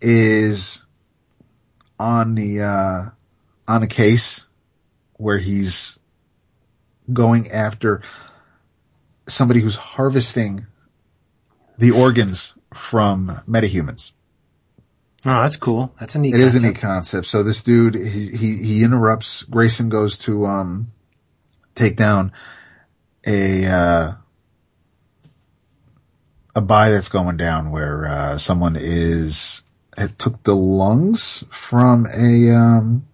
[0.00, 0.82] is
[1.98, 3.02] on the, uh,
[3.68, 4.44] on a case
[5.14, 5.98] where he's
[7.12, 8.02] going after
[9.28, 10.66] somebody who's harvesting
[11.78, 14.10] the organs from metahumans.
[15.28, 15.92] Oh, that's cool.
[15.98, 16.34] That's a neat.
[16.34, 16.74] It is a concept.
[16.76, 17.26] neat concept.
[17.26, 20.86] So this dude, he, he, he interrupts, Grayson goes to, um,
[21.74, 22.30] take down
[23.26, 24.12] a, uh,
[26.54, 29.62] a buy that's going down where, uh, someone is,
[29.98, 33.08] it took the lungs from a, um,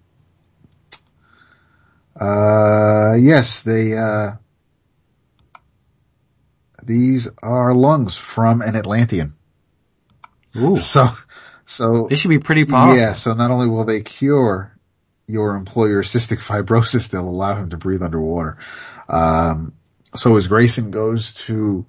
[2.21, 4.33] uh, yes, they, uh,
[6.83, 9.33] these are lungs from an Atlantean.
[10.59, 11.09] Ooh, So,
[11.73, 12.97] so they should be pretty powerful.
[12.97, 14.77] yeah, so not only will they cure
[15.27, 18.59] your employer's cystic fibrosis, they'll allow him to breathe underwater.
[19.09, 19.73] Um,
[20.15, 21.87] so as Grayson goes to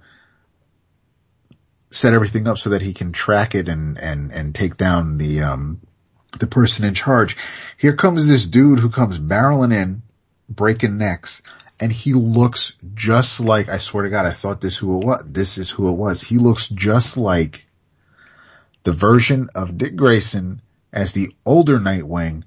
[1.91, 5.41] set everything up so that he can track it and, and, and take down the,
[5.41, 5.81] um,
[6.39, 7.35] the person in charge,
[7.77, 10.01] here comes this dude who comes barreling in,
[10.47, 11.41] breaking necks,
[11.79, 15.23] and he looks just like, I swear to God, I thought this who it was,
[15.27, 16.21] this is who it was.
[16.21, 17.67] He looks just like
[18.83, 20.61] the version of Dick Grayson
[20.91, 22.43] as the older Nightwing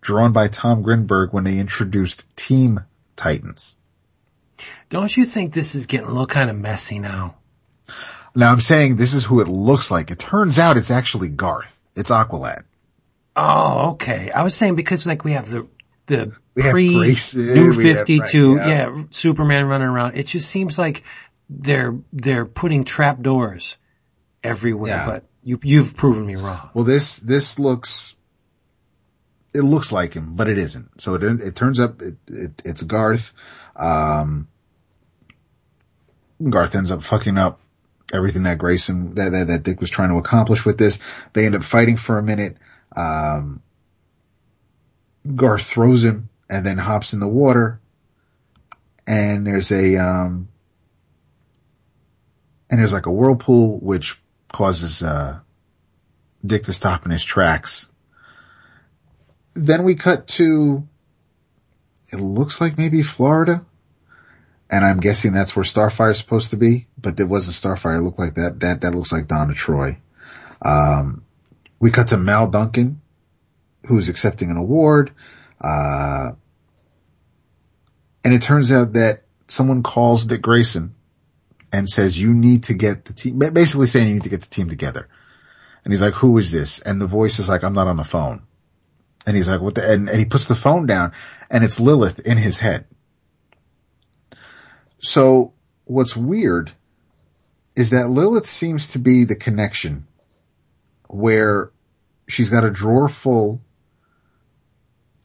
[0.00, 2.80] drawn by Tom Grinberg when they introduced Team
[3.16, 3.74] Titans.
[4.88, 7.36] Don't you think this is getting a little kind of messy now?
[8.34, 10.10] Now I'm saying this is who it looks like.
[10.10, 11.80] It turns out it's actually Garth.
[11.96, 12.64] It's Aqualad.
[13.34, 14.30] Oh, okay.
[14.30, 15.66] I was saying because like we have the
[16.06, 18.68] the We pre Grayson, New eh, Fifty Two, yeah.
[18.68, 20.16] yeah, Superman running around.
[20.16, 21.02] It just seems like
[21.48, 23.78] they're they're putting trap doors
[24.42, 24.90] everywhere.
[24.90, 25.06] Yeah.
[25.06, 26.70] But you you've proven me wrong.
[26.74, 28.14] Well, this, this looks,
[29.54, 31.00] it looks like him, but it isn't.
[31.00, 33.32] So it, it turns up, it, it, it's Garth.
[33.76, 34.48] Um,
[36.48, 37.60] Garth ends up fucking up
[38.12, 40.98] everything that Grayson, that, that, that Dick was trying to accomplish with this.
[41.32, 42.56] They end up fighting for a minute.
[42.94, 43.62] Um,
[45.34, 47.80] Garth throws him and then hops in the water.
[49.06, 50.48] And there's a, um,
[52.70, 54.19] and there's like a whirlpool which
[54.52, 55.40] causes, uh,
[56.44, 57.88] Dick to stop in his tracks.
[59.54, 60.86] Then we cut to,
[62.12, 63.64] it looks like maybe Florida.
[64.70, 67.98] And I'm guessing that's where Starfire's supposed to be, but there wasn't Starfire.
[67.98, 69.98] It looked like that, that, that looks like Donna Troy.
[70.62, 71.24] Um,
[71.80, 73.00] we cut to Mal Duncan,
[73.86, 75.12] who's accepting an award.
[75.60, 76.32] Uh,
[78.22, 80.94] and it turns out that someone calls Dick Grayson
[81.72, 84.50] and says, you need to get the team, basically saying you need to get the
[84.50, 85.08] team together.
[85.84, 86.80] And he's like, who is this?
[86.80, 88.42] And the voice is like, I'm not on the phone.
[89.26, 91.12] And he's like, what the, and, and he puts the phone down
[91.50, 92.86] and it's Lilith in his head.
[94.98, 96.72] So what's weird
[97.76, 100.06] is that Lilith seems to be the connection
[101.08, 101.70] where
[102.28, 103.62] she's got a drawer full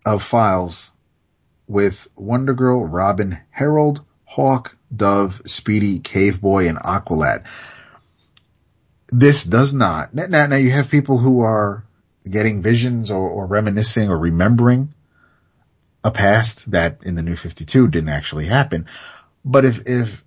[0.05, 0.91] of files
[1.67, 7.45] with Wonder Girl, Robin, Harold, Hawk, Dove, Speedy, Cave Boy, and Aqualad.
[9.09, 10.13] This does not.
[10.13, 11.85] Now, now you have people who are
[12.29, 14.93] getting visions or, or reminiscing or remembering
[16.03, 18.87] a past that in the New 52 didn't actually happen.
[19.43, 20.23] But if, if,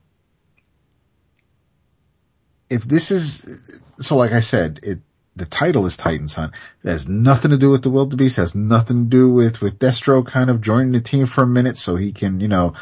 [2.70, 5.01] if this is, so like I said, it,
[5.36, 6.53] the title is Titans Hunt.
[6.82, 10.27] It has nothing to do with the wildebeest, has nothing to do with, with Destro
[10.27, 12.74] kind of joining the team for a minute so he can, you know,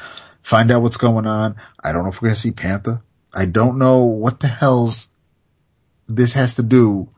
[0.46, 1.56] find out what's going on.
[1.82, 3.02] I don't know if we're going to see Pantha.
[3.34, 5.08] I don't know what the hell's
[6.08, 7.08] this has to do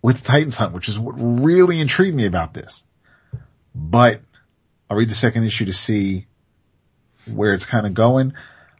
[0.00, 2.82] with Titans Hunt, which is what really intrigued me about this.
[3.74, 4.22] But
[4.88, 6.26] I'll read the second issue to see
[7.30, 8.32] where it's kind of going.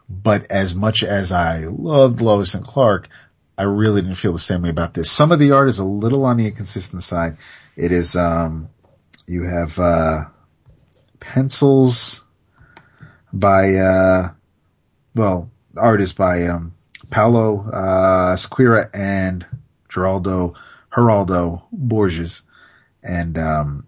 [0.08, 3.06] But as much as I loved Lois and Clark,
[3.58, 5.10] I really didn't feel the same way about this.
[5.10, 7.36] Some of the art is a little on the inconsistent side.
[7.76, 8.70] It is, um,
[9.26, 10.20] you have, uh,
[11.20, 12.22] pencils
[13.32, 14.30] by, uh,
[15.14, 16.72] well, art is by, um,
[17.10, 18.36] Paolo, uh,
[18.94, 19.46] and
[19.88, 20.54] Geraldo,
[20.90, 22.42] Geraldo Borges.
[23.02, 23.86] And, um,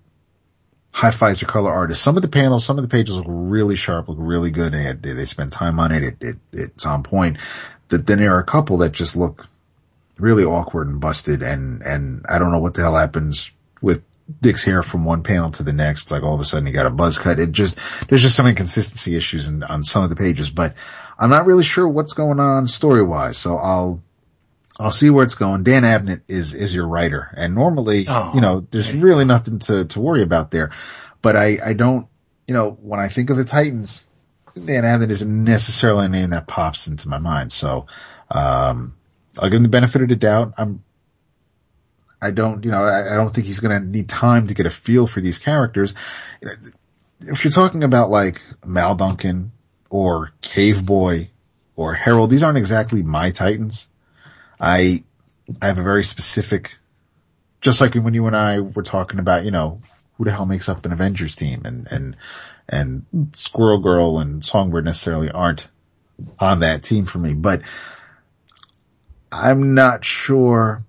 [0.92, 2.02] Hi-Fi's your color artist.
[2.02, 4.72] Some of the panels, some of the pages look really sharp, look really good.
[4.72, 6.04] They, they, they spend time on it.
[6.04, 6.36] It, it.
[6.52, 7.38] It's on point.
[7.88, 9.44] But then there are a couple that just look
[10.18, 13.50] really awkward and busted and, and I don't know what the hell happens
[13.82, 14.02] with
[14.40, 16.10] Dick's hair from one panel to the next.
[16.10, 17.38] Like all of a sudden he got a buzz cut.
[17.38, 17.78] It just,
[18.08, 20.74] there's just some inconsistency issues in, on some of the pages, but
[21.18, 23.36] I'm not really sure what's going on story wise.
[23.36, 24.02] So I'll,
[24.78, 25.62] I'll see where it's going.
[25.62, 27.30] Dan Abnett is, is your writer.
[27.36, 30.70] And normally, Oh, you know, there's really nothing to, to worry about there.
[31.22, 32.08] But I, I don't,
[32.48, 34.04] you know, when I think of the Titans,
[34.54, 37.52] Dan Abnett isn't necessarily a name that pops into my mind.
[37.52, 37.86] So,
[38.30, 38.96] um,
[39.38, 40.54] I'll give him the benefit of the doubt.
[40.56, 40.82] I'm,
[42.24, 44.64] I don't, you know, I, I don't think he's going to need time to get
[44.64, 45.94] a feel for these characters.
[47.20, 49.52] If you're talking about like Mal Duncan
[49.90, 51.30] or Cave Boy
[51.76, 53.88] or Harold, these aren't exactly my Titans.
[54.58, 55.04] I,
[55.60, 56.78] I have a very specific,
[57.60, 59.82] just like when you and I were talking about, you know,
[60.16, 62.16] who the hell makes up an Avengers team and, and,
[62.68, 65.66] and Squirrel Girl and Songbird necessarily aren't
[66.38, 67.62] on that team for me, but
[69.30, 70.84] I'm not sure.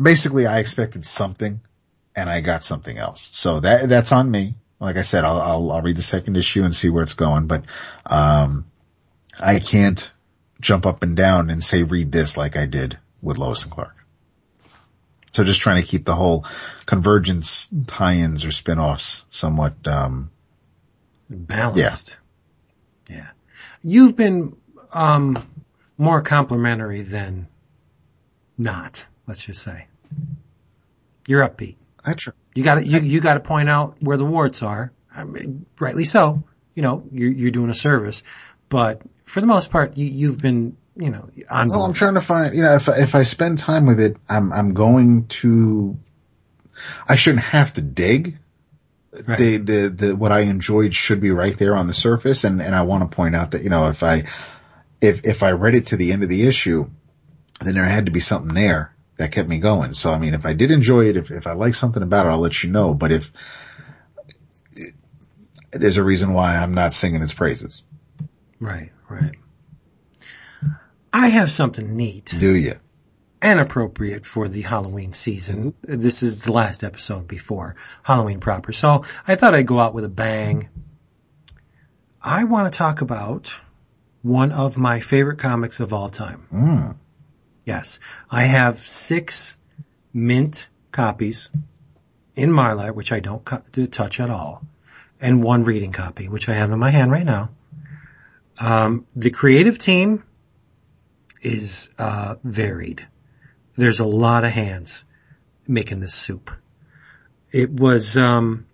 [0.00, 1.60] Basically, I expected something
[2.16, 3.30] and I got something else.
[3.32, 4.54] So that, that's on me.
[4.80, 7.46] Like I said, I'll, I'll, I'll read the second issue and see where it's going,
[7.46, 7.64] but,
[8.06, 8.64] um,
[9.40, 10.10] I can't
[10.60, 13.96] jump up and down and say read this like I did with Lois and Clark.
[15.32, 16.44] So just trying to keep the whole
[16.86, 20.30] convergence tie-ins or spin-offs somewhat, um,
[21.28, 22.16] balanced.
[23.08, 23.16] Yeah.
[23.16, 23.26] yeah.
[23.82, 24.56] You've been,
[24.92, 25.36] um,
[25.96, 27.48] more complimentary than
[28.58, 29.86] not, let's just say.
[31.26, 31.76] You're upbeat.
[32.04, 32.32] I try.
[32.54, 34.92] You gotta, you, you gotta point out where the warts are.
[35.14, 36.44] I mean, rightly so.
[36.74, 38.22] You know, you're, you're doing a service,
[38.68, 42.20] but for the most part, you, you've been, you know, on Well, I'm trying to
[42.20, 45.96] find, you know, if, I- if I spend time with it, I'm, I'm going to,
[47.08, 48.38] I shouldn't have to dig.
[49.26, 49.38] Right.
[49.38, 52.42] The, the, the, what I enjoyed should be right there on the surface.
[52.42, 54.24] And, and I want to point out that, you know, if I,
[55.00, 56.86] if, if I read it to the end of the issue,
[57.60, 59.94] then there had to be something there that kept me going.
[59.94, 62.30] So, I mean, if I did enjoy it, if, if I like something about it,
[62.30, 62.94] I'll let you know.
[62.94, 63.32] But if,
[65.72, 67.82] there's a reason why I'm not singing its praises.
[68.60, 69.34] Right, right.
[71.12, 72.74] I have something neat Do you?
[73.40, 75.74] and appropriate for the Halloween season.
[75.82, 78.72] This is the last episode before Halloween proper.
[78.72, 80.68] So I thought I'd go out with a bang.
[82.22, 83.54] I want to talk about
[84.22, 86.46] one of my favorite comics of all time.
[86.52, 86.96] Mm.
[87.64, 87.98] Yes.
[88.30, 89.56] I have six
[90.12, 91.50] mint copies
[92.36, 93.44] in Mylar, which I don't
[93.90, 94.62] touch at all,
[95.20, 97.50] and one reading copy, which I have in my hand right now.
[98.58, 100.22] Um, the creative team
[101.42, 103.06] is uh, varied.
[103.76, 105.04] There's a lot of hands
[105.66, 106.50] making this soup.
[107.50, 108.66] It was, um,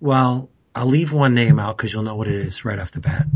[0.00, 3.00] well, I'll leave one name out because you'll know what it is right off the
[3.00, 3.26] bat.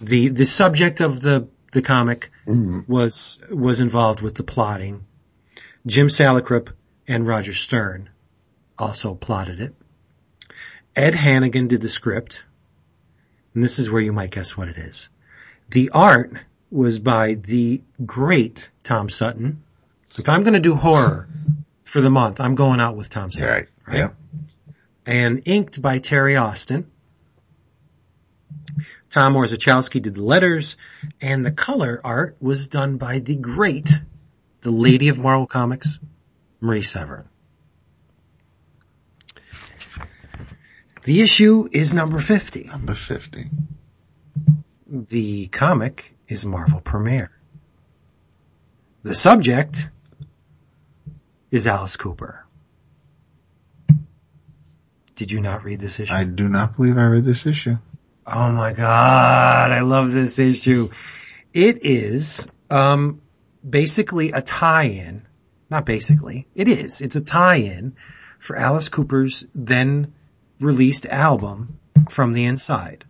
[0.00, 2.80] The the subject of the the comic mm-hmm.
[2.90, 5.04] was was involved with the plotting.
[5.86, 6.72] Jim Salicrup
[7.08, 8.10] and Roger Stern
[8.78, 9.74] also plotted it.
[10.94, 12.44] Ed Hannigan did the script.
[13.54, 15.08] And this is where you might guess what it is.
[15.70, 16.32] The art
[16.70, 19.62] was by the great Tom Sutton.
[20.16, 21.28] If I'm going to do horror
[21.84, 23.66] for the month, I'm going out with Tom Sutton.
[23.86, 23.96] Right.
[23.96, 24.10] Yeah.
[25.04, 26.90] And inked by Terry Austin.
[29.12, 30.78] Tom Orzechowski did the letters,
[31.20, 33.90] and the color art was done by the great,
[34.62, 35.98] the lady of Marvel Comics,
[36.62, 37.26] Marie Severin.
[41.04, 42.64] The issue is number 50.
[42.64, 43.50] Number 50.
[44.86, 47.32] The comic is Marvel Premiere.
[49.02, 49.90] The subject
[51.50, 52.46] is Alice Cooper.
[55.16, 56.14] Did you not read this issue?
[56.14, 57.76] I do not believe I read this issue.
[58.32, 60.88] Oh my god, I love this issue.
[61.52, 63.20] It is um
[63.68, 65.22] basically a tie-in.
[65.70, 66.46] Not basically.
[66.54, 67.00] It is.
[67.00, 67.96] It's a tie-in
[68.38, 70.14] for Alice Cooper's then
[70.60, 71.78] released album
[72.10, 73.04] From the Inside.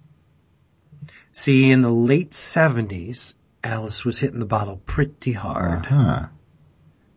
[1.33, 3.35] See, in the late 70s,
[3.65, 5.87] Alice was hitting the bottle pretty hard.
[5.87, 6.27] Huh.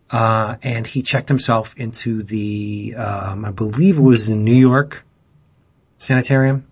[0.10, 5.03] Uh, and he checked himself into the, um, I believe it was in New York
[5.98, 6.65] sanitarium,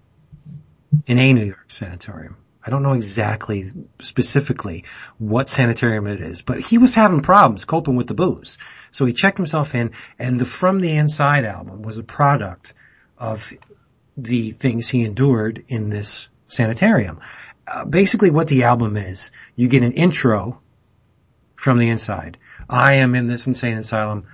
[1.06, 2.38] in a New York sanitarium.
[2.66, 4.86] I don't know exactly, specifically
[5.18, 8.58] what sanitarium it is, but he was having problems coping with the booze.
[8.92, 12.74] So he checked himself in and the From the Inside album was a product
[13.18, 13.52] of
[14.16, 17.20] the things he endured in this sanitarium.
[17.68, 20.62] Uh, basically what the album is, you get an intro
[21.56, 22.38] from the inside.
[22.70, 24.26] I am in this insane asylum.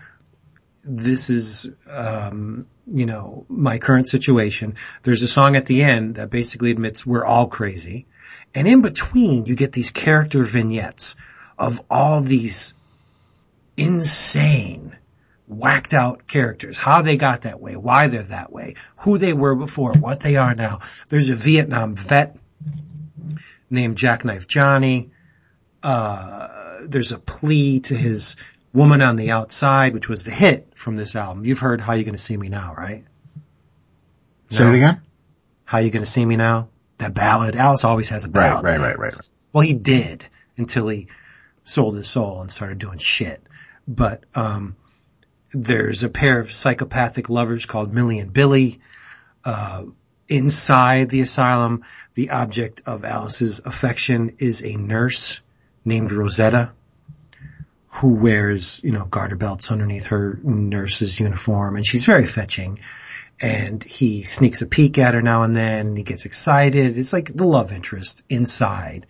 [0.84, 4.76] This is, um, you know, my current situation.
[5.04, 8.08] There's a song at the end that basically admits we're all crazy.
[8.56, 11.16] And in between, you get these character vignettes
[11.58, 12.74] of all these
[13.78, 14.98] insane,
[15.48, 19.56] whacked out characters, how they got that way, why they're that way, who they were
[19.56, 20.80] before, what they are now.
[21.10, 22.38] There's a Vietnam vet
[23.70, 25.12] named Jackknife Johnny.
[25.84, 28.36] Uh, there's a plea to his
[28.74, 31.46] woman on the outside, which was the hit from this album.
[31.46, 33.04] You've heard How You Gonna See Me Now, right?
[34.50, 35.02] Say it again?
[35.66, 36.70] How You Gonna See Me Now?
[36.98, 37.56] That ballad.
[37.56, 38.66] Alice always has a Right, ballad.
[38.66, 39.30] right, right, right, right.
[39.54, 40.26] Well, he did
[40.58, 41.08] until he
[41.64, 43.42] sold his soul and started doing shit.
[43.88, 44.76] But, um,
[45.54, 48.80] there's a pair of psychopathic lovers called Millie and Billy.
[49.44, 49.86] Uh,
[50.28, 51.84] inside the asylum,
[52.14, 55.42] the object of Alice's affection is a nurse
[55.86, 56.72] named Rosetta
[57.90, 62.80] who wears, you know, garter belts underneath her nurse's uniform and she's very fetching
[63.42, 65.96] and he sneaks a peek at her now and then.
[65.96, 66.98] He gets excited.
[66.98, 69.08] It's like the love interest inside.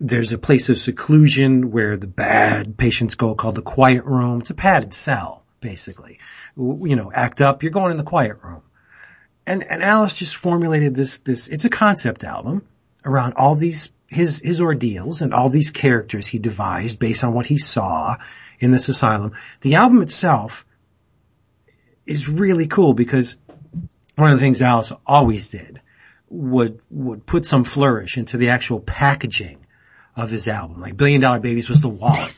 [0.00, 4.40] There's a place of seclusion where the bad patients go called the quiet room.
[4.40, 6.18] It's a padded cell, basically.
[6.56, 7.62] You know, act up.
[7.62, 8.62] You're going in the quiet room.
[9.46, 12.66] And, and Alice just formulated this, this, it's a concept album
[13.04, 17.46] around all these, his, his ordeals and all these characters he devised based on what
[17.46, 18.16] he saw
[18.60, 19.32] in this asylum.
[19.62, 20.64] The album itself
[22.06, 23.36] is really cool because
[24.14, 25.80] one of the things Alice always did
[26.28, 29.58] would would put some flourish into the actual packaging
[30.16, 30.80] of his album.
[30.80, 32.36] Like Billion Dollar Babies was the wallet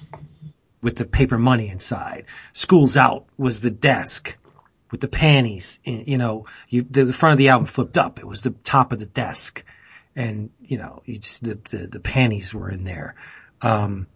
[0.83, 2.25] with the paper money inside.
[2.53, 4.37] School's Out was the desk
[4.91, 5.79] with the panties.
[5.85, 8.19] in- You know, you, the, the front of the album flipped up.
[8.19, 9.65] It was the top of the desk,
[10.19, 13.15] and you know, you just, the, the the panties were in there.
[13.63, 14.09] Um,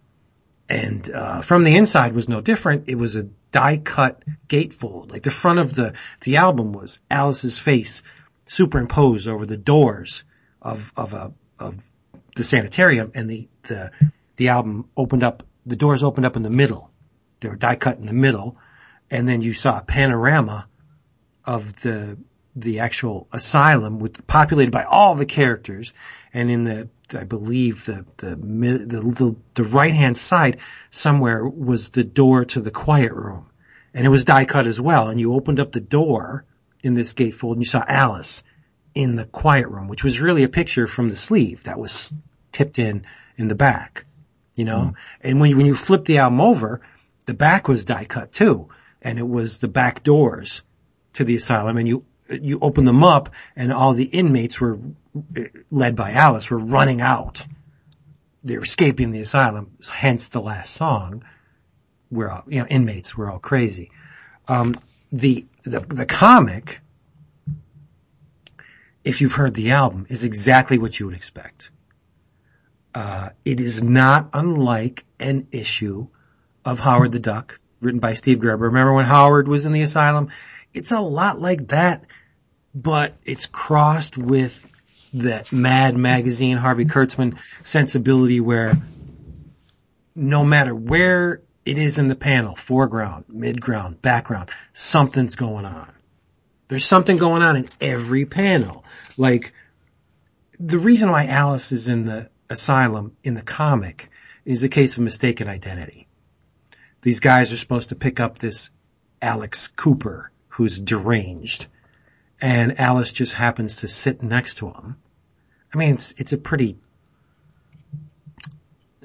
[0.67, 2.89] and uh, from the inside was no different.
[2.89, 5.11] It was a die cut gatefold.
[5.11, 8.03] Like the front of the the album was Alice's face
[8.45, 10.25] superimposed over the doors
[10.61, 11.89] of of a of
[12.35, 13.91] the sanitarium, and the the
[14.35, 15.43] the album opened up.
[15.65, 16.91] The doors opened up in the middle.
[17.39, 18.57] They were die cut in the middle,
[19.09, 20.67] and then you saw a panorama
[21.45, 22.17] of the
[22.55, 25.93] the actual asylum with populated by all the characters
[26.33, 30.57] and in the I believe the the the, the, the right hand side
[30.91, 33.47] somewhere was the door to the quiet room.
[33.93, 36.45] And it was die cut as well and you opened up the door
[36.81, 38.43] in this gatefold and you saw Alice
[38.93, 42.13] in the quiet room which was really a picture from the sleeve that was
[42.51, 43.05] tipped in
[43.37, 44.05] in the back
[44.55, 44.79] you know?
[44.79, 44.89] Hmm.
[45.21, 46.81] And when you, when you flip the album over
[47.25, 48.69] the back was die cut too
[49.01, 50.63] and it was the back doors
[51.13, 52.05] to the asylum and you
[52.41, 54.79] you open them up and all the inmates were
[55.69, 57.45] led by Alice were running out.
[58.43, 61.23] They're escaping the asylum, hence the last song
[62.13, 63.91] where all, you know inmates were all crazy.
[64.47, 64.79] Um,
[65.11, 66.79] the the the comic,
[69.03, 71.71] if you've heard the album, is exactly what you would expect.
[72.93, 76.07] Uh, it is not unlike an issue
[76.63, 78.65] of Howard the Duck, written by Steve Gerber.
[78.65, 80.29] Remember when Howard was in the asylum?
[80.73, 82.05] It's a lot like that,
[82.73, 84.67] but it's crossed with
[85.13, 88.77] that Mad Magazine, Harvey Kurtzman sensibility where
[90.15, 95.91] no matter where it is in the panel, foreground, midground, background, something's going on.
[96.67, 98.83] There's something going on in every panel.
[99.17, 99.53] Like,
[100.59, 104.09] the reason why Alice is in the asylum in the comic
[104.45, 106.07] is a case of mistaken identity.
[107.01, 108.71] These guys are supposed to pick up this
[109.21, 111.67] Alex Cooper who's deranged
[112.41, 114.97] and Alice just happens to sit next to him.
[115.73, 116.77] I mean, it's, it's a pretty,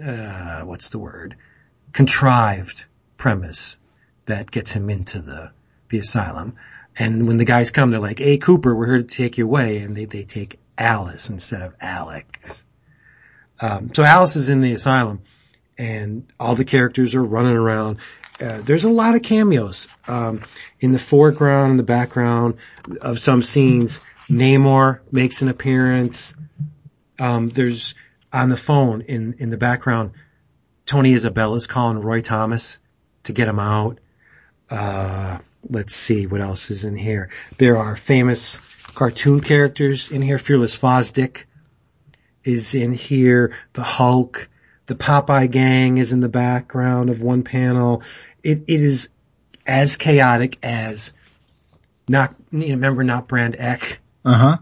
[0.03, 1.37] uh, what's the word?
[1.93, 2.85] Contrived
[3.17, 3.79] premise
[4.27, 5.51] that gets him into the,
[5.89, 6.57] the asylum.
[6.97, 9.79] And when the guys come, they're like, hey Cooper, we're here to take you away.
[9.79, 12.65] And they, they take Alice instead of Alex.
[13.61, 15.23] Um, so Alice is in the asylum
[15.79, 17.99] and all the characters are running around.
[18.41, 20.45] Uh, there's a lot of cameos um,
[20.81, 22.55] in the foreground and the background
[23.01, 24.01] of some scenes.
[24.31, 26.35] Namor makes an appearance.
[27.19, 27.95] Um, there's
[28.33, 30.13] on the phone in in the background.
[30.87, 32.79] Tony Isabella's calling Roy Thomas
[33.25, 33.99] to get him out.
[34.71, 35.39] Uh,
[35.69, 37.31] let's see what else is in here.
[37.59, 38.59] There are famous
[38.95, 40.39] cartoon characters in here.
[40.39, 41.45] Fearless Fosdick
[42.45, 43.57] is in here.
[43.75, 44.49] The Hulk,
[44.89, 48.03] the Popeye gang is in the background of one panel.
[48.43, 49.11] It, it is
[49.67, 51.13] as chaotic as
[52.09, 53.99] not, you know, remember not Brand Echh?
[54.25, 54.57] Uh huh.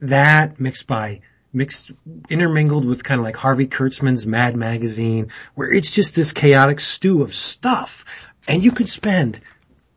[0.00, 1.20] That mixed by,
[1.52, 1.92] mixed,
[2.30, 7.20] intermingled with kind of like Harvey Kurtzman's Mad Magazine, where it's just this chaotic stew
[7.20, 8.06] of stuff.
[8.48, 9.40] And you could spend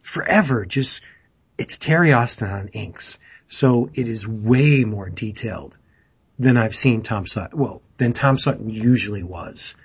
[0.03, 1.01] forever just,
[1.57, 3.19] it's Terry Austin on inks.
[3.47, 5.77] So it is way more detailed
[6.39, 9.75] than I've seen Tom Sutton, well, than Tom Sutton usually was.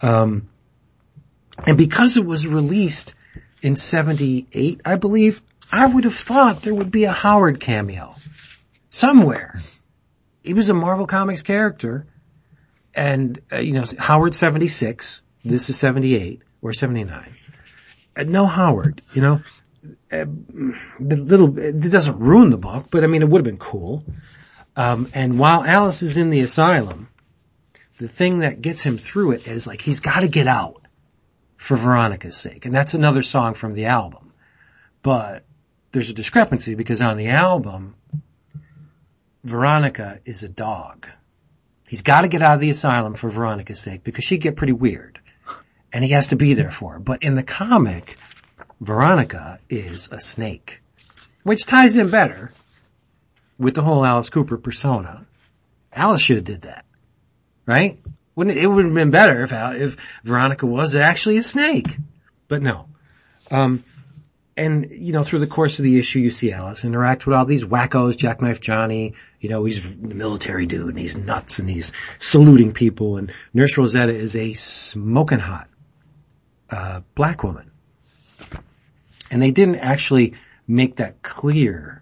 [0.00, 0.48] Um,
[1.66, 3.14] And because it was released
[3.60, 8.14] in 78, I believe, I would have thought there would be a Howard cameo.
[8.90, 9.54] Somewhere.
[10.42, 12.06] He was a Marvel Comics character.
[12.94, 17.36] And, uh, you know, Howard 76, this is 78 or 79.
[18.16, 19.42] Uh, no Howard, you know.
[20.10, 20.26] Uh,
[21.00, 24.04] the little, it doesn't ruin the book, but I mean, it would have been cool.
[24.76, 27.08] Um, and while Alice is in the asylum,
[27.98, 30.82] the thing that gets him through it is like he's got to get out
[31.56, 32.66] for Veronica's sake.
[32.66, 34.32] And that's another song from the album.
[35.02, 35.44] But
[35.92, 37.94] there's a discrepancy because on the album,
[39.44, 41.06] Veronica is a dog.
[41.88, 44.72] He's got to get out of the asylum for Veronica's sake because she'd get pretty
[44.72, 45.20] weird.
[45.92, 46.98] And he has to be there for her.
[46.98, 48.16] But in the comic,
[48.80, 50.80] Veronica is a snake.
[51.42, 52.52] Which ties in better
[53.62, 55.24] with the whole Alice Cooper persona.
[55.92, 56.84] Alice should have did that.
[57.64, 58.00] Right?
[58.34, 61.96] Wouldn't it, would have been better if if Veronica was actually a snake.
[62.48, 62.88] But no.
[63.50, 63.84] Um,
[64.56, 67.44] and you know, through the course of the issue, you see Alice interact with all
[67.44, 69.14] these wackos, Jackknife Johnny.
[69.40, 73.16] You know, he's the military dude, and he's nuts, and he's saluting people.
[73.16, 75.68] And Nurse Rozetta is a smoking hot
[76.70, 77.70] uh, black woman,
[79.30, 80.34] and they didn't actually
[80.66, 82.01] make that clear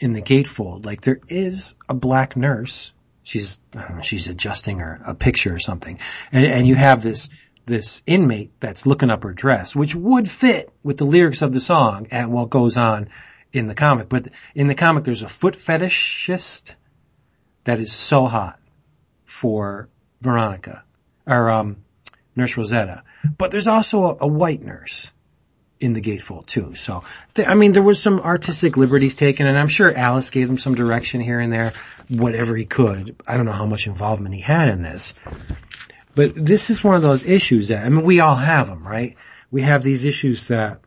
[0.00, 0.86] in the gatefold.
[0.86, 2.92] Like there is a black nurse.
[3.22, 6.00] She's I don't know, she's adjusting her a picture or something,
[6.32, 7.28] and, and you have this
[7.66, 11.60] this inmate that's looking up her dress, which would fit with the lyrics of the
[11.60, 13.08] song and what goes on
[13.52, 14.08] in the comic.
[14.08, 16.74] But in the comic, there's a foot fetishist
[17.64, 18.58] that is so hot
[19.24, 19.88] for
[20.20, 20.82] Veronica
[21.26, 21.76] or um,
[22.34, 23.02] Nurse Rozetta.
[23.36, 25.12] But there's also a, a white nurse
[25.80, 26.74] in the gatefold too.
[26.74, 27.02] So,
[27.34, 30.58] th- I mean, there was some artistic liberties taken, and I'm sure Alice gave him
[30.58, 31.72] some direction here and there,
[32.08, 33.16] whatever he could.
[33.26, 35.14] I don't know how much involvement he had in this.
[36.14, 39.16] But this is one of those issues that, I mean, we all have them, right?
[39.50, 40.80] We have these issues that,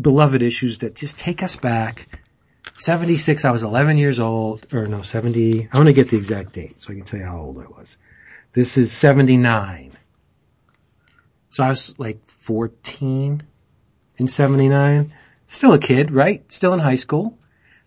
[0.00, 2.08] beloved issues that just take us back.
[2.78, 6.52] 76, I was 11 years old, or no, 70, I want to get the exact
[6.52, 7.98] date so I can tell you how old I was.
[8.52, 9.92] This is 79.
[11.50, 13.42] So I was like 14
[14.18, 15.12] in 79.
[15.48, 16.50] Still a kid, right?
[16.52, 17.38] Still in high school.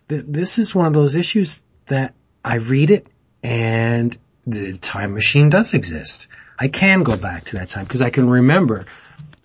[0.07, 3.07] This is one of those issues that I read it
[3.43, 6.27] and the time machine does exist.
[6.57, 8.85] I can go back to that time because I can remember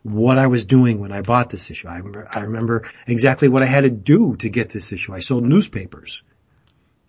[0.03, 1.89] what I was doing when I bought this issue.
[1.89, 5.15] I remember, I remember exactly what I had to do to get this issue.
[5.15, 6.23] I sold newspapers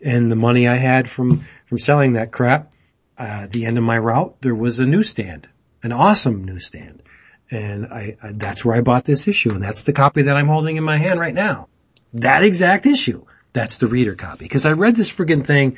[0.02, 2.72] and the money I had from, from selling that crap,
[3.18, 5.50] uh, at the end of my route, there was a newsstand,
[5.84, 7.02] an awesome newsstand.
[7.50, 10.48] And I, I, that's where I bought this issue and that's the copy that I'm
[10.48, 11.70] holding in my hand right now.
[12.14, 13.26] That exact issue.
[13.54, 14.48] That's the reader copy.
[14.48, 15.78] Cause I read this friggin' thing.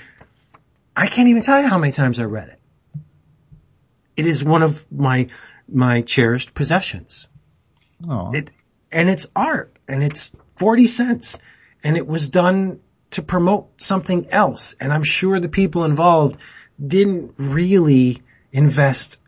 [0.96, 2.60] I can't even tell you how many times I read it.
[4.18, 5.28] It is one of my,
[5.72, 7.28] my cherished possessions.
[8.10, 8.52] Oh, It,
[8.92, 11.38] and it's art and it's 40 cents
[11.84, 12.80] and it was done
[13.12, 14.76] to promote something else.
[14.80, 16.40] And I'm sure the people involved
[16.86, 18.22] didn't really
[18.52, 19.20] invest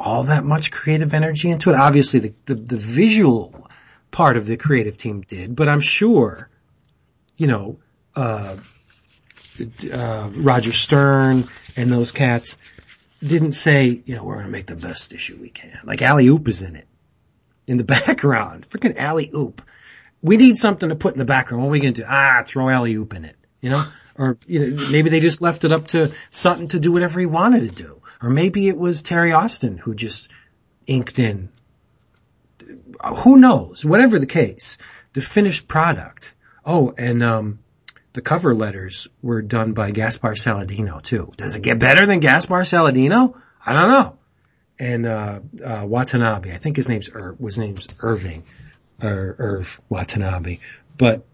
[0.00, 1.76] all that much creative energy into it.
[1.76, 3.68] Obviously the, the, the visual
[4.10, 6.48] part of the creative team did, but I'm sure,
[7.36, 7.78] you know,
[8.14, 8.56] uh,
[9.92, 12.56] uh, Roger Stern and those cats
[13.20, 15.80] didn't say, you know, we're going to make the best issue we can.
[15.84, 16.86] Like Alley Oop is in it
[17.68, 18.68] in the background.
[18.70, 19.62] Freaking alley oop.
[20.20, 21.62] We need something to put in the background.
[21.62, 22.06] What are we going to do?
[22.08, 23.36] Ah, throw alley oop in it.
[23.60, 23.84] You know?
[24.16, 27.26] Or, you know, maybe they just left it up to Sutton to do whatever he
[27.26, 27.97] wanted to do.
[28.22, 30.28] Or maybe it was Terry Austin who just
[30.86, 31.50] inked in.
[33.18, 33.84] Who knows?
[33.84, 34.78] Whatever the case,
[35.12, 36.34] the finished product.
[36.64, 37.58] Oh, and, um,
[38.14, 41.32] the cover letters were done by Gaspar Saladino too.
[41.36, 43.40] Does it get better than Gaspar Saladino?
[43.64, 44.18] I don't know
[44.78, 46.52] and uh, uh, Watanabe.
[46.52, 48.44] I think his name's Ir- was name's Irving
[49.02, 50.58] or Irv Watanabe,
[50.96, 51.24] but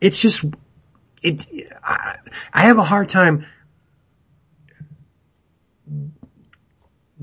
[0.00, 0.44] it's just
[1.22, 1.46] it.
[1.82, 2.16] I,
[2.52, 3.46] I have a hard time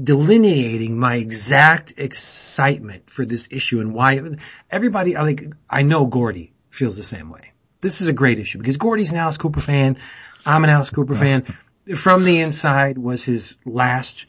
[0.02, 4.22] delineating my exact excitement for this issue and why
[4.72, 5.18] everybody.
[5.18, 7.52] I think I know Gordy feels the same way.
[7.82, 9.98] This is a great issue because Gordy's an Alice Cooper fan.
[10.46, 11.46] I'm an Alice Cooper fan.
[11.96, 14.26] From the Inside was his last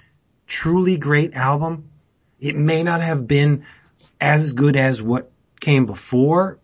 [0.46, 1.90] truly great album.
[2.38, 3.64] It may not have been
[4.20, 5.30] as good as what
[5.60, 6.58] came before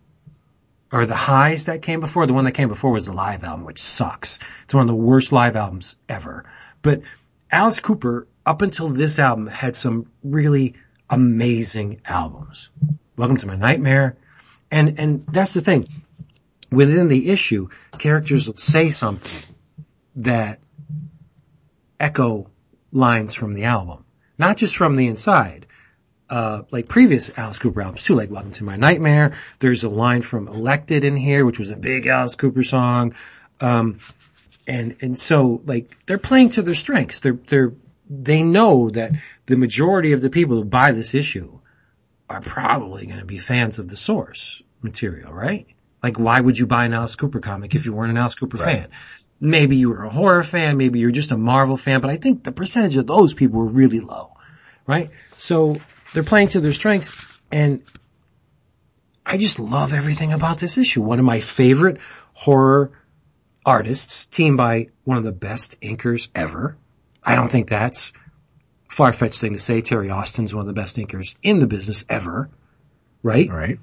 [0.92, 2.26] or the highs that came before.
[2.26, 4.38] The one that came before was the live album, which sucks.
[4.64, 6.44] It's one of the worst live albums ever.
[6.82, 7.02] But
[7.50, 10.74] Alice Cooper, up until this album, had some really
[11.10, 12.70] amazing albums.
[13.16, 14.16] Welcome to My Nightmare.
[14.70, 15.89] And, and that's the thing.
[16.70, 17.68] Within the issue,
[17.98, 19.55] characters will say something
[20.16, 20.60] that
[21.98, 22.48] echo
[22.93, 24.05] lines from the album.
[24.39, 25.66] Not just from the inside,
[26.31, 29.36] uh, like previous Alice Cooper albums too, like Welcome to My Nightmare.
[29.59, 33.14] There's a line from Elected in here, which was a big Alice Cooper song.
[33.60, 33.98] Um,
[34.68, 37.20] and, and so like they're playing to their strengths.
[37.20, 37.73] They're, they're,
[38.08, 39.12] they know that
[39.46, 41.58] the majority of the people who buy this issue
[42.28, 45.66] are probably going to be fans of the source material, right?
[46.02, 48.58] Like why would you buy an Alice Cooper comic if you weren't an Alice Cooper
[48.58, 48.80] Right.
[48.82, 48.88] fan?
[49.38, 52.42] Maybe you were a horror fan, maybe you're just a Marvel fan, but I think
[52.42, 54.32] the percentage of those people were really low,
[54.86, 55.10] right?
[55.36, 55.78] So
[56.12, 57.14] they're playing to their strengths
[57.52, 57.82] and
[59.24, 61.02] I just love everything about this issue.
[61.02, 61.98] One of my favorite
[62.32, 62.92] horror
[63.64, 66.76] artists, teamed by one of the best inkers ever.
[67.27, 68.12] I don't think that's
[68.89, 69.81] a far-fetched thing to say.
[69.81, 72.48] Terry Austin's one of the best inkers in the business ever,
[73.23, 73.51] right?
[73.51, 73.81] Right.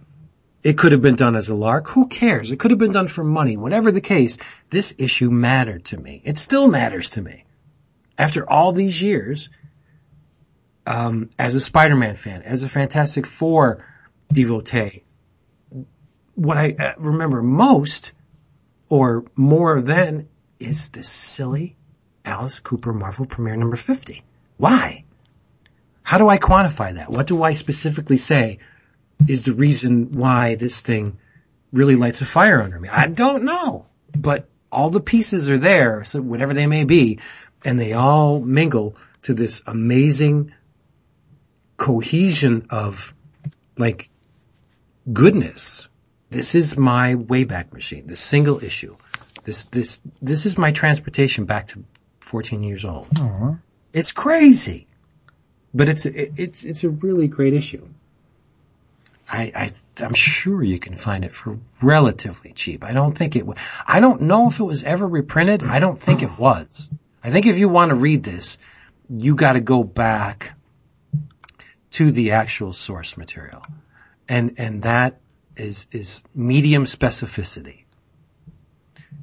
[0.63, 1.89] It could have been done as a lark.
[1.89, 2.51] Who cares?
[2.51, 3.57] It could have been done for money.
[3.57, 4.37] Whatever the case,
[4.69, 6.21] this issue mattered to me.
[6.23, 7.43] It still matters to me.
[8.17, 9.49] After all these years,
[10.87, 13.85] um, as a Spider-Man fan, as a Fantastic Four
[14.31, 15.03] devotee,
[16.35, 18.13] what I uh, remember most
[18.87, 20.29] or more than
[20.59, 21.75] is this silly
[22.25, 24.23] Alice Cooper Marvel premiere number 50.
[24.57, 25.03] Why?
[26.03, 27.09] How do I quantify that?
[27.09, 28.59] What do I specifically say
[29.27, 31.17] is the reason why this thing
[31.71, 32.89] really lights a fire under me?
[32.89, 37.19] I don't know, but all the pieces are there, so whatever they may be,
[37.63, 40.53] and they all mingle to this amazing
[41.77, 43.13] cohesion of
[43.77, 44.09] like
[45.11, 45.87] goodness.
[46.29, 48.95] This is my Wayback Machine, this single issue.
[49.43, 51.83] This, this, this is my transportation back to
[52.23, 53.07] 14 years old.
[53.91, 54.87] It's crazy,
[55.73, 57.87] but it's, it, it's, it's a really great issue.
[59.29, 59.71] I, I,
[60.03, 62.83] I'm sure you can find it for relatively cheap.
[62.83, 63.45] I don't think it
[63.87, 65.63] I don't know if it was ever reprinted.
[65.63, 66.89] I don't think it was.
[67.23, 68.57] I think if you want to read this,
[69.09, 70.53] you got to go back
[71.91, 73.63] to the actual source material.
[74.27, 75.19] And, and that
[75.55, 77.83] is, is medium specificity.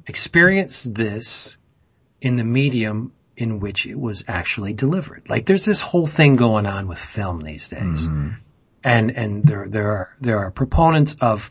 [0.07, 1.57] Experience this
[2.21, 5.29] in the medium in which it was actually delivered.
[5.29, 8.07] Like there's this whole thing going on with film these days.
[8.07, 8.29] Mm-hmm.
[8.83, 11.49] And, and there, there are, there are proponents of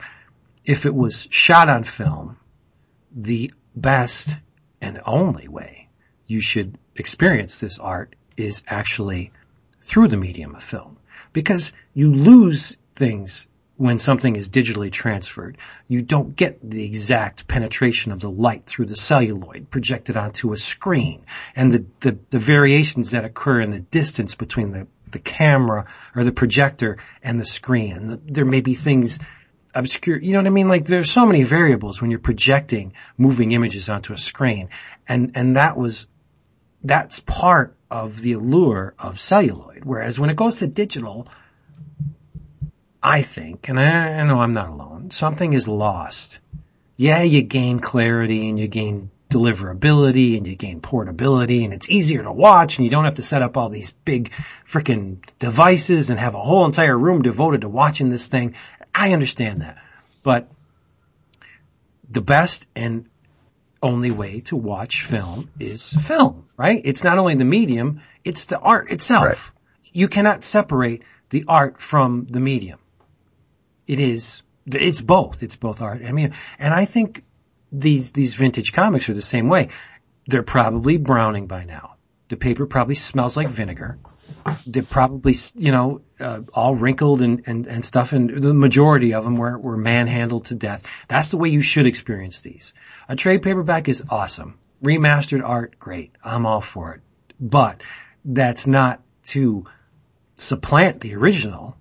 [0.65, 2.37] if it was shot on film,
[3.13, 4.37] the best
[4.81, 5.89] and only way
[6.27, 9.33] you should experience this art is actually
[9.83, 10.97] through the medium of film.
[11.33, 13.47] Because you lose things
[13.81, 15.57] when something is digitally transferred.
[15.89, 20.59] You don't get the exact penetration of the light through the celluloid projected onto a
[20.59, 21.24] screen
[21.57, 26.24] and the, the, the variations that occur in the distance between the, the camera or
[26.24, 27.97] the projector and the screen.
[27.97, 29.19] And the, there may be things
[29.74, 30.69] obscure, you know what I mean?
[30.69, 34.69] Like there's so many variables when you're projecting moving images onto a screen.
[35.09, 36.07] And, and that was,
[36.85, 39.86] that's part of the allure of celluloid.
[39.86, 41.28] Whereas when it goes to digital,
[43.02, 46.39] I think, and I, I know I'm not alone, something is lost.
[46.97, 52.22] Yeah, you gain clarity and you gain deliverability and you gain portability and it's easier
[52.22, 54.32] to watch and you don't have to set up all these big
[54.68, 58.55] freaking devices and have a whole entire room devoted to watching this thing.
[58.94, 59.78] I understand that.
[60.22, 60.48] But
[62.10, 63.06] the best and
[63.82, 66.82] only way to watch film is film, right?
[66.85, 69.24] It's not only the medium, it's the art itself.
[69.24, 69.93] Right.
[69.93, 72.78] You cannot separate the art from the medium.
[73.91, 75.43] It is, it's both.
[75.43, 76.05] It's both art.
[76.05, 77.25] I mean, and I think
[77.73, 79.71] these, these vintage comics are the same way.
[80.29, 81.97] They're probably browning by now.
[82.29, 83.99] The paper probably smells like vinegar.
[84.65, 88.12] They're probably, you know, uh, all wrinkled and, and, and stuff.
[88.12, 90.85] And the majority of them were, were manhandled to death.
[91.09, 92.75] That's the way you should experience these.
[93.09, 94.57] A trade paperback is awesome.
[94.85, 96.12] Remastered art, great.
[96.23, 97.01] I'm all for it.
[97.41, 97.83] But
[98.25, 99.67] that's not to
[100.37, 101.77] supplant the original.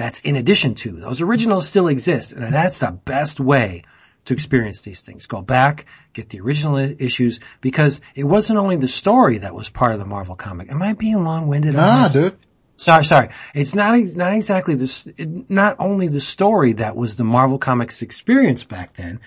[0.00, 0.92] That's in addition to.
[0.92, 2.32] Those originals still exist.
[2.32, 3.84] And that's the best way
[4.24, 5.26] to experience these things.
[5.26, 9.68] Go back, get the original i- issues, because it wasn't only the story that was
[9.68, 10.70] part of the Marvel comic.
[10.70, 12.12] Am I being long-winded on Nah, this?
[12.14, 12.36] dude.
[12.76, 13.28] Sorry, sorry.
[13.54, 15.06] It's not not exactly this.
[15.50, 19.20] Not only the story that was the Marvel Comics experience back then.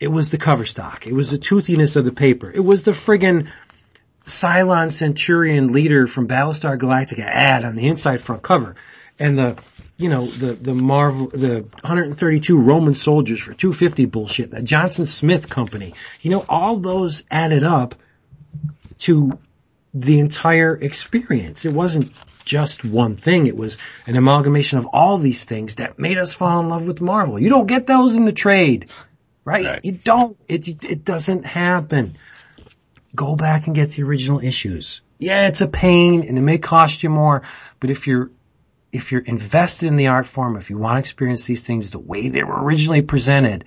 [0.00, 1.06] It was the cover stock.
[1.06, 2.50] It was the toothiness of the paper.
[2.50, 3.48] It was the friggin'
[4.24, 8.76] Cylon Centurion leader from Battlestar Galactica ad on the inside front cover,
[9.18, 9.56] and the
[9.96, 14.50] you know the the Marvel the 132 Roman soldiers for 250 bullshit.
[14.50, 15.94] The Johnson Smith company.
[16.20, 17.94] You know all those added up
[18.98, 19.38] to
[19.94, 21.64] the entire experience.
[21.64, 22.12] It wasn't
[22.44, 23.46] just one thing.
[23.46, 27.00] It was an amalgamation of all these things that made us fall in love with
[27.00, 27.40] Marvel.
[27.40, 28.90] You don't get those in the trade,
[29.44, 29.64] right?
[29.64, 29.84] Right.
[29.84, 30.38] You don't.
[30.46, 32.18] It, it doesn't happen.
[33.14, 35.00] Go back and get the original issues.
[35.18, 37.42] Yeah, it's a pain and it may cost you more,
[37.80, 38.30] but if you're
[38.96, 41.98] if you're invested in the art form, if you want to experience these things the
[41.98, 43.64] way they were originally presented,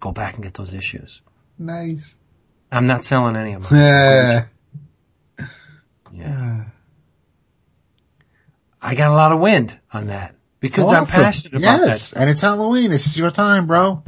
[0.00, 1.22] go back and get those issues.
[1.56, 2.14] Nice.
[2.72, 3.78] I'm not selling any of them.
[3.78, 4.46] Yeah.
[6.12, 6.64] Yeah.
[8.82, 11.22] I got a lot of wind on that because It's I'm awesome.
[11.22, 12.10] passionate about yes.
[12.10, 12.20] that.
[12.20, 12.90] And it's Halloween.
[12.92, 14.02] It's your time, bro.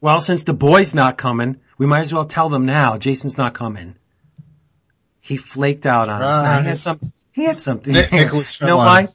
[0.00, 2.96] Well, since the boy's not coming, we might as well tell them now.
[2.98, 3.94] Jason's not coming.
[5.20, 6.44] He flaked out on us.
[6.44, 7.00] Now, he had some.
[7.32, 7.92] He had something.
[7.92, 9.08] Nicholas you know why?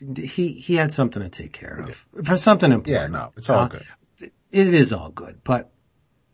[0.00, 2.06] He he had something to take care of.
[2.24, 3.02] For something important.
[3.02, 3.86] Yeah, no, it's all Uh, good.
[4.50, 5.70] It is all good, but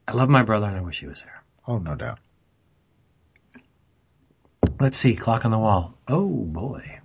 [0.08, 1.42] I love my brother and I wish he was there.
[1.66, 2.18] Oh, no doubt.
[4.78, 5.98] Let's see, clock on the wall.
[6.08, 7.00] Oh boy.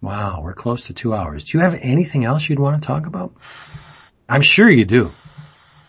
[0.00, 1.44] Wow, we're close to two hours.
[1.44, 3.34] Do you have anything else you'd want to talk about?
[4.28, 5.10] I'm sure you do.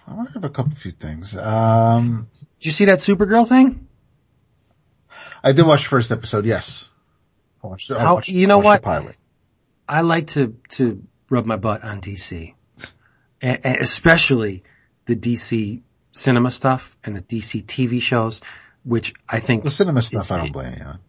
[0.07, 1.35] I might have a couple of few things.
[1.37, 2.27] Um,
[2.59, 3.87] Did you see that Supergirl thing?
[5.43, 6.45] I did watch the first episode.
[6.45, 6.89] Yes.
[7.63, 8.81] I watched, How- watched- you know what?
[8.81, 9.15] Pilot.
[9.87, 12.53] I like to, to rub my butt on DC.
[13.41, 14.63] And, and especially
[15.05, 15.81] the DC
[16.11, 18.41] cinema stuff and the DC TV shows,
[18.83, 20.99] which I think The cinema stuff, I don't blame you on.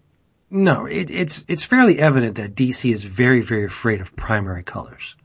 [0.55, 5.17] No, it, it's it's fairly evident that DC is very very afraid of primary colors.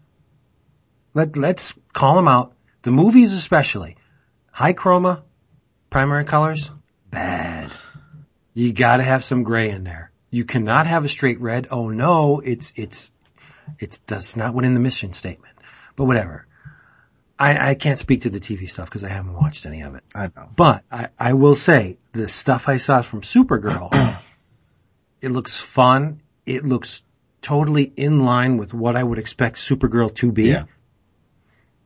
[1.13, 2.53] Let let's call them out.
[2.83, 3.97] The movies especially,
[4.51, 5.23] high chroma,
[5.89, 6.69] primary colors,
[7.09, 7.73] bad.
[8.53, 10.11] You got to have some gray in there.
[10.29, 11.67] You cannot have a straight red.
[11.71, 13.11] Oh no, it's it's
[13.79, 15.55] it's that's not what in the mission statement.
[15.95, 16.45] But whatever.
[17.39, 20.03] I I can't speak to the TV stuff because I haven't watched any of it.
[20.15, 20.49] I know.
[20.55, 23.89] But I, I will say the stuff I saw from Supergirl,
[25.21, 26.21] it looks fun.
[26.45, 27.03] It looks
[27.41, 30.49] totally in line with what I would expect Supergirl to be.
[30.49, 30.65] Yeah.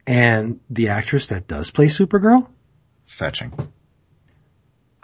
[0.08, 2.48] And the actress that does play Supergirl,
[3.04, 3.54] It's fetching.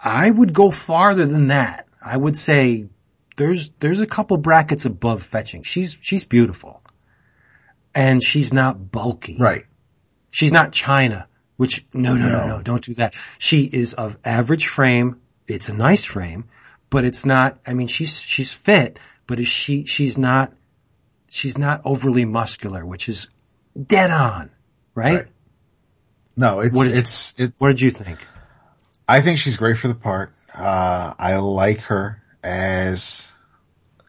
[0.00, 1.86] I would go farther than that.
[2.02, 2.88] I would say
[3.38, 5.62] there's there's a couple brackets above fetching.
[5.62, 6.82] She's she's beautiful.
[7.94, 9.38] And she's not bulky.
[9.40, 9.64] Right.
[10.30, 12.46] She's not China, which no, no, no, No.
[12.58, 13.14] no, don't do that.
[13.38, 15.20] She is of average frame.
[15.48, 16.44] It's a nice frame,
[16.90, 20.52] but it's not, I mean, she's, she's fit, but is she, she's not,
[21.30, 23.28] she's not overly muscular, which is
[23.82, 24.50] dead on,
[24.94, 25.14] right?
[25.14, 25.26] Right.
[26.36, 28.18] No, it's, What did it's, it, What did you think?
[29.08, 30.34] I think she's great for the part.
[30.54, 33.28] Uh, I like her as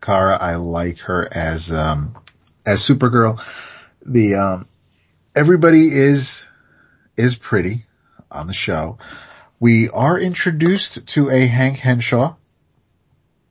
[0.01, 0.37] Kara.
[0.39, 2.17] I like her as, um,
[2.65, 3.41] as Supergirl.
[4.05, 4.69] The, um,
[5.35, 6.43] everybody is,
[7.17, 7.85] is pretty
[8.31, 8.97] on the show.
[9.59, 12.35] We are introduced to a Hank Henshaw.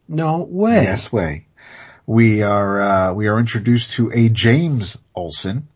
[0.09, 0.83] No way.
[0.85, 1.47] Yes way.
[2.07, 5.69] We are, uh, we are introduced to a James Olsen.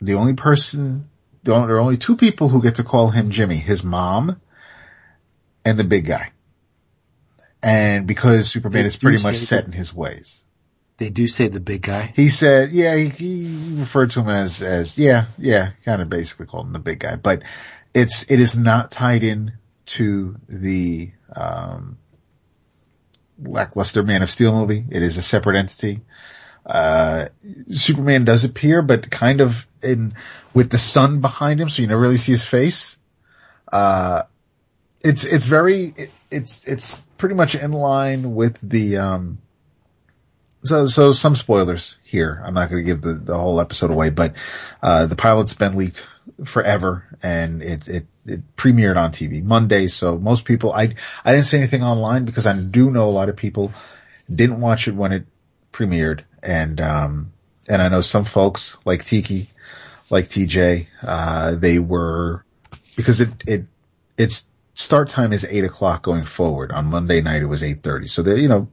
[0.00, 1.10] The only person,
[1.42, 4.40] there are only two people who get to call him Jimmy, his mom
[5.64, 6.30] and the big guy.
[7.62, 10.40] And because Superman They is pretty much set in his ways.
[10.96, 12.12] They do say the big guy.
[12.14, 16.44] He said, yeah, he, he referred to him as, as, yeah, yeah, kind of basically
[16.44, 17.42] called him the big guy, but
[17.94, 19.52] it's, it is not tied in
[19.86, 21.96] to the, um,
[23.42, 24.84] lackluster Man of Steel movie.
[24.90, 26.02] It is a separate entity.
[26.66, 27.28] Uh,
[27.70, 30.12] Superman does appear, but kind of in,
[30.52, 32.98] with the sun behind him, so you never really see his face.
[33.72, 34.24] Uh,
[35.00, 39.38] it's, it's very, it, it's, it's pretty much in line with the, um,
[40.64, 42.42] so, so some spoilers here.
[42.44, 44.34] I'm not going to give the, the whole episode away, but,
[44.82, 46.06] uh, the pilot's been leaked
[46.46, 49.88] forever and it, it, it premiered on TV Monday.
[49.88, 53.28] So most people, I, I didn't say anything online because I do know a lot
[53.28, 53.72] of people
[54.34, 55.26] didn't watch it when it
[55.72, 56.22] premiered.
[56.42, 57.32] And, um,
[57.68, 59.46] and I know some folks like Tiki,
[60.08, 62.46] like TJ, uh, they were,
[62.96, 63.64] because it, it,
[64.16, 64.46] its
[64.80, 66.72] start time is eight o'clock going forward.
[66.72, 68.08] On Monday night it was eight thirty.
[68.08, 68.68] So they, you know,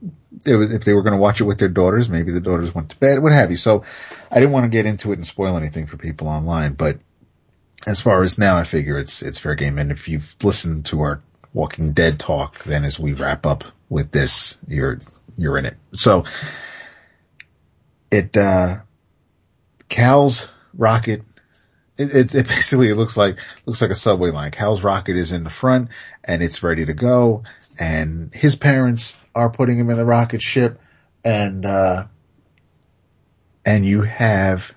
[0.46, 2.90] was, if they were going to watch it with their daughters, maybe the daughters went
[2.90, 3.56] to bed, what have you.
[3.56, 3.84] So
[4.30, 6.98] I didn't want to get into it and spoil anything for people online, but
[7.86, 9.78] as far as now, I figure it's, it's fair game.
[9.78, 11.22] And if you've listened to our
[11.52, 14.98] Walking Dead talk, then as we wrap up with this, you're,
[15.36, 15.76] you're in it.
[15.94, 16.24] So
[18.10, 18.78] it, uh,
[19.88, 21.22] Cal's rocket
[21.98, 24.50] it, it, it basically it looks like looks like a subway line.
[24.50, 25.90] Cal's rocket is in the front
[26.24, 27.42] and it's ready to go,
[27.78, 30.80] and his parents are putting him in the rocket ship,
[31.24, 32.04] and uh,
[33.64, 34.72] and you have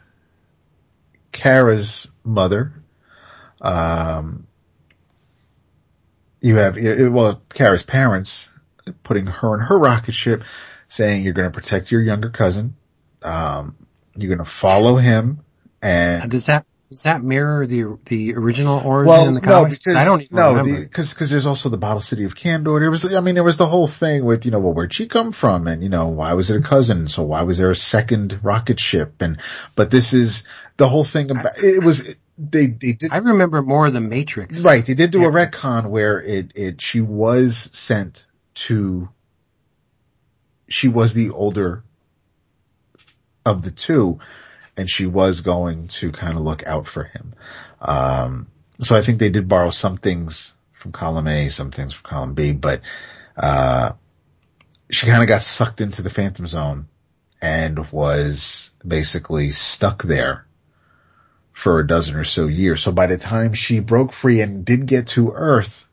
[1.31, 2.73] Kara's mother.
[3.61, 4.47] Um,
[6.41, 8.49] you have well Kara's parents
[9.03, 10.43] putting her in her rocket ship,
[10.87, 12.75] saying you're going to protect your younger cousin.
[13.21, 13.75] Um,
[14.15, 15.41] you're going to follow him,
[15.81, 19.77] and Does that Does that mirror the the original origin Well, in the no, comics?
[19.77, 22.81] because I don't even no, because because there's also the Bottle City of Kandor.
[22.81, 25.07] There was, I mean, there was the whole thing with you know, well, where'd she
[25.07, 27.07] come from, and you know, why was it a cousin?
[27.07, 29.21] So why was there a second rocket ship?
[29.21, 29.39] And
[29.77, 30.43] but this is
[30.75, 34.59] the whole thing about it was they they did I remember more of the Matrix.
[34.59, 34.85] right.
[34.85, 35.45] They did do a Yeah.
[35.47, 39.07] retcon where it it she was sent to.
[40.67, 41.85] She was the older
[43.45, 44.19] of the two,
[44.81, 47.33] and she was going to kind of look out for him.
[47.79, 48.47] Um,
[48.79, 52.33] so I think they did borrow some things from column A, some things from column
[52.33, 52.81] B, but,
[53.37, 53.93] uh,
[54.89, 56.89] she kind of got sucked into the phantom zone
[57.41, 60.45] and was basically stuck there
[61.53, 62.81] for a dozen or so years.
[62.81, 65.87] So by the time she broke free and did get to Earth,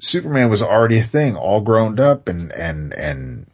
[0.00, 3.50] Superman was already a thing, all grown up and, and, and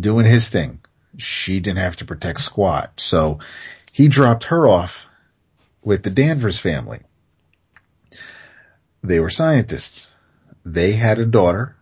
[0.00, 0.80] doing his thing.
[1.18, 2.92] She didn't have to protect squat.
[2.98, 3.40] So
[3.92, 5.06] he dropped her off
[5.82, 7.00] with the Danvers family.
[9.02, 10.10] They were scientists.
[10.64, 11.76] They had a daughter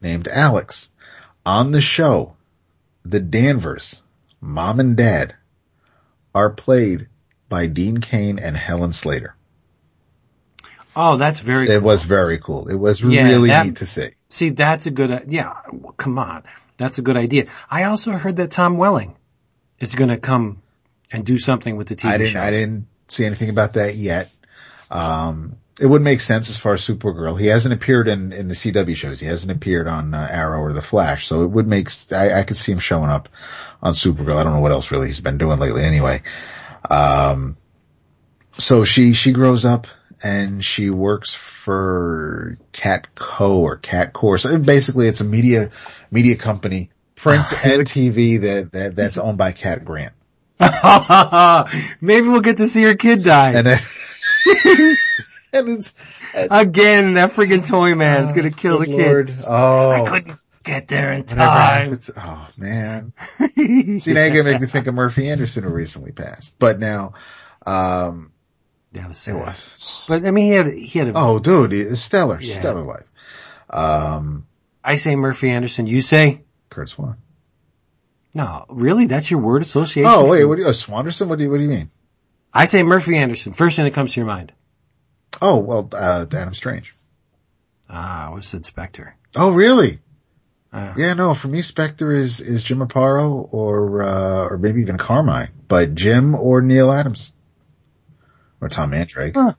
[0.00, 0.88] named Alex.
[1.46, 2.36] On the show,
[3.04, 4.00] the Danvers,
[4.40, 5.34] mom and dad,
[6.34, 7.08] are played
[7.48, 9.36] by Dean Cain and Helen Slater.
[10.96, 11.64] Oh, that's very.
[11.68, 11.80] It cool.
[11.82, 12.68] was very cool.
[12.68, 14.10] It was Yeah, really that- neat to see.
[14.30, 15.26] See, that's a good.
[15.28, 15.52] Yeah,
[15.96, 16.44] come on,
[16.76, 17.46] that's a good idea.
[17.70, 19.16] I also heard that Tom Welling
[19.78, 20.62] is going to come
[21.10, 22.40] and do something with the TV I didn't, show.
[22.40, 24.30] I didn't see anything about that yet.
[24.90, 27.38] Um, it would make sense as far as Supergirl.
[27.38, 29.18] He hasn't appeared in, in the CW shows.
[29.18, 31.26] He hasn't appeared on uh, Arrow or The Flash.
[31.26, 33.28] So it would make, I could see him showing up
[33.82, 34.36] on Supergirl.
[34.36, 36.22] I don't know what else really he's been doing lately anyway.
[36.88, 37.56] Um,
[38.56, 39.88] so she, she grows up
[40.24, 44.40] and she works for Catco or Catcore.
[44.40, 45.70] So basically it's a media,
[46.10, 50.14] media company, print and TV that, that, that's owned by Cat Grant.
[52.00, 53.82] Maybe we'll get to see her kid die And then,
[55.52, 55.92] and it's,
[56.34, 57.14] again.
[57.14, 59.36] That freaking toy man's going to kill the Good kid.
[59.46, 59.90] Oh.
[59.90, 61.98] I couldn't get there in time.
[62.16, 63.12] Oh man.
[63.56, 66.58] See, now you're gonna make me think of Murphy Anderson who recently passed.
[66.58, 67.12] But now,
[67.66, 68.32] um,
[68.94, 70.06] Was it was.
[70.08, 71.12] But I mean, he had he had a.
[71.16, 72.54] Oh dude, it's stellar, Yeah.
[72.54, 73.06] stellar life.
[73.68, 74.46] Um,
[74.84, 75.86] I say Murphy Anderson.
[75.86, 77.16] You say Curt Swan.
[78.34, 78.66] no.
[78.68, 80.10] Really, that's your word association.
[80.12, 81.28] Oh wait, what do you, oh, Swanderson?
[81.28, 81.88] What do you, what do you mean?
[82.52, 83.52] I say Murphy Anderson.
[83.52, 84.52] First thing that comes to your mind.
[85.42, 86.94] Oh, well, uh, Adam Strange.
[87.90, 89.16] Ah, I have said Spectre.
[89.34, 89.98] Oh really?
[90.72, 90.94] Ah.
[90.96, 95.50] Yeah, no, for me, Spectre is, is Jim Aparo or, uh, or maybe even Carmine,
[95.66, 97.32] but Jim or Neal Adams.
[98.64, 99.34] Or Tom Mandrake.
[99.34, 99.52] Huh.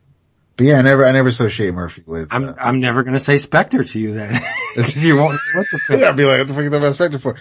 [0.58, 3.38] But yeah, I never, I never associate Murphy with, I'm uh, I'm never gonna say
[3.38, 4.34] Spectre to you then.
[4.96, 6.02] you won't what to think.
[6.02, 7.38] Yeah, I'd be like, what the fuck talking about Spectre for?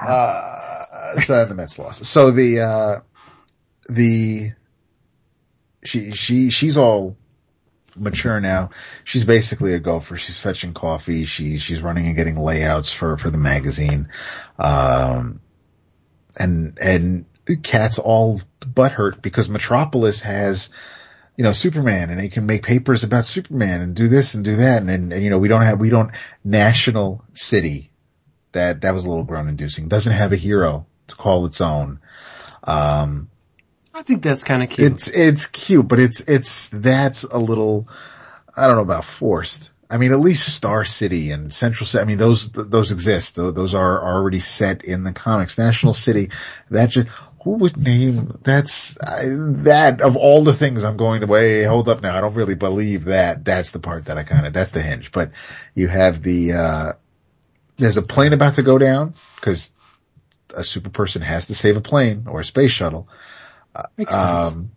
[0.00, 2.04] Uh, so the Mets lost.
[2.04, 3.00] So the, uh,
[3.88, 4.52] the,
[5.82, 7.16] she, she, she's all
[7.96, 8.70] mature now.
[9.02, 10.18] She's basically a gopher.
[10.18, 11.24] She's fetching coffee.
[11.24, 14.08] She, she's running and getting layouts for, for the magazine.
[14.56, 15.40] Um,
[16.38, 17.26] and, and
[17.62, 20.68] Cat's all butthurt because Metropolis has,
[21.36, 24.56] you know, Superman and they can make papers about Superman and do this and do
[24.56, 24.80] that.
[24.80, 26.10] And, and, and you know, we don't have, we don't,
[26.42, 27.92] National City,
[28.52, 32.00] that, that was a little groan inducing, doesn't have a hero to call its own.
[32.64, 33.30] Um,
[33.94, 34.92] I think that's kind of cute.
[34.92, 37.88] it's, it's cute, but it's, it's, that's a little,
[38.56, 39.70] I don't know about forced.
[39.88, 43.36] I mean, at least Star City and Central City, I mean, those, those exist.
[43.36, 45.58] Those are already set in the comics.
[45.58, 46.30] National City,
[46.70, 47.06] that just,
[47.46, 49.22] who would name, that's, I,
[49.62, 52.16] that of all the things I'm going to, wait, hold up now.
[52.16, 53.44] I don't really believe that.
[53.44, 55.12] That's the part that I kind of, that's the hinge.
[55.12, 55.30] But
[55.72, 56.92] you have the, uh,
[57.76, 59.72] there's a plane about to go down because
[60.56, 63.08] a super person has to save a plane or a space shuttle.
[63.96, 64.24] Makes sense.
[64.24, 64.72] Um,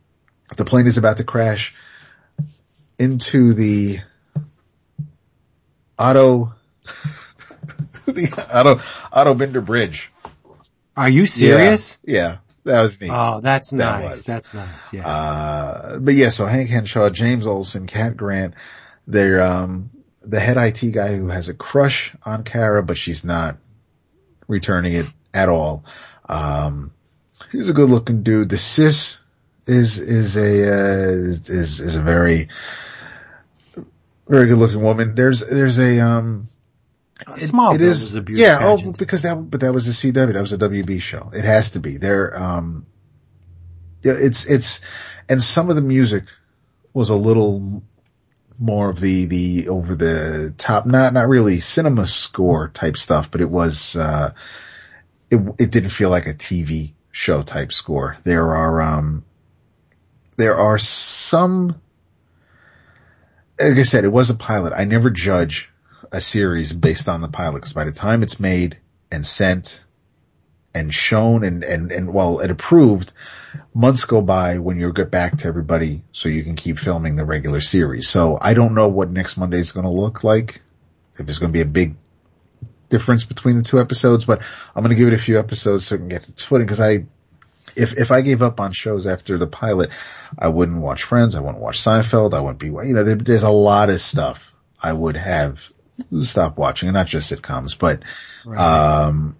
[0.55, 1.75] the plane is about to crash
[2.99, 3.99] into the
[5.97, 6.53] auto,
[8.05, 8.79] the auto,
[9.11, 10.11] Otto Binder Bridge.
[10.95, 11.97] Are you serious?
[12.03, 12.37] Yeah, yeah,
[12.69, 13.09] that was neat.
[13.11, 14.09] Oh, that's That nice.
[14.09, 14.23] was.
[14.23, 14.93] That's nice.
[14.93, 15.07] Yeah.
[15.07, 18.53] Uh, but yeah, so Hank Henshaw, James Olsen, Cat Grant,
[19.07, 19.89] they're, um,
[20.21, 23.57] the head IT guy who has a crush on Kara, but she's not
[24.47, 25.85] returning it at all.
[26.27, 26.91] Um,
[27.51, 28.49] he's a good looking dude.
[28.49, 29.17] The sis
[29.65, 32.49] is, is a, uh, is, is, is a very,
[34.27, 35.15] very good looking woman.
[35.15, 36.48] There's, there's a, um,
[37.31, 40.33] Small it is, was a beauty yeah, oh, because that, but that was a CW,
[40.33, 41.29] that was a WB show.
[41.33, 41.97] It has to be.
[41.97, 42.85] There, um,
[44.03, 44.81] yeah, it's, it's,
[45.27, 46.25] and some of the music
[46.93, 47.83] was a little
[48.57, 53.41] more of the, the over the top, not, not really cinema score type stuff, but
[53.41, 54.31] it was, uh,
[55.29, 58.17] it, it didn't feel like a TV show type score.
[58.23, 59.25] There are, um,
[60.37, 61.81] there are some,
[63.59, 64.73] like I said, it was a pilot.
[64.75, 65.68] I never judge
[66.11, 68.77] a series based on the pilot because by the time it's made
[69.11, 69.79] and sent
[70.73, 73.11] and shown and, and, and well, it approved,
[73.73, 77.25] months go by when you get back to everybody so you can keep filming the
[77.25, 78.07] regular series.
[78.07, 80.61] So I don't know what next Monday is going to look like.
[81.17, 81.95] If there's going to be a big
[82.89, 84.41] difference between the two episodes, but
[84.75, 86.79] I'm going to give it a few episodes so it can get its footing because
[86.79, 87.05] I,
[87.75, 89.89] if, if I gave up on shows after the pilot,
[90.37, 91.35] I wouldn't watch Friends.
[91.35, 92.33] I wouldn't watch Seinfeld.
[92.33, 95.69] I wouldn't be, you know, there, there's a lot of stuff I would have
[96.23, 98.03] stopped watching and not just sitcoms, but,
[98.57, 99.35] um,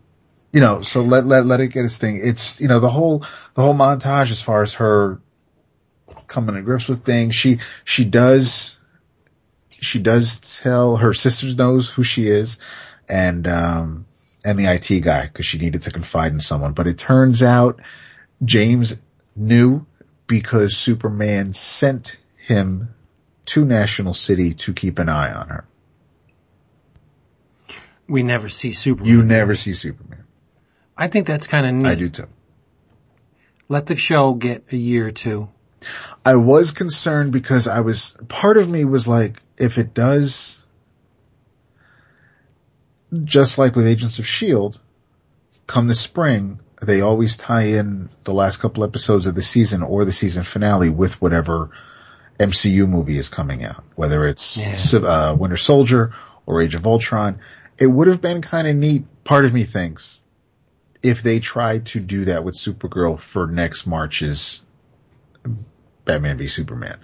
[0.52, 2.19] you know, so let, let, let it get its thing.
[2.23, 5.22] It's, you know, the whole, the whole montage as far as her
[6.27, 7.36] coming to grips with things.
[7.36, 8.77] She, she does,
[9.69, 12.57] she does tell her sisters knows who she is
[13.07, 14.06] and, um,
[14.44, 16.73] and the IT guy because she needed to confide in someone.
[16.73, 17.81] But it turns out
[18.44, 18.98] James
[19.36, 19.86] knew
[20.27, 22.94] because Superman sent him
[23.45, 25.65] to National City to keep an eye on her.
[28.10, 29.11] We never see Superman.
[29.11, 30.23] You never see Superman.
[30.98, 31.88] I think that's kind of neat.
[31.90, 32.27] I do too.
[33.68, 35.49] Let the show get a year or two.
[36.26, 40.61] I was concerned because I was, part of me was like, if it does,
[43.23, 44.77] just like with Agents of S.H.I.E.L.D.,
[45.68, 50.03] come the spring, they always tie in the last couple episodes of the season or
[50.06, 51.69] the season finale with whatever
[52.40, 54.57] MCU movie is coming out, whether it's
[54.94, 54.99] Yeah.
[54.99, 56.14] uh, Winter Soldier
[56.45, 57.40] or Age of Ultron.
[57.80, 60.20] It would have been kind of neat, part of me thinks,
[61.02, 64.62] if they tried to do that with Supergirl for next March's
[66.06, 66.98] Batman v Superman.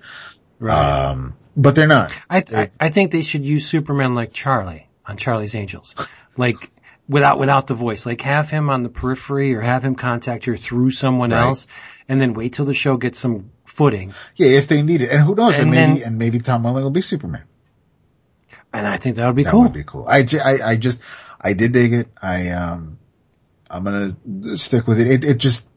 [0.61, 2.11] Um, but they're not.
[2.29, 5.95] I, I I think they should use Superman like Charlie on Charlie's Angels,
[6.37, 6.71] like
[7.07, 8.05] without without the voice.
[8.05, 11.39] Like have him on the periphery or have him contact her through someone Right.
[11.41, 11.67] else,
[12.09, 14.13] and then wait till the show gets some footing.
[14.35, 15.09] Yeah, if they need it.
[15.09, 15.53] And who knows?
[15.55, 17.43] And, And maybe, then- and maybe Tom Welling will be Superman.
[18.77, 19.63] And I think that would be That cool.
[19.63, 20.05] would be cool.
[20.07, 20.99] I, I, I just,
[21.39, 22.07] I did dig it.
[22.21, 22.99] I, um,
[23.69, 25.07] I'm gonna stick with it.
[25.07, 25.67] It, it just,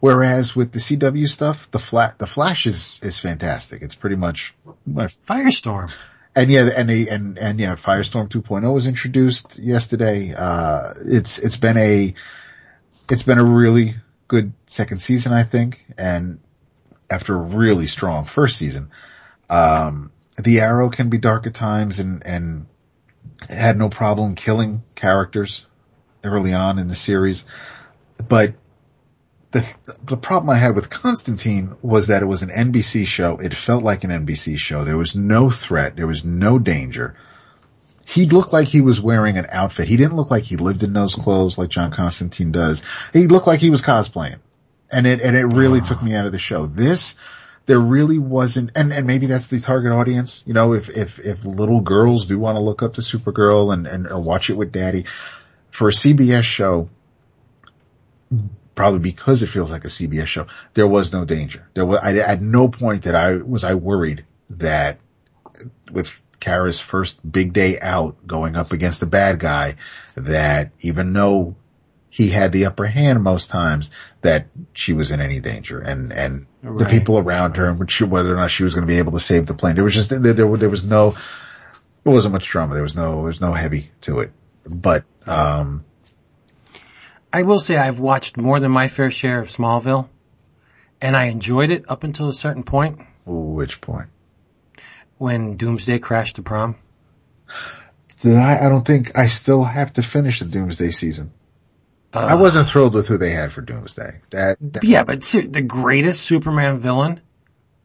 [0.00, 3.82] whereas with the CW stuff, the flat, the Flash is, is fantastic.
[3.82, 4.54] It's pretty much,
[5.26, 5.90] Firestorm.
[6.34, 10.34] and yeah, and they, and, and yeah, Firestorm 2.0 was introduced yesterday.
[10.36, 12.14] Uh, it's, it's been a,
[13.10, 13.94] it's been a really
[14.28, 15.84] good second season, I think.
[15.98, 16.40] And
[17.10, 18.90] after a really strong first season,
[19.48, 22.66] um, the arrow can be dark at times and, and
[23.48, 25.66] had no problem killing characters
[26.24, 27.44] early on in the series.
[28.28, 28.54] But
[29.52, 29.66] the,
[30.04, 33.38] the problem I had with Constantine was that it was an NBC show.
[33.38, 34.84] It felt like an NBC show.
[34.84, 35.96] There was no threat.
[35.96, 37.16] There was no danger.
[38.04, 39.88] He looked like he was wearing an outfit.
[39.88, 42.82] He didn't look like he lived in those clothes like John Constantine does.
[43.12, 44.38] He looked like he was cosplaying.
[44.92, 46.66] And it, and it really took me out of the show.
[46.66, 47.16] This,
[47.66, 50.42] there really wasn't, and, and maybe that's the target audience.
[50.46, 53.86] You know, if, if, if little girls do want to look up to Supergirl and,
[53.86, 55.04] and, or watch it with daddy
[55.70, 56.88] for a CBS show,
[58.76, 61.68] probably because it feels like a CBS show, there was no danger.
[61.74, 65.00] There was, I, at no point that I, was I worried that
[65.90, 69.74] with Kara's first big day out going up against the bad guy,
[70.14, 71.56] that even though
[72.16, 73.90] he had the upper hand most times,
[74.22, 77.78] that she was in any danger and, and the people around her and
[78.10, 79.74] whether or not she was going to be able to save the plane.
[79.74, 82.72] There was just, there, there, there was no, there wasn't much drama.
[82.72, 84.32] There was no, there was no heavy to it,
[84.64, 85.84] but, um,
[87.30, 90.08] I will say I've watched more than my fair share of Smallville,
[91.02, 94.08] and I enjoyed it up until a certain point which point?
[95.18, 96.76] when Doomsday crashed the prom.
[98.22, 101.32] Did I, I don't think I still have to finish the Doomsday season.
[102.16, 104.20] Uh, I wasn't thrilled with who they had for Doomsday.
[104.30, 107.20] That, that Yeah, but ser- the greatest Superman villain?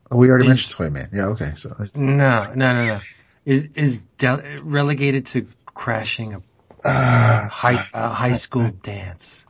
[0.09, 1.09] oh, we already is- mentioned Toyman.
[1.13, 1.53] Yeah, okay.
[1.55, 2.99] So No, no, no, no.
[3.45, 6.41] Is is de- relegated to crashing a
[6.87, 9.45] uh, high a high school dance.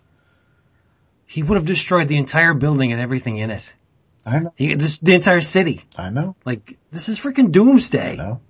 [1.26, 3.74] He would have destroyed the entire building and everything in it.
[4.26, 5.84] I know, He, this, the entire city.
[5.98, 8.14] I know, Like this is freaking Doomsday.
[8.14, 8.42] I know.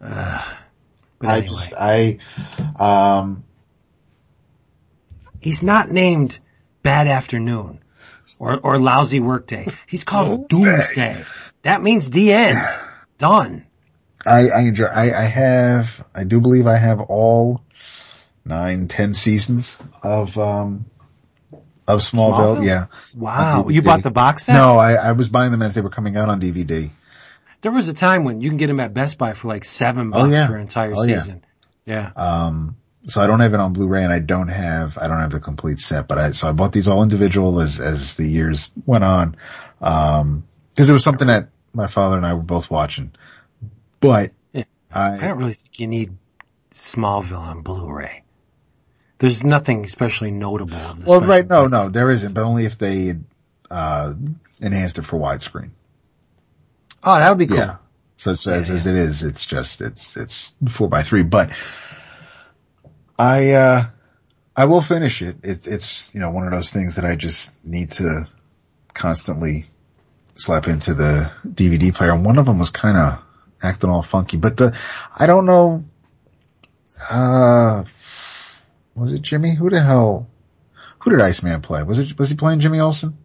[0.00, 2.18] But I anyway, just, I,
[2.78, 3.44] um,
[5.40, 6.38] he's not named
[6.82, 7.80] Bad Afternoon
[8.38, 9.66] or or Lousy Workday.
[9.86, 11.14] He's called Doomsday.
[11.14, 11.24] Doomsday.
[11.62, 12.60] That means the end.
[13.18, 13.66] Done.
[14.24, 17.62] I, I enjoy, I, I have, I do believe I have all
[18.44, 20.86] nine, ten seasons of, um,
[21.88, 22.58] of Smallville.
[22.58, 22.64] Smallville?
[22.64, 22.86] Yeah.
[23.14, 23.68] Wow.
[23.68, 24.54] You bought the box set?
[24.54, 26.90] No, I, I was buying them as they were coming out on DVD.
[27.62, 30.10] There was a time when you can get them at Best Buy for like seven
[30.10, 30.46] bucks yeah.
[30.46, 31.20] for an entire Oh, yeah.
[31.20, 31.44] season.
[31.84, 32.10] Yeah.
[32.16, 32.76] Um,
[33.10, 35.40] so I don't have it on Blu-ray and I don't have, I don't have the
[35.40, 39.04] complete set, but I, so I bought these all individual as, as the years went
[39.04, 39.36] on.
[39.80, 40.44] Um,
[40.76, 43.12] Cause it was something that my father and I were both watching.
[44.00, 44.64] But Yeah.
[44.92, 46.16] I, I don't really think you need
[46.72, 48.22] Smallville on Blu-ray.
[49.18, 50.78] There's nothing especially notable.
[51.04, 51.46] Well, right.
[51.46, 53.14] No, no, there isn't, but only if they,
[53.70, 54.14] uh,
[54.62, 55.70] enhanced it for widescreen.
[57.04, 57.58] Oh, that would be cool.
[57.58, 57.76] Yeah.
[58.16, 61.52] So it's, as, as it is, it's just, it's, it's four by three, but
[63.20, 63.84] I, uh,
[64.56, 65.36] I will finish it.
[65.42, 65.66] it.
[65.66, 68.26] It's, you know, one of those things that I just need to
[68.94, 69.66] constantly
[70.36, 72.12] slap into the DVD player.
[72.12, 73.22] And one of them was kind of
[73.62, 74.74] acting all funky, but the,
[75.18, 75.84] I don't know,
[77.10, 77.84] uh,
[78.94, 79.54] was it Jimmy?
[79.54, 80.26] Who the hell,
[81.00, 81.82] who did Iceman play?
[81.82, 83.18] Was it, was he playing Jimmy Olsen?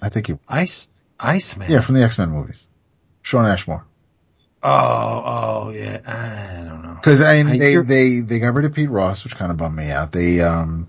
[0.00, 0.88] I think he, Ice,
[1.18, 1.68] Iceman.
[1.68, 2.64] yeah, from the X-Men movies.
[3.22, 3.84] Shawn Ashmore.
[4.66, 6.00] Oh, oh, yeah.
[6.06, 6.98] I don't know.
[7.02, 9.58] Cause I mean, I they, they, they got rid of Pete Ross, which kind of
[9.58, 10.10] bummed me out.
[10.10, 10.88] They, um,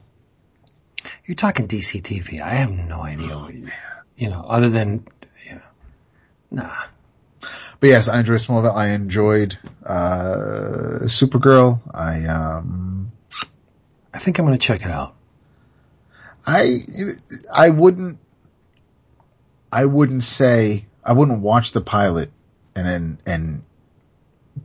[1.26, 2.40] You're talking DC TV.
[2.40, 3.70] I have no idea what you,
[4.16, 5.06] you know, other than,
[5.46, 5.62] you know,
[6.52, 6.74] nah.
[7.82, 8.74] but yes, I enjoyed Smallville.
[8.74, 11.82] I enjoyed, uh, Supergirl.
[11.94, 13.12] I, um,
[14.14, 15.16] I think I'm going to check it out.
[16.48, 16.78] I,
[17.52, 18.20] I wouldn't,
[19.70, 22.32] I wouldn't say, I wouldn't watch the pilot
[22.76, 23.64] and then, and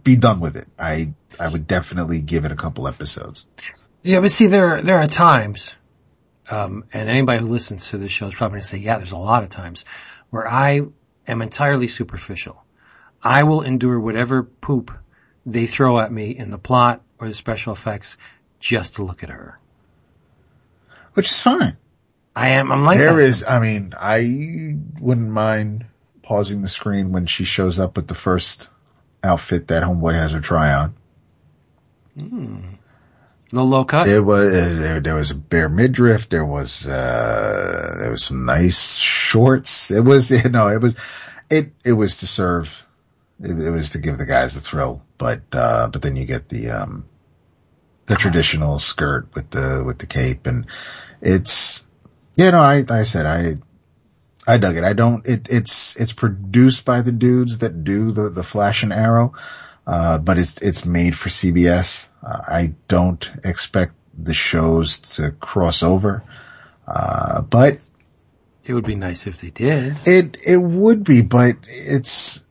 [0.03, 0.69] be done with it.
[0.79, 3.49] I, I would definitely give it a couple episodes.
[4.03, 5.75] Yeah, but see, there there are times,
[6.51, 9.13] um, and anybody who listens to this show is probably going to say, "Yeah, there's
[9.13, 9.85] a lot of times
[10.31, 10.83] where I
[11.27, 12.65] am entirely superficial.
[13.23, 14.91] I will endure whatever poop
[15.45, 18.17] they throw at me in the plot or the special effects
[18.59, 19.59] just to look at her.
[21.15, 21.77] Which is fine.
[22.35, 22.71] I am.
[22.71, 25.87] I'm like There is, I mean, I wouldn't mind
[26.31, 28.69] pausing the screen when she shows up with the first
[29.21, 30.95] outfit that homeboy has her try on.
[33.53, 34.07] no low cut.
[34.07, 36.29] There was, there, there was a bare midriff.
[36.29, 39.91] There was, uh, there was some nice shorts.
[39.91, 40.95] It was, you know, it was,
[41.51, 42.81] it, it was to serve,
[43.41, 46.49] it, it was to give the guys the thrill, but, uh, but then you get
[46.49, 47.09] the, um,
[48.07, 50.67] the traditional skirt with the, with the cape and
[51.21, 51.83] it's,
[52.37, 53.57] you know, I, I said, I,
[54.51, 54.85] I dug it.
[54.85, 58.93] I don't, it, it's, it's produced by the dudes that do the, the Flash and
[58.93, 59.35] Arrow.
[59.87, 62.07] Uh, but it's, it's made for CBS.
[62.23, 66.23] Uh, I don't expect the shows to cross over.
[66.87, 67.79] Uh, but
[68.65, 69.97] it would be nice if they did.
[70.05, 72.45] it, it would be, but it's,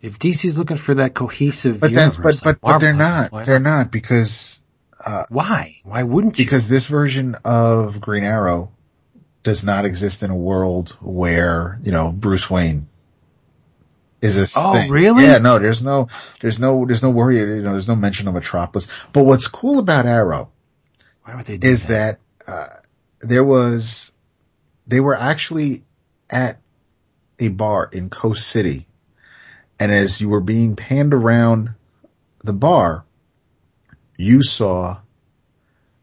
[0.00, 3.32] If DC's looking for that cohesive but that's, universe, but, but, like but they're not,
[3.32, 4.58] why they're not because,
[5.28, 5.76] Why?
[5.82, 6.44] Why wouldn't you?
[6.44, 8.73] because this version of Green Arrow
[9.44, 12.88] does not exist in a world where, you know, Bruce Wayne
[14.20, 14.90] is a Oh, thing.
[14.90, 15.22] really?
[15.22, 16.08] Yeah, no, there's no,
[16.40, 18.88] there's no, there's no worry, you know, there's no mention of Metropolis.
[19.12, 20.50] But what's cool about Arrow
[21.22, 22.66] why would they do is that, uh,
[23.20, 24.10] there was,
[24.86, 25.84] they were actually
[26.28, 26.60] at
[27.38, 28.86] a bar in Coast City.
[29.78, 31.70] And as you were being panned around
[32.42, 33.04] the bar,
[34.16, 34.98] you saw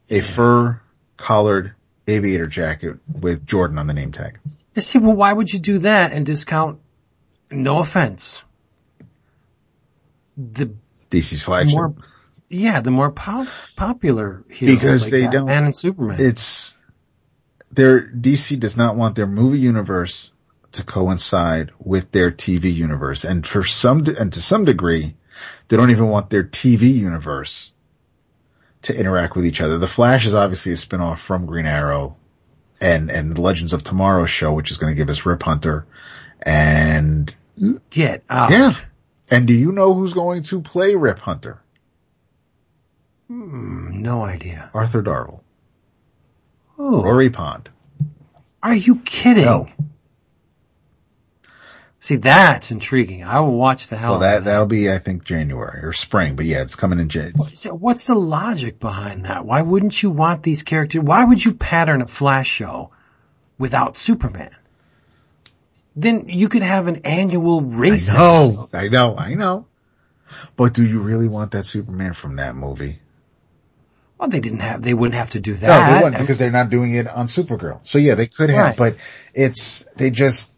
[0.09, 0.80] a fur
[1.18, 1.73] collared
[2.11, 4.39] aviator jacket with Jordan on the name tag.
[4.75, 6.79] You See, well, why would you do that and discount?
[7.51, 8.41] No offense.
[10.38, 10.73] The
[11.09, 11.73] DC's flagship.
[11.75, 11.93] more,
[12.49, 16.17] yeah, the more pop, popular heroes Because like they Batman don't- and Superman.
[16.19, 16.75] it's
[17.71, 20.31] their DC does not want their movie universe
[20.73, 23.23] to coincide with their TV universe.
[23.25, 25.15] And for some, and to some degree,
[25.67, 27.71] they don't even want their TV universe
[28.83, 29.77] to interact with each other.
[29.77, 32.15] The Flash is obviously a spinoff from Green Arrow
[32.81, 35.85] and, and the Legends of Tomorrow show, which is going to give us Rip Hunter
[36.41, 37.33] and
[37.91, 38.49] Get out.
[38.51, 38.73] yeah.
[39.29, 41.61] And do you know who's going to play Rip Hunter?
[43.27, 44.69] Hmm, No idea.
[44.73, 45.41] Arthur Darvill.
[46.77, 47.69] Oh, Rory Pond.
[48.63, 49.45] are you kidding?
[49.45, 49.69] No.
[52.03, 53.23] See, that's intriguing.
[53.23, 56.47] I will watch the hell Well, that, that'll be, I think, January or spring, but
[56.47, 57.33] yeah, it's coming in Jan.
[57.53, 59.45] So What's the logic behind that?
[59.45, 61.03] Why wouldn't you want these characters?
[61.03, 62.89] Why would you pattern a Flash show
[63.59, 64.49] without Superman?
[65.95, 68.09] Then you could have an annual race.
[68.09, 69.15] I know, I know.
[69.17, 69.67] I know.
[70.55, 72.97] But do you really want that Superman from that movie?
[74.17, 74.81] Well, they didn't have.
[74.81, 75.67] They wouldn't have to do that.
[75.67, 77.79] No, they wouldn't because they're not doing it on Supergirl.
[77.83, 78.77] So yeah, they could have, Right.
[78.77, 78.95] but
[79.35, 80.51] it's, they just,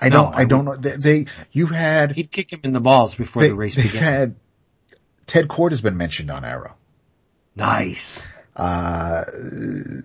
[0.00, 0.74] I don't, I I don't know.
[0.76, 3.82] They, they you had, He'd kick him in the balls before they, the race they
[3.82, 4.02] began.
[4.02, 4.34] had,
[5.26, 6.74] Ted Kord has been mentioned on Arrow.
[7.54, 8.24] nice.
[8.54, 9.22] Uh,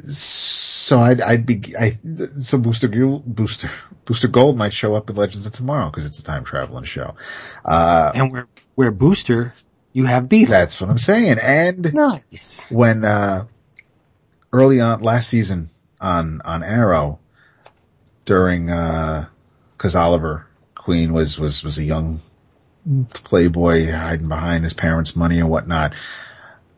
[0.10, 1.98] so I'd, I'd be, I,
[2.42, 3.70] so Booster, Booster,
[4.06, 7.16] Booster Gold might show up in Legends of Tomorrow because it's a time traveling show.
[7.64, 9.54] Uh, And where where Booster,
[9.94, 10.50] you have beef.
[10.50, 11.38] that's what I'm saying.
[11.42, 12.66] And nice.
[12.70, 13.46] when, uh,
[14.52, 15.70] early on last season
[16.02, 17.20] on, on Arrow
[18.26, 19.28] during, uh,
[19.82, 20.46] cause Oliver
[20.76, 22.20] Queen was, was, was a young
[23.16, 25.96] playboy hiding behind his parents' money and whatnot.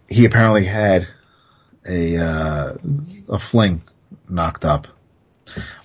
[0.08, 1.10] He apparently had
[1.86, 2.76] a, uh,
[3.28, 3.82] a fling
[4.30, 4.88] knocked up.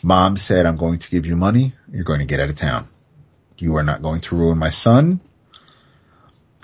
[0.00, 1.74] Mom said, I'm going to give you money.
[1.90, 2.86] You're going to get out of town.
[3.58, 5.20] You are not going to ruin my son.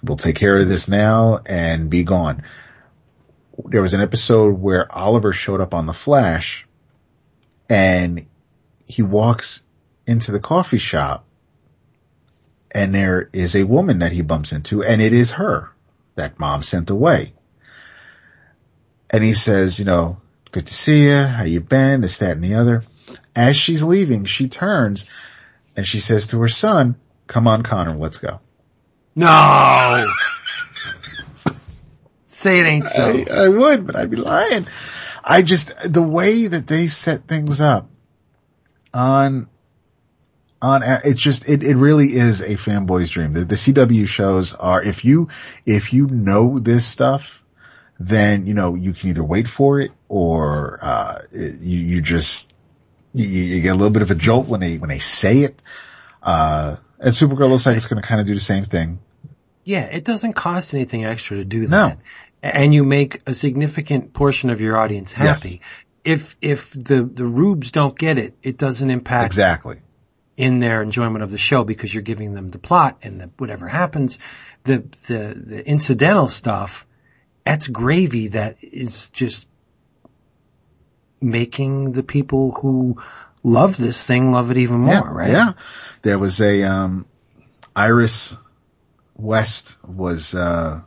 [0.05, 2.45] We'll take care of this now and be gone.
[3.65, 6.65] There was an episode where Oliver showed up on the Flash
[7.69, 8.27] and
[8.87, 9.64] he walks
[10.07, 11.25] into the coffee shop
[12.75, 15.71] and there is a woman that he bumps into and it is her
[16.17, 17.33] that mom sent away.
[19.11, 20.17] And he says, you know,
[20.51, 21.17] good to see you.
[21.17, 22.01] How you been?
[22.01, 22.83] This, that, and the other.
[23.37, 25.09] As she's leaving, she turns
[25.77, 28.41] and she says to her son, come on, Connor, let's go.
[29.15, 30.13] No!
[32.27, 33.03] Say it ain't so.
[33.03, 34.67] I, I would, but I'd be lying.
[35.23, 37.89] I just, the way that they set things up
[38.93, 39.49] on,
[40.65, 43.33] on, it's just, it, it really is a fanboy's dream.
[43.33, 45.29] The, the CW shows are, if you,
[45.67, 47.43] if you know this stuff,
[48.01, 52.53] then, you know, you can either wait for it or, uh, you, you just,
[53.13, 55.61] you, you get a little bit of a jolt when they, when they say it.
[56.23, 59.01] Uh, and Supergirl looks like it's going to kind of do the same thing.
[59.65, 61.69] Yeah, it doesn't cost anything extra to do No.
[61.89, 61.99] that.
[62.43, 65.61] And you make a significant portion of your audience happy.
[66.05, 69.79] If, if the, the rubes don't get it, it doesn't impact Exactly.
[70.37, 73.69] In their enjoyment of the show because you're giving them the plot and the, whatever
[73.69, 74.19] happens,
[74.65, 76.87] the, the, the incidental stuff,
[77.45, 79.47] that's gravy that is just
[81.21, 83.01] making the people who
[83.45, 85.31] love this thing love it even more, yeah, right?
[85.31, 85.53] Yeah.
[86.03, 87.07] There was a, um,
[87.77, 88.37] Iris
[89.15, 90.81] West was, uh,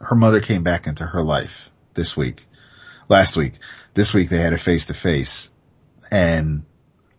[0.00, 2.46] her mother came back into her life this week,
[3.08, 3.54] last week.
[3.94, 5.48] This week they had a face to face
[6.10, 6.64] and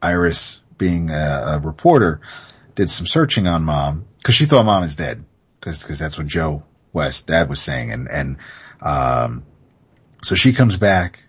[0.01, 2.21] Iris being a, a reporter
[2.75, 5.23] did some searching on mom cause she thought mom is dead
[5.61, 6.63] cause, cause that's what Joe
[6.93, 7.91] West dad was saying.
[7.91, 8.37] And, and,
[8.81, 9.45] um,
[10.23, 11.23] so she comes back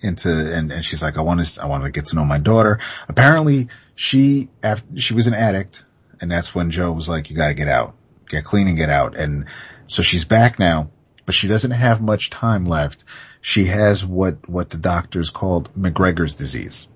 [0.00, 2.38] into, and, and she's like, I want to, I want to get to know my
[2.38, 2.80] daughter.
[3.08, 5.84] Apparently she, after, she was an addict
[6.20, 7.94] and that's when Joe was like, you gotta get out,
[8.28, 9.16] get clean and get out.
[9.16, 9.46] And
[9.86, 10.90] so she's back now,
[11.24, 13.04] but she doesn't have much time left.
[13.40, 16.88] She has what, what the doctors called MacGregor's disease.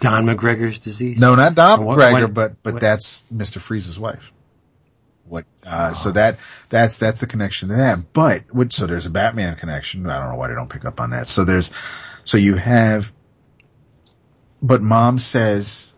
[0.00, 1.18] Don McGregor's disease?
[1.20, 3.60] No, not Don What- McGregor, what- but, but what- that's Mr.
[3.60, 4.32] Freeze's wife.
[5.26, 6.38] What, uh, so that,
[6.68, 8.12] that's, that's the connection to that.
[8.12, 10.06] But, what, so there's a Batman connection.
[10.06, 11.28] I don't know why they don't pick up on that.
[11.28, 11.70] So there's,
[12.24, 13.10] so you have,
[14.60, 15.90] but mom says,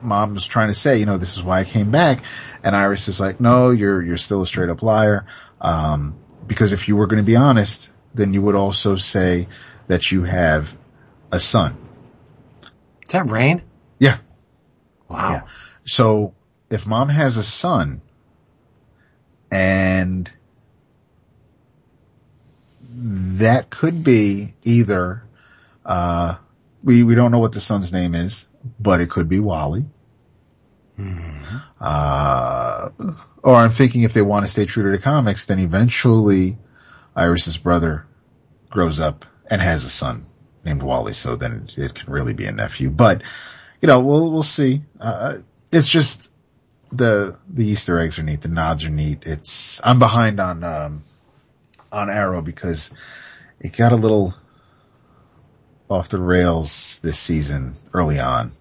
[0.00, 2.22] mom's trying to say, you know, this is why I came back.
[2.62, 5.26] And Iris is like, no, you're, you're still a straight up liar.
[5.60, 6.14] Um,
[6.46, 9.48] because if you were going to be honest, then you would also say
[9.88, 10.74] that you have
[11.32, 11.76] a son.
[13.06, 13.62] Is that rain?
[14.00, 14.18] Yeah.
[15.08, 15.30] Wow.
[15.30, 15.42] Yeah.
[15.84, 16.34] So
[16.70, 18.02] if mom has a son
[19.52, 20.28] and
[22.90, 25.22] that could be either,
[25.84, 26.34] uh,
[26.82, 28.44] we, we don't know what the son's name is,
[28.80, 29.84] but it could be Wally.
[31.80, 32.88] Uh,
[33.44, 36.58] or I'm thinking if they want to stay true to the comics, then eventually
[37.14, 38.04] Iris's brother
[38.68, 40.26] grows up and has a son
[40.66, 41.14] named Wally.
[41.14, 43.22] So then it, it can really be a nephew, but
[43.80, 44.82] you know, we'll, we'll see.
[45.00, 45.38] Uh,
[45.72, 46.30] it's just
[46.92, 48.42] the, the Easter eggs are neat.
[48.42, 49.22] The nods are neat.
[49.24, 51.04] It's, I'm behind on, um,
[51.90, 52.90] on Arrow because
[53.60, 54.34] it got a little
[55.88, 58.52] off the rails this season early on.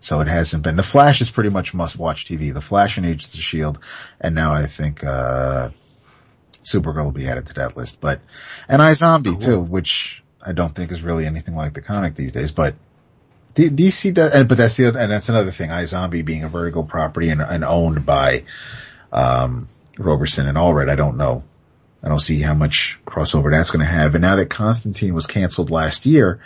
[0.00, 0.76] So it hasn't been.
[0.76, 2.54] The Flash is pretty much must watch TV.
[2.54, 3.80] The Flash and Agents of Shield.
[4.20, 5.70] And now I think, uh,
[6.62, 8.20] Supergirl will be added to that list, but,
[8.68, 12.32] and I iZombie too, which I don't think is really anything like the comic these
[12.32, 12.74] days, but
[13.54, 15.70] D- DC does, and, but that's the other, and that's another thing.
[15.70, 18.44] iZombie being a Vertigo property and, and owned by,
[19.12, 19.68] um,
[19.98, 20.88] Roberson and Allred.
[20.88, 21.44] I don't know.
[22.02, 24.14] I don't see how much crossover that's going to have.
[24.14, 26.40] And now that Constantine was canceled last year,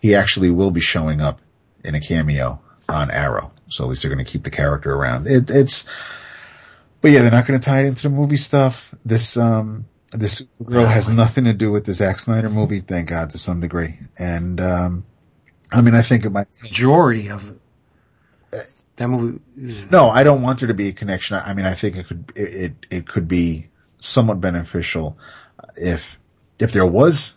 [0.00, 1.40] he actually will be showing up
[1.84, 3.52] in a cameo on Arrow.
[3.68, 5.26] So at least they're going to keep the character around.
[5.26, 5.84] It, it's,
[7.00, 8.94] but yeah, they're not going to tie it into the movie stuff.
[9.04, 13.30] This, um, this girl has nothing to do with the Zack Snyder movie, thank God
[13.30, 13.98] to some degree.
[14.18, 15.06] And, um,
[15.70, 17.56] I mean, I think it might, Majority of it.
[18.96, 19.40] That movie.
[19.90, 21.40] no, I don't want there to be a connection.
[21.42, 23.68] I mean, I think it could, it, it, it could be
[23.98, 25.16] somewhat beneficial
[25.76, 26.18] if,
[26.58, 27.34] if there was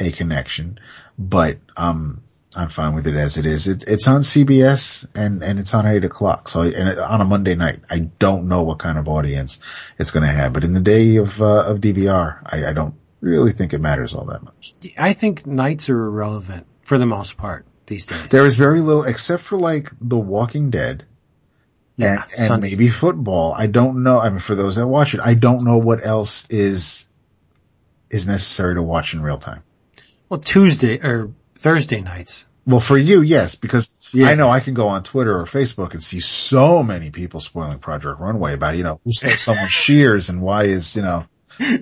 [0.00, 0.80] a connection,
[1.18, 2.22] but, um,
[2.54, 3.66] I'm fine with it as it is.
[3.66, 6.48] It's, it's on CBS and, and it's on eight o'clock.
[6.48, 9.58] So, and on a Monday night, I don't know what kind of audience
[9.98, 12.94] it's going to have, but in the day of, uh, of DVR, I, I don't
[13.20, 14.74] really think it matters all that much.
[14.98, 18.28] I think nights are irrelevant for the most part these days.
[18.28, 21.06] There is very little, except for like The Walking Dead
[21.96, 23.52] yeah, and, and maybe football.
[23.52, 24.18] I don't know.
[24.18, 27.06] I mean, for those that watch it, I don't know what else is
[28.10, 29.62] is necessary to watch in real time.
[30.28, 31.32] well, Tuesday or
[31.62, 32.44] Thursday nights.
[32.66, 34.28] Well, for you, yes, because Yeah.
[34.28, 37.78] I know I can go on Twitter or Facebook and see so many people spoiling
[37.78, 41.24] Project Runway about, you know, who stole someone's shears and why is, you know,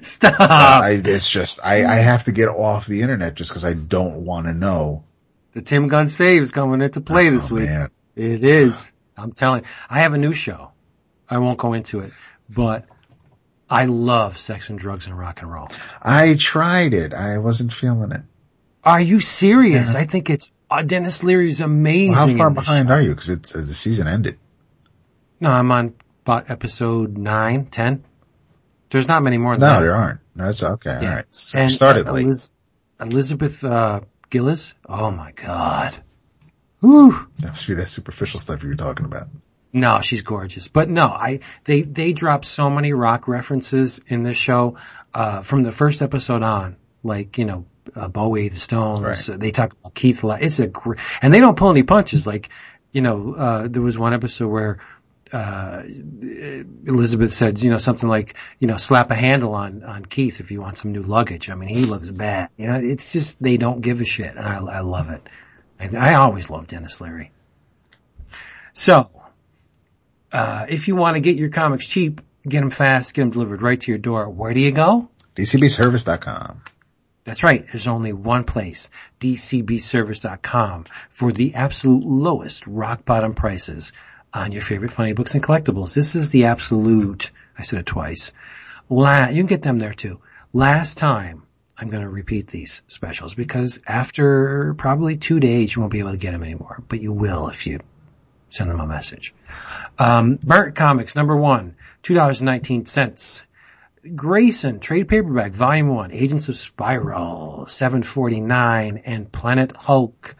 [0.02, 0.40] Stop.
[0.40, 4.24] I, it's just, I, I have to get off the internet just because I don't
[4.24, 5.04] want to know.
[5.54, 7.66] the Tim Gunn save is coming into play this Oh, week.
[7.66, 7.90] man.
[8.16, 8.90] It is.
[9.16, 9.62] I'm telling.
[9.88, 10.72] I have a new show.
[11.28, 12.12] I won't go into it,
[12.48, 12.84] but
[13.70, 15.68] I love sex and drugs and rock and roll.
[16.02, 17.14] I tried it.
[17.14, 18.22] I wasn't feeling it.
[18.84, 19.94] Are you serious?
[19.94, 22.12] I think it's uh, Denis Leary's amazing.
[22.12, 22.94] Well, how far behind show.
[22.94, 23.10] are you?
[23.10, 24.38] Because it's uh, the season ended.
[25.40, 25.94] No, I'm on
[26.24, 28.04] about episode nine, ten.
[28.90, 29.80] There's not many more than No, that.
[29.80, 30.20] there aren't.
[30.34, 30.96] No, That's okay.
[30.96, 31.14] All Yeah.
[31.16, 31.24] right.
[31.32, 32.26] So And started uh, late.
[32.26, 32.52] Eliz-
[33.00, 34.00] Elizabeth uh,
[34.30, 34.74] Gillies.
[34.88, 35.96] Oh my god.
[36.80, 37.26] Whew.
[37.38, 39.28] That must be that superficial stuff you were talking about.
[39.72, 40.68] No, she's gorgeous.
[40.68, 44.76] But no, I they they drop so many rock references in this show
[45.14, 46.76] uh from the first episode on.
[47.02, 49.38] Like, you know, uh, Bowie, the Stones, Right.
[49.40, 50.22] they talk about Keith.
[50.24, 52.26] Li- It's a great, and they don't pull any punches.
[52.26, 52.48] Like,
[52.92, 54.78] you know, uh there was one episode where
[55.32, 55.82] uh
[56.86, 60.50] Elizabeth said, you know, something like, you know, slap a handle on on Keith if
[60.50, 61.50] you want some new luggage.
[61.50, 62.48] I mean, he looks bad.
[62.56, 65.22] You know, it's just they don't give a shit, and I I love it.
[65.78, 67.30] I, I always love Denis Leary.
[68.72, 69.10] So,
[70.32, 73.62] uh, if you want to get your comics cheap, get them fast, get them delivered
[73.62, 74.28] right to your door.
[74.28, 75.08] Where do you go?
[75.36, 76.62] DCBService.com.
[77.30, 77.64] That's right.
[77.64, 78.90] There's only one place,
[79.20, 83.92] dcbservice.com for the absolute lowest rock bottom prices
[84.34, 85.94] on your favorite funny books and collectibles.
[85.94, 88.32] This is the absolute, I said it twice.
[88.88, 90.18] La, you can get them there too.
[90.52, 91.44] Last time,
[91.78, 96.10] I'm going to repeat these specials because after probably two days, you won't be able
[96.10, 97.78] to get them anymore, but you will if you
[98.48, 99.34] send them a message.
[100.00, 100.40] Um,
[100.74, 103.42] Comics, number one, $2.19.
[104.16, 110.36] Grayson, trade paperback, volume one, Agents of Spyral, 749, and Planet Hulk,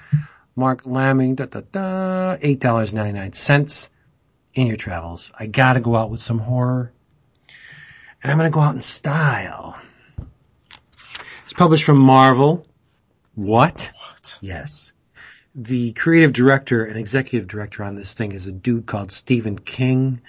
[0.57, 3.91] Marc Laming, da da da, $8.99
[4.55, 5.31] in your travels.
[5.39, 6.93] I gotta go out with some horror.
[8.23, 9.79] And I'm gonna go out in style.
[11.45, 12.67] It's published from Marvel.
[13.35, 13.91] What?
[13.95, 14.39] What?
[14.41, 14.93] Yes.
[15.55, 20.23] The creative director and executive director on this thing is a dude called Stephen King.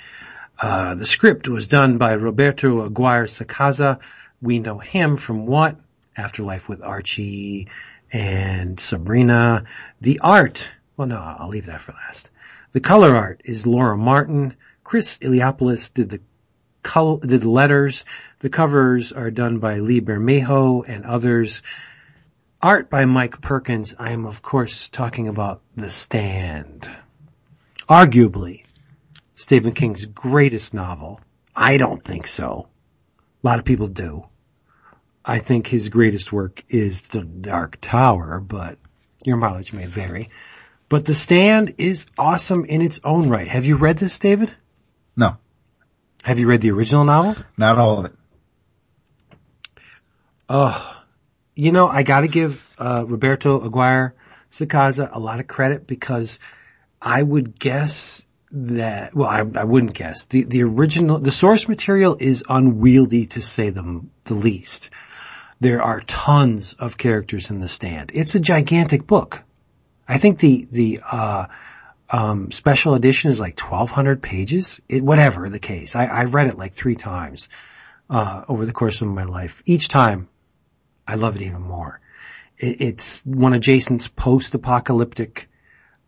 [0.62, 4.00] Uh, the script was done by Roberto Aguirre Sacasa.
[4.42, 5.78] We know him from what?
[6.16, 7.68] Afterlife with Archie
[8.14, 9.64] and Sabrina.
[10.02, 12.30] The art, well no, I'll leave that for last.
[12.74, 14.56] The color art is Laura Martin.
[14.84, 16.22] Chris Iliopoulos did the
[17.26, 18.06] did the letters.
[18.40, 21.64] The covers are done by Lee Bermejo and others.
[22.62, 23.96] Art by Mike Perkins.
[23.98, 26.90] I am of course talking about The Stand.
[27.90, 28.64] Arguably,
[29.42, 31.20] Stephen King's greatest novel.
[31.56, 32.68] I don't think so.
[33.44, 34.28] A lot of people do.
[35.26, 38.78] I think his greatest work is The Dark Tower, but
[39.24, 40.30] your mileage may vary.
[40.90, 43.48] But The Stand is awesome in its own right.
[43.48, 44.54] Have you read this, David?
[45.18, 45.38] No,
[46.22, 47.36] Have you read the original novel?
[47.58, 48.14] not all of it.
[50.48, 51.02] Oh,
[51.56, 54.14] you know, I gotta give, uh, Roberto Aguirre
[54.52, 56.38] Sacasa a lot of credit because
[57.02, 60.28] I would guess that, well, I, I wouldn't guess.
[60.28, 64.90] The, the original, the source material is unwieldy to say the, the least.
[65.60, 68.12] There are tons of characters in the stand.
[68.14, 69.44] It's a gigantic book.
[70.08, 71.48] I think the, the, uh,
[72.10, 74.82] um, special edition is like 1200 pages.
[74.90, 75.96] It, whatever the case.
[75.96, 77.48] I, I read it like three times,
[78.10, 79.64] uh, over the course of my life.
[79.66, 80.28] Each time
[81.08, 82.02] I love it even more.
[82.58, 85.48] It, it's one of Jason's post-apocalyptic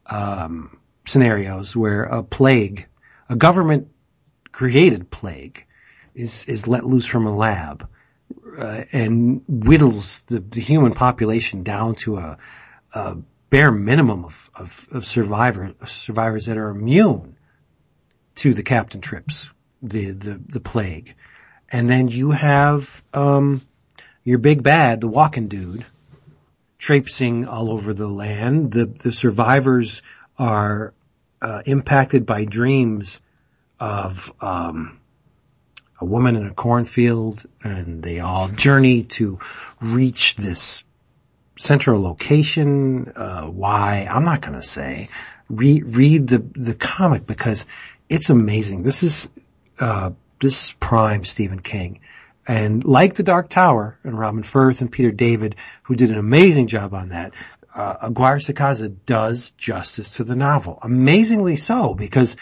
[0.06, 2.88] um, scenarios where a plague,
[3.30, 3.90] a government
[4.52, 5.66] created plague,
[6.16, 7.88] is is let loose from a lab
[8.58, 12.38] uh, and whittles the, the human population down to a,
[12.94, 13.18] a
[13.50, 17.36] bare minimum of, of, of survivor, survivors that are immune
[18.36, 19.50] to the captain trips,
[19.82, 21.16] the, the, the plague.
[21.70, 23.62] And then you have, um,
[24.24, 25.86] your big bad, the walking dude,
[26.78, 28.72] traipsing all over the land.
[28.72, 30.02] The, the survivors
[30.38, 30.93] are,
[31.41, 33.19] uh, impacted by dreams
[33.80, 34.99] of, um,
[35.99, 39.39] a woman in a cornfield and they all journey to
[39.81, 40.84] reach this
[41.57, 43.14] central location.
[43.15, 44.07] Uh, why?
[44.10, 45.07] I'm not going to say.
[45.49, 47.65] Read, read the, the comic because
[48.10, 48.84] it's amazing.
[48.84, 49.30] This is,
[49.80, 50.11] uh,
[50.41, 52.01] this is prime Stephen King.
[52.45, 56.68] And like The Dark Tower and Robin Furth and Peter David, who did an amazing
[56.68, 57.34] job on that,
[57.76, 60.80] uh, Aguirre Sacasa does justice to the novel.
[60.82, 62.36] Amazingly so, because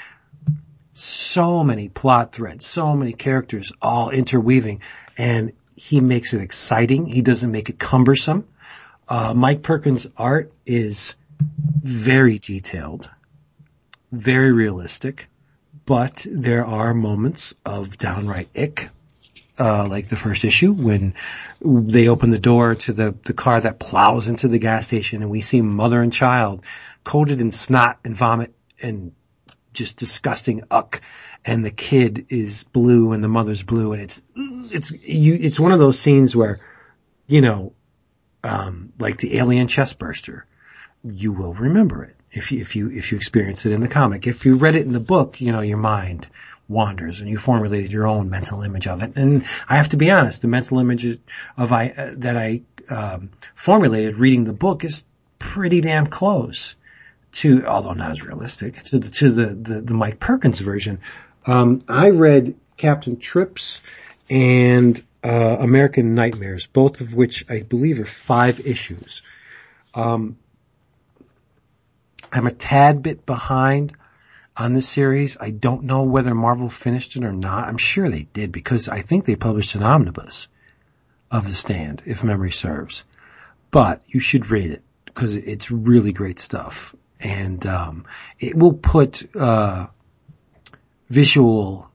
[0.94, 4.82] so many plot threads, so many characters all interweaving,
[5.18, 7.06] and he makes it exciting.
[7.06, 8.48] He doesn't make it cumbersome.
[9.08, 11.16] Uh, Mike Perkins' art is
[11.82, 13.10] very detailed,
[14.12, 15.28] very realistic,
[15.86, 18.90] but there are moments of downright ick,
[19.62, 21.14] uh, like the first issue when
[21.62, 25.30] they open the door to the, the car that plows into the gas station and
[25.30, 26.66] we see mother and child
[27.04, 29.12] coated in snot and vomit and
[29.72, 31.02] just disgusting uck
[31.46, 35.72] and the kid is blue and the mother's blue and it's, it's, you, it's one
[35.72, 36.60] of those scenes where,
[37.28, 37.74] you know,
[38.44, 40.48] um, like the alien chest burster,
[41.04, 44.26] you will remember it if you, if you, if you experience it in the comic.
[44.26, 46.28] If you read it in the book, you know, your mind
[46.72, 49.14] wanders and you formulated your own mental image of it.
[49.16, 51.20] And I have to be honest, the mental image
[51.58, 55.06] of I, uh, that I, um, formulated reading the book is
[55.40, 56.76] pretty damn close
[57.34, 61.00] to, although not as realistic, to the, to the, the, the Mike Perkins version.
[61.46, 63.82] Um, I read Captain Trips
[64.30, 69.22] and, uh, American Nightmares, both of which I believe are five issues.
[69.94, 70.38] Um,
[72.32, 73.94] I'm a tad bit behind
[74.62, 75.38] on this series.
[75.40, 77.68] I don't know whether Marvel finished it or not.
[77.68, 80.48] I'm sure they did because I think they published an omnibus
[81.32, 83.04] of The Stand, if memory serves.
[83.72, 86.96] But you should read it because it's really great stuff.
[87.20, 88.06] And, um,
[88.40, 89.88] it will put, uh,
[91.10, 91.90] visual,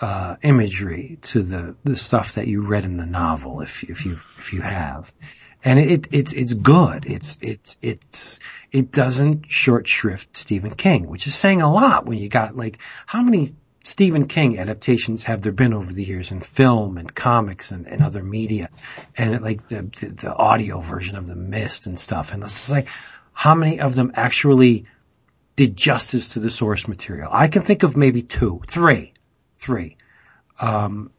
[0.00, 4.18] uh, imagery to the, the stuff that you read in the novel if, if you,
[4.38, 5.10] if you have.
[5.64, 7.06] And it, it's, it's good.
[7.06, 8.38] It's, it's, it's,
[8.70, 12.78] it doesn't short shrift Stephen King, which is saying a lot when you got like,
[13.06, 17.70] how many Stephen King adaptations have there been over the years in film and comics
[17.70, 18.68] and, and other media
[19.16, 22.32] and like the, the, the audio version of The Mist and stuff.
[22.32, 22.88] And it's like,
[23.32, 24.86] how many of them actually
[25.56, 27.28] did justice to the source material?
[27.32, 29.14] I can think of maybe two, three,
[29.58, 29.96] three.
[30.60, 31.10] Um,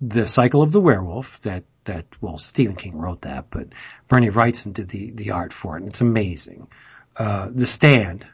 [0.00, 3.68] the cycle of the werewolf that that well Stephen King wrote that, but
[4.08, 6.68] Bernie Wrightson did the the art for it, and it's amazing.
[7.16, 8.26] Uh, the Stand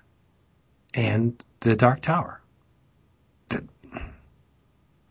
[0.95, 2.41] and The Dark Tower.
[3.49, 3.65] The,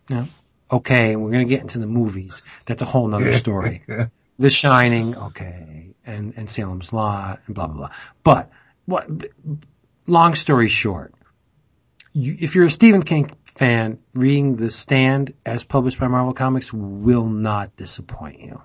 [0.10, 0.28] you know,
[0.72, 2.44] okay, we're gonna get into the movies.
[2.66, 3.84] That's a whole nother story.
[4.40, 7.90] the Shining, okay, and and Salem's Lot, and blah blah blah.
[8.24, 8.52] But
[8.86, 9.10] what?
[10.10, 11.14] Long story short,
[12.14, 16.72] you, if you're a Stephen King fan, reading The Stand as published by Marvel Comics
[16.72, 18.62] will not disappoint you.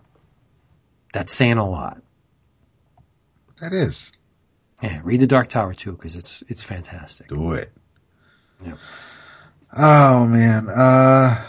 [1.12, 2.02] That's saying a lot.
[3.60, 4.10] That is.
[4.82, 7.28] Yeah, read The Dark Tower too, because it's it's fantastic.
[7.28, 7.72] Do it.
[8.64, 8.74] Yeah.
[9.74, 11.46] Oh man, uh,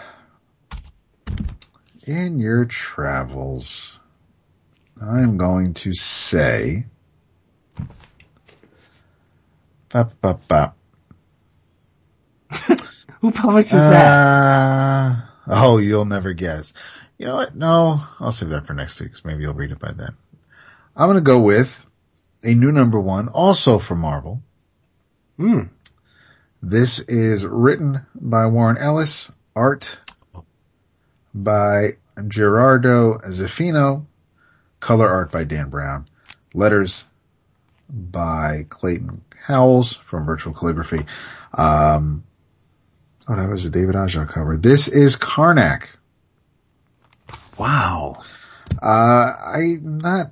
[2.06, 4.00] in your travels,
[5.02, 6.86] I'm going to say,
[9.90, 10.78] bop, bop, bop.
[13.24, 14.06] Who publishes that?
[14.06, 16.74] Uh, oh, you'll never guess.
[17.18, 17.56] You know what?
[17.56, 19.14] No, I'll save that for next week.
[19.14, 20.14] 'cause Maybe you'll read it by then.
[20.94, 21.86] I'm going to go with
[22.44, 24.42] a new number one, also for Marvel.
[25.38, 25.62] Hmm.
[26.62, 29.98] This is written by Warren Ellis, art
[31.34, 31.92] by
[32.28, 34.06] Gerardo Zaffino,
[34.82, 36.08] color art by Dan Brown,
[36.54, 37.06] letters
[37.90, 41.06] by Clayton Howells from Virtual Calligraphy.
[41.54, 42.26] Um,
[43.28, 44.58] oh, that was a David Aja cover.
[44.58, 45.88] This is Karnak.
[47.58, 48.24] Wow.
[48.82, 50.32] Uh, I'm not,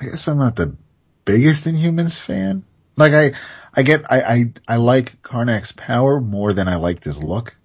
[0.00, 0.76] I guess I'm not the
[1.24, 2.64] biggest Inhumans fan.
[2.96, 3.32] Like I,
[3.74, 7.56] I get, I, I, I like Karnak's power more than I like his look.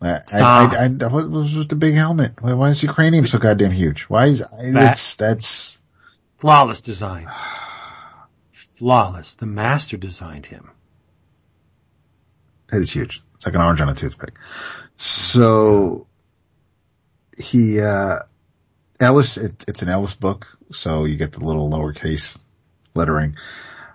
[0.00, 0.72] I, I, Stop.
[0.72, 2.32] I, I, what was with the big helmet?
[2.40, 4.02] Why, why is your cranium so goddamn huge?
[4.02, 4.42] Why is,
[4.72, 5.78] that's, that's,
[6.38, 7.28] Flawless design.
[8.52, 9.34] Flawless.
[9.34, 10.70] The master designed him.
[12.68, 13.22] That is huge.
[13.34, 14.34] It's like an orange on a toothpick.
[14.96, 16.06] So,
[17.38, 18.18] he, uh,
[19.00, 22.38] Ellis, it, it's an Ellis book, so you get the little lowercase
[22.94, 23.36] lettering.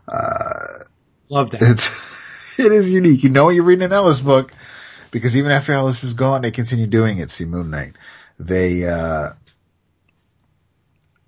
[0.08, 0.84] Uh,
[1.30, 1.62] love that.
[1.62, 3.24] It's, it is unique.
[3.24, 4.54] You know you're reading an Ellis book
[5.12, 7.30] because even after Ellis is gone, they continue doing it.
[7.30, 7.94] See Moon Knight.
[8.40, 9.30] They, uh,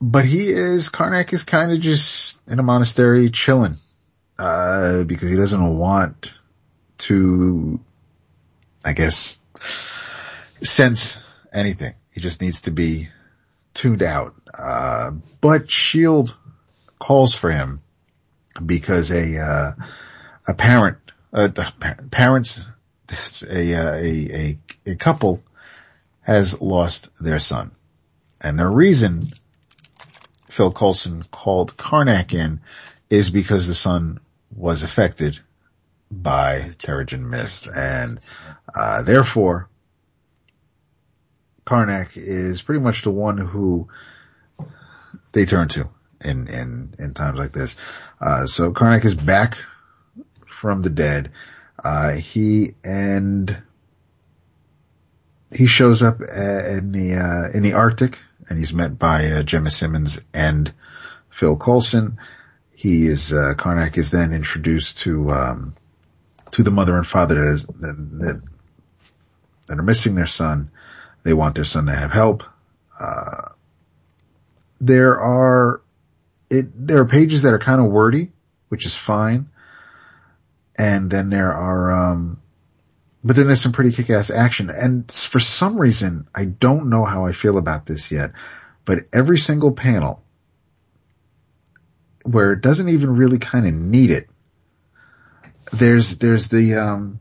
[0.01, 3.75] but he is, Karnak is kind of just in a monastery chilling,
[4.39, 6.31] uh, because he doesn't want
[6.99, 7.79] to,
[8.83, 9.39] I guess,
[10.61, 11.17] sense
[11.53, 11.93] anything.
[12.11, 13.09] He just needs to be
[13.73, 14.35] tuned out.
[14.57, 15.11] Uh,
[15.41, 16.35] but Shield
[16.99, 17.81] calls for him
[18.65, 19.71] because a, uh,
[20.47, 20.97] a parent,
[21.33, 21.49] uh,
[22.11, 22.59] parents,
[23.49, 25.43] a, uh, a, a, a couple
[26.21, 27.71] has lost their son.
[28.41, 29.27] And the reason
[30.49, 32.61] Phil Coulson called Karnak in
[33.09, 34.19] is because the son
[34.55, 35.39] was affected
[36.11, 38.19] by Terrigen Mist and,
[38.75, 39.69] uh, therefore
[41.65, 43.87] Karnak is pretty much the one who
[45.31, 45.89] they turn to
[46.23, 47.75] in, in, in times like this.
[48.21, 49.57] Uh, so Karnak is back
[50.45, 51.31] from the dead.
[51.83, 53.61] Uh, he and
[55.53, 58.19] he shows up uh, in the uh, in the Arctic,
[58.49, 60.73] and he's met by uh, Jemma Simmons and
[61.29, 62.17] Phil Coulson.
[62.73, 65.75] He is uh, Karnak is then introduced to um,
[66.51, 68.41] to the mother and father that, is, that,
[69.67, 70.71] that are missing their son.
[71.23, 72.43] They want their son to have help.
[72.99, 73.49] Uh,
[74.79, 75.81] there are
[76.49, 78.31] it there are pages that are kind of wordy,
[78.69, 79.49] which is fine.
[80.77, 82.41] And then there are um,
[83.23, 84.69] but then there's some pretty kick-ass action.
[84.69, 88.33] And for some reason, I don't know how I feel about this yet,
[88.85, 90.21] but every single panel
[92.23, 94.29] where it doesn't even really kind of need it,
[95.71, 97.19] there's, there's the, um,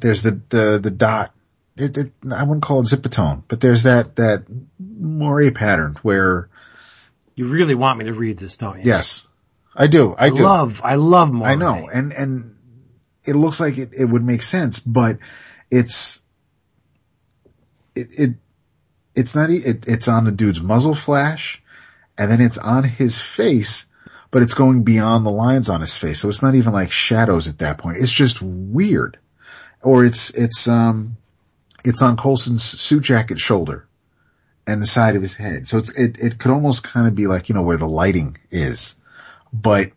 [0.00, 1.32] there's the, the, the dot.
[1.76, 4.44] It, it, I wouldn't call it zipatone, but there's that, that
[4.78, 6.48] moire pattern where,
[7.34, 8.82] You really want me to read this, don't you?
[8.84, 9.26] yes,
[9.74, 10.36] I do, I, I do.
[10.36, 11.48] love, I love more.
[11.48, 12.56] I know, and and
[13.24, 15.18] it looks like it, it would make sense, but
[15.68, 16.20] it's
[17.96, 18.30] it it
[19.16, 21.60] it's not it, it's on the dude's muzzle flash,
[22.16, 23.86] and then it's on his face,
[24.34, 27.46] but it's going beyond the lines on his face, so it's not even like shadows
[27.46, 27.98] at that point.
[27.98, 29.16] It's just weird,
[29.80, 31.18] or it's it's um
[31.84, 33.86] it's on Coulson's suit jacket shoulder
[34.66, 37.28] and the side of his head, so it's it it could almost kind of be
[37.28, 38.96] like you know where the lighting is,
[39.52, 39.92] but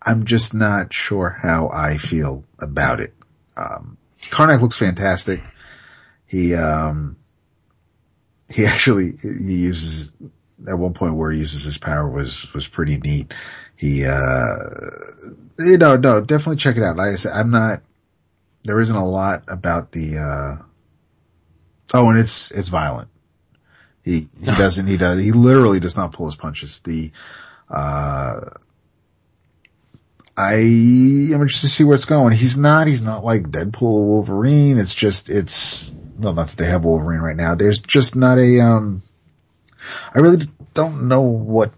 [0.00, 3.12] I'm just not sure how I feel about it.
[3.58, 3.98] Um,
[4.30, 5.42] Karnak looks fantastic.
[6.24, 7.18] He, um,
[8.48, 10.14] he actually, he uses,
[10.68, 13.32] at one point where he uses his power was, was pretty neat.
[13.76, 14.54] He, uh,
[15.58, 16.96] you know, no, definitely check it out.
[16.96, 17.82] Like I said, I'm not,
[18.64, 20.62] there isn't a lot about the, uh,
[21.94, 23.08] oh, and it's, it's violent.
[24.02, 26.80] He, he doesn't, he does, he literally does not pull his punches.
[26.80, 27.12] The,
[27.68, 28.40] uh,
[30.36, 32.32] I am interested to see where it's going.
[32.32, 34.78] He's not, he's not like Deadpool Wolverine.
[34.78, 37.54] It's just, it's, well, not that they have Wolverine right now.
[37.54, 39.02] There's just not a, um,
[40.14, 41.72] I really don't know what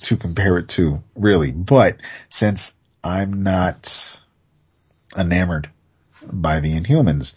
[0.00, 1.96] to compare it to really, but
[2.30, 4.18] since I'm not
[5.16, 5.70] enamored
[6.24, 7.34] by the Inhumans,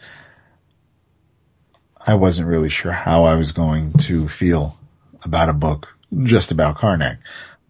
[2.06, 4.78] I wasn't really sure how I was going to feel
[5.24, 5.88] about a book
[6.26, 7.20] just about Karnak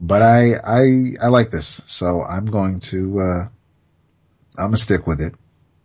[0.02, 1.80] but I, I, I like this.
[1.86, 3.48] So I'm going to, uh,
[4.58, 5.36] I'm gonna stick with it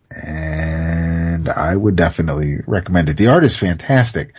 [0.09, 3.17] and I would definitely recommend it.
[3.17, 4.33] The art is fantastic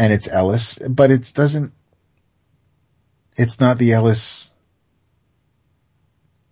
[0.00, 1.74] and it's Ellis, but it doesn't,
[3.36, 4.48] it's not the Ellis,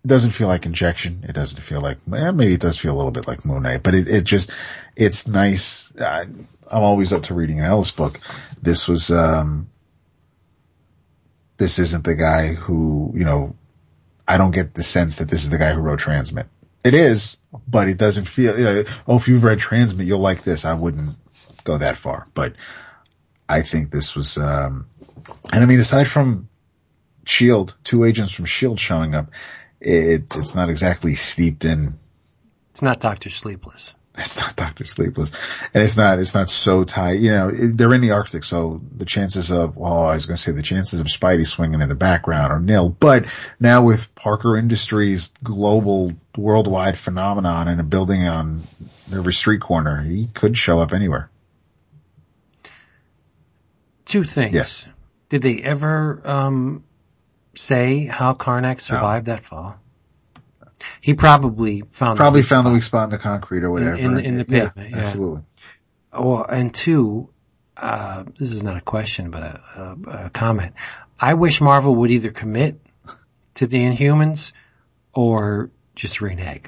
[0.05, 1.25] it doesn't feel like injection.
[1.27, 3.94] It doesn't feel like, maybe it does feel a little bit like Moon Knight, but
[3.94, 4.51] it, it just,
[4.97, 5.91] it's nice.
[5.99, 6.25] I,
[6.70, 8.20] I'm always up to reading an Ellis book.
[8.60, 9.70] This was, um,
[11.57, 13.57] this isn't the guy who, you know,
[14.28, 16.49] I don't get the sense that this is the guy who wrote Transmet.
[16.85, 20.43] It is, but it doesn't feel, you know, oh, if you've read Transmet, you'll like
[20.43, 20.67] this.
[20.67, 21.17] I wouldn't
[21.65, 22.52] go that far, but
[23.49, 24.86] I think this was, um,
[25.52, 26.49] and I mean, aside from
[27.27, 29.31] Shield, two agents from Shield showing up,
[29.81, 31.94] it, it's not exactly steeped in
[32.70, 33.94] It's not Doctor Sleepless.
[34.18, 35.31] it's not Doctor Sleepless,
[35.73, 37.20] and it's not it's not so tight.
[37.20, 40.36] You know, it, they're in the Arctic, so the chances of well, I was going
[40.36, 42.89] to say the chances of Spidey swinging in the background are nil.
[42.89, 43.27] But
[43.60, 48.67] now with Parker Industries global worldwide phenomenon and a building on
[49.12, 51.31] every street corner, he could show up anywhere.
[54.09, 54.55] Two things.
[54.55, 54.87] Yes.
[55.28, 56.85] Did they ever um,
[57.55, 59.78] say how Karnak survived that fall?
[61.01, 62.75] He probably found the Probably weak found the spot.
[62.75, 63.95] weak spot in the concrete or whatever.
[63.97, 64.97] in- in the yeah, pavement, yeah.
[64.99, 65.43] absolutely.
[66.12, 67.28] Oh, and two,
[67.77, 70.75] uh, this is not a question, but a, a, a comment.
[71.20, 72.81] I wish Marvel would either commit
[73.57, 74.53] to the Inhumans
[75.12, 76.65] or just renege.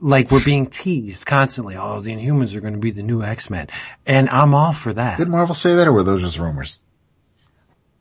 [0.00, 1.76] Like we're being teased constantly.
[1.76, 3.68] Oh, the Inhumans are going to be the new X-Men.
[4.04, 5.18] And I'm all for that.
[5.18, 6.80] Did Marvel say that, or were those just rumors?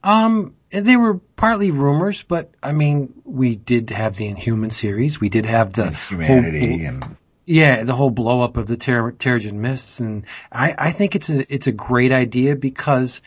[0.03, 5.19] Um, they were partly rumors, but I mean, we did have the Inhuman series.
[5.19, 9.13] We did have the Humanity whole- and Yeah, the whole blow up of the Ter-
[9.13, 13.21] Terrigen Mists, and I, I think it's a it's a great idea because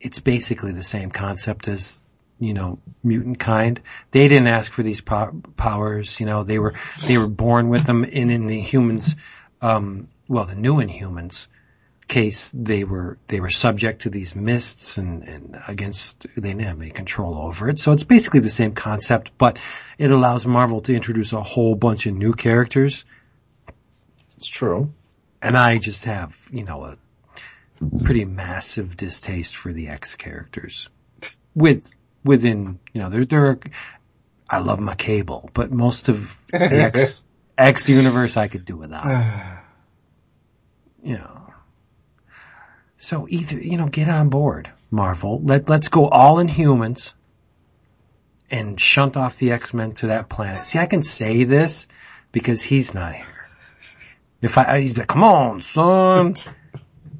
[0.00, 2.01] it's basically the same concept as
[2.42, 3.80] you know mutant kind.
[4.10, 6.42] They didn't ask for these po- powers, you know.
[6.42, 6.74] They were
[7.06, 9.14] they were born with them, and in the humans,
[9.60, 11.46] um, well, the new Inhumans
[12.08, 16.80] case, they were they were subject to these mists and and against they didn't have
[16.80, 17.78] any control over it.
[17.78, 19.58] So it's basically the same concept, but
[19.96, 23.04] it allows Marvel to introduce a whole bunch of new characters.
[24.36, 24.92] It's true.
[25.40, 26.98] And I just have you know a
[28.02, 30.88] pretty massive distaste for the X characters.
[31.54, 31.88] With
[32.24, 33.58] within you know there there are
[34.48, 37.26] I love my cable, but most of the X
[37.58, 39.06] X universe I could do without.
[41.02, 41.54] you know.
[42.98, 45.40] So either, you know, get on board, Marvel.
[45.42, 47.14] Let, let's go all in humans
[48.50, 50.66] and shunt off the X-Men to that planet.
[50.66, 51.88] See, I can say this
[52.30, 53.26] because he's not here.
[54.42, 56.34] If I, he's like, come on, son.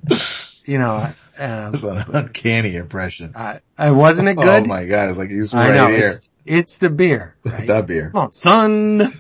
[0.65, 1.09] you know,
[1.39, 3.33] uh, It's an uncanny impression.
[3.35, 4.62] I, I wasn't it good?
[4.62, 6.07] Oh my god, it's like he's I right know, here.
[6.07, 7.35] it's, it's the beer.
[7.44, 7.67] Right?
[7.67, 8.11] That beer.
[8.11, 9.02] Come on, son.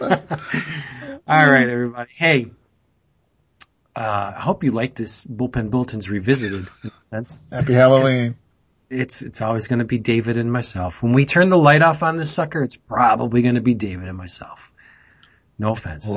[0.00, 2.10] All right, everybody.
[2.12, 2.50] Hey,
[3.94, 6.66] uh, I hope you like this bullpen bulletins revisited.
[6.82, 8.34] In a sense, Happy Halloween.
[8.90, 11.04] it's it's always going to be David and myself.
[11.04, 14.08] When we turn the light off on this sucker, it's probably going to be David
[14.08, 14.72] and myself.
[15.60, 16.12] No offense.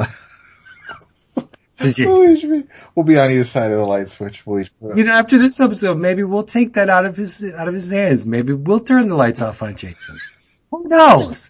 [1.99, 4.45] We'll be, we'll be on either side of the light switch.
[4.45, 7.73] We'll You know, after this episode, maybe we'll take that out of his out of
[7.73, 8.25] his hands.
[8.25, 10.17] Maybe we'll turn the lights off on Jason.
[10.71, 11.49] Who knows?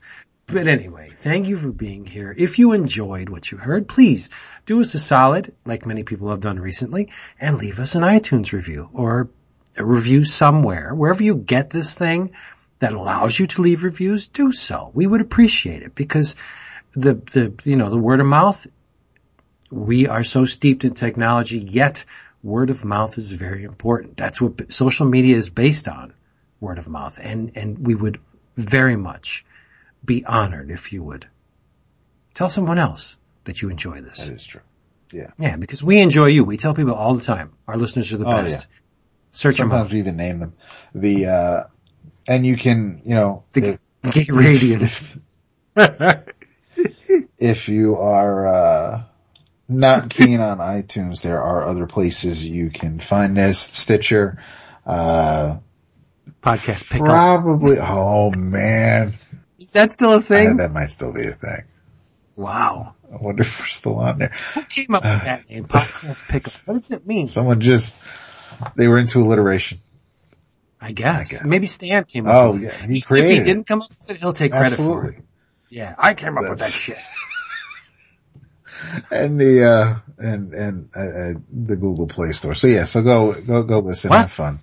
[0.51, 2.33] But anyway, thank you for being here.
[2.35, 4.29] If you enjoyed what you heard, please
[4.65, 8.51] do us a solid, like many people have done recently, and leave us an iTunes
[8.51, 9.29] review or
[9.77, 10.93] a review somewhere.
[10.95, 12.31] Wherever you get this thing
[12.79, 14.89] that allows you to leave reviews, do so.
[14.93, 16.35] We would appreciate it because
[16.93, 18.65] the, the, you know, the word of mouth
[19.71, 22.05] we are so steeped in technology, yet
[22.43, 24.17] word of mouth is very important.
[24.17, 26.13] That's what social media is based on,
[26.59, 27.19] word of mouth.
[27.21, 28.19] And, and we would
[28.55, 29.45] very much
[30.03, 31.27] be honored if you would
[32.33, 34.27] tell someone else that you enjoy this.
[34.27, 34.61] That is true.
[35.11, 35.31] Yeah.
[35.37, 36.43] Yeah, because we enjoy you.
[36.43, 37.53] We tell people all the time.
[37.67, 38.67] Our listeners are the Oh, best.
[38.69, 38.75] yeah.
[39.31, 39.91] Search them Sometimes up.
[39.93, 40.53] we even name them.
[40.95, 41.63] The, uh,
[42.27, 45.17] and you can, you know, The if, gay radiant.
[47.37, 49.03] if you are, uh,
[49.69, 53.59] not keen on iTunes, there are other places you can find this.
[53.59, 54.41] Stitcher,
[54.85, 55.57] uh,
[56.43, 57.05] Podcast pickup.
[57.07, 59.13] probably, oh man,
[59.59, 60.57] Is that still a thing?
[60.57, 61.63] that might still be a thing.
[62.35, 62.95] Wow.
[63.11, 64.31] I wonder if we're still on there.
[64.53, 65.65] Who came up with that name?
[65.65, 66.53] Podcast pickup.
[66.65, 67.27] What does it mean?
[67.27, 67.95] Someone just,
[68.75, 69.79] they were into alliteration.
[70.79, 71.19] I guess.
[71.19, 71.43] I guess.
[71.43, 72.73] Maybe Stan came up Oh with it.
[72.81, 73.31] yeah, he created.
[73.31, 75.17] If he didn't come up with it, he'll take credit for Absolutely.
[75.17, 75.23] it.
[75.71, 76.97] Yeah, I came up with that shit.
[79.11, 82.53] and the uh and and uh, uh, the Google Play Store.
[82.53, 84.19] So yeah, so go go go listen, What?
[84.19, 84.59] have fun.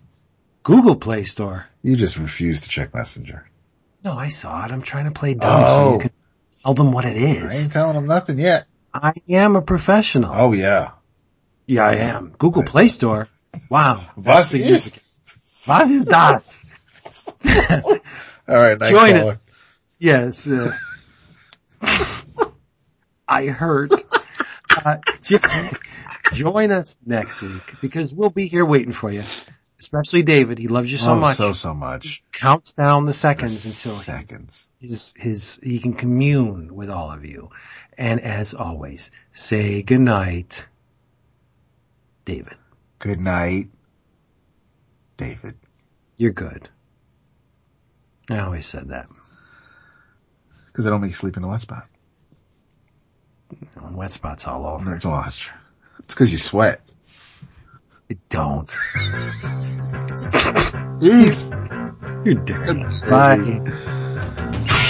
[0.62, 1.66] Google Play Store.
[1.82, 3.48] You just refuse to check Messenger.
[4.04, 4.72] No, I saw it.
[4.72, 5.92] I'm trying to play dumb so Oh.
[5.94, 6.10] you can
[6.64, 7.52] tell them what it is.
[7.52, 8.66] I ain't telling them nothing yet.
[8.92, 10.30] I am a professional.
[10.34, 10.90] Oh yeah,
[11.66, 12.34] Yeah, I am.
[12.38, 13.28] Google Play Store.
[13.70, 14.00] Wow.
[14.16, 14.94] Was ist?
[14.94, 15.02] significant.
[15.68, 16.64] Was ist das?
[18.48, 18.78] all right.
[18.90, 19.40] Join us.
[19.98, 20.46] Yes.
[20.46, 20.70] Uh,
[23.28, 23.92] I heard.
[24.84, 25.38] Uh, jo-
[26.32, 29.22] join us next week because we'll be here waiting for you.
[29.78, 30.58] Especially David.
[30.58, 31.36] He loves you so oh, much.
[31.36, 32.22] so so much.
[32.32, 34.66] Counts down the seconds until he- seconds.
[34.80, 37.50] his, his, he can commune with all of you.
[37.98, 40.66] And as always, say goodnight,
[42.24, 42.54] David.
[42.98, 43.66] Good night,
[45.16, 45.56] David.
[46.16, 46.68] You're good.
[48.30, 49.08] I always said that.
[50.66, 51.86] Because I don't make you sleep in the wet spot.
[53.90, 54.98] Wet spots all over.
[54.98, 55.54] That's true.
[56.00, 56.80] It's because you sweat.
[58.08, 58.68] It don't.
[61.00, 61.50] Jeez.
[62.24, 62.84] You're dirty.
[63.08, 64.82] Bye.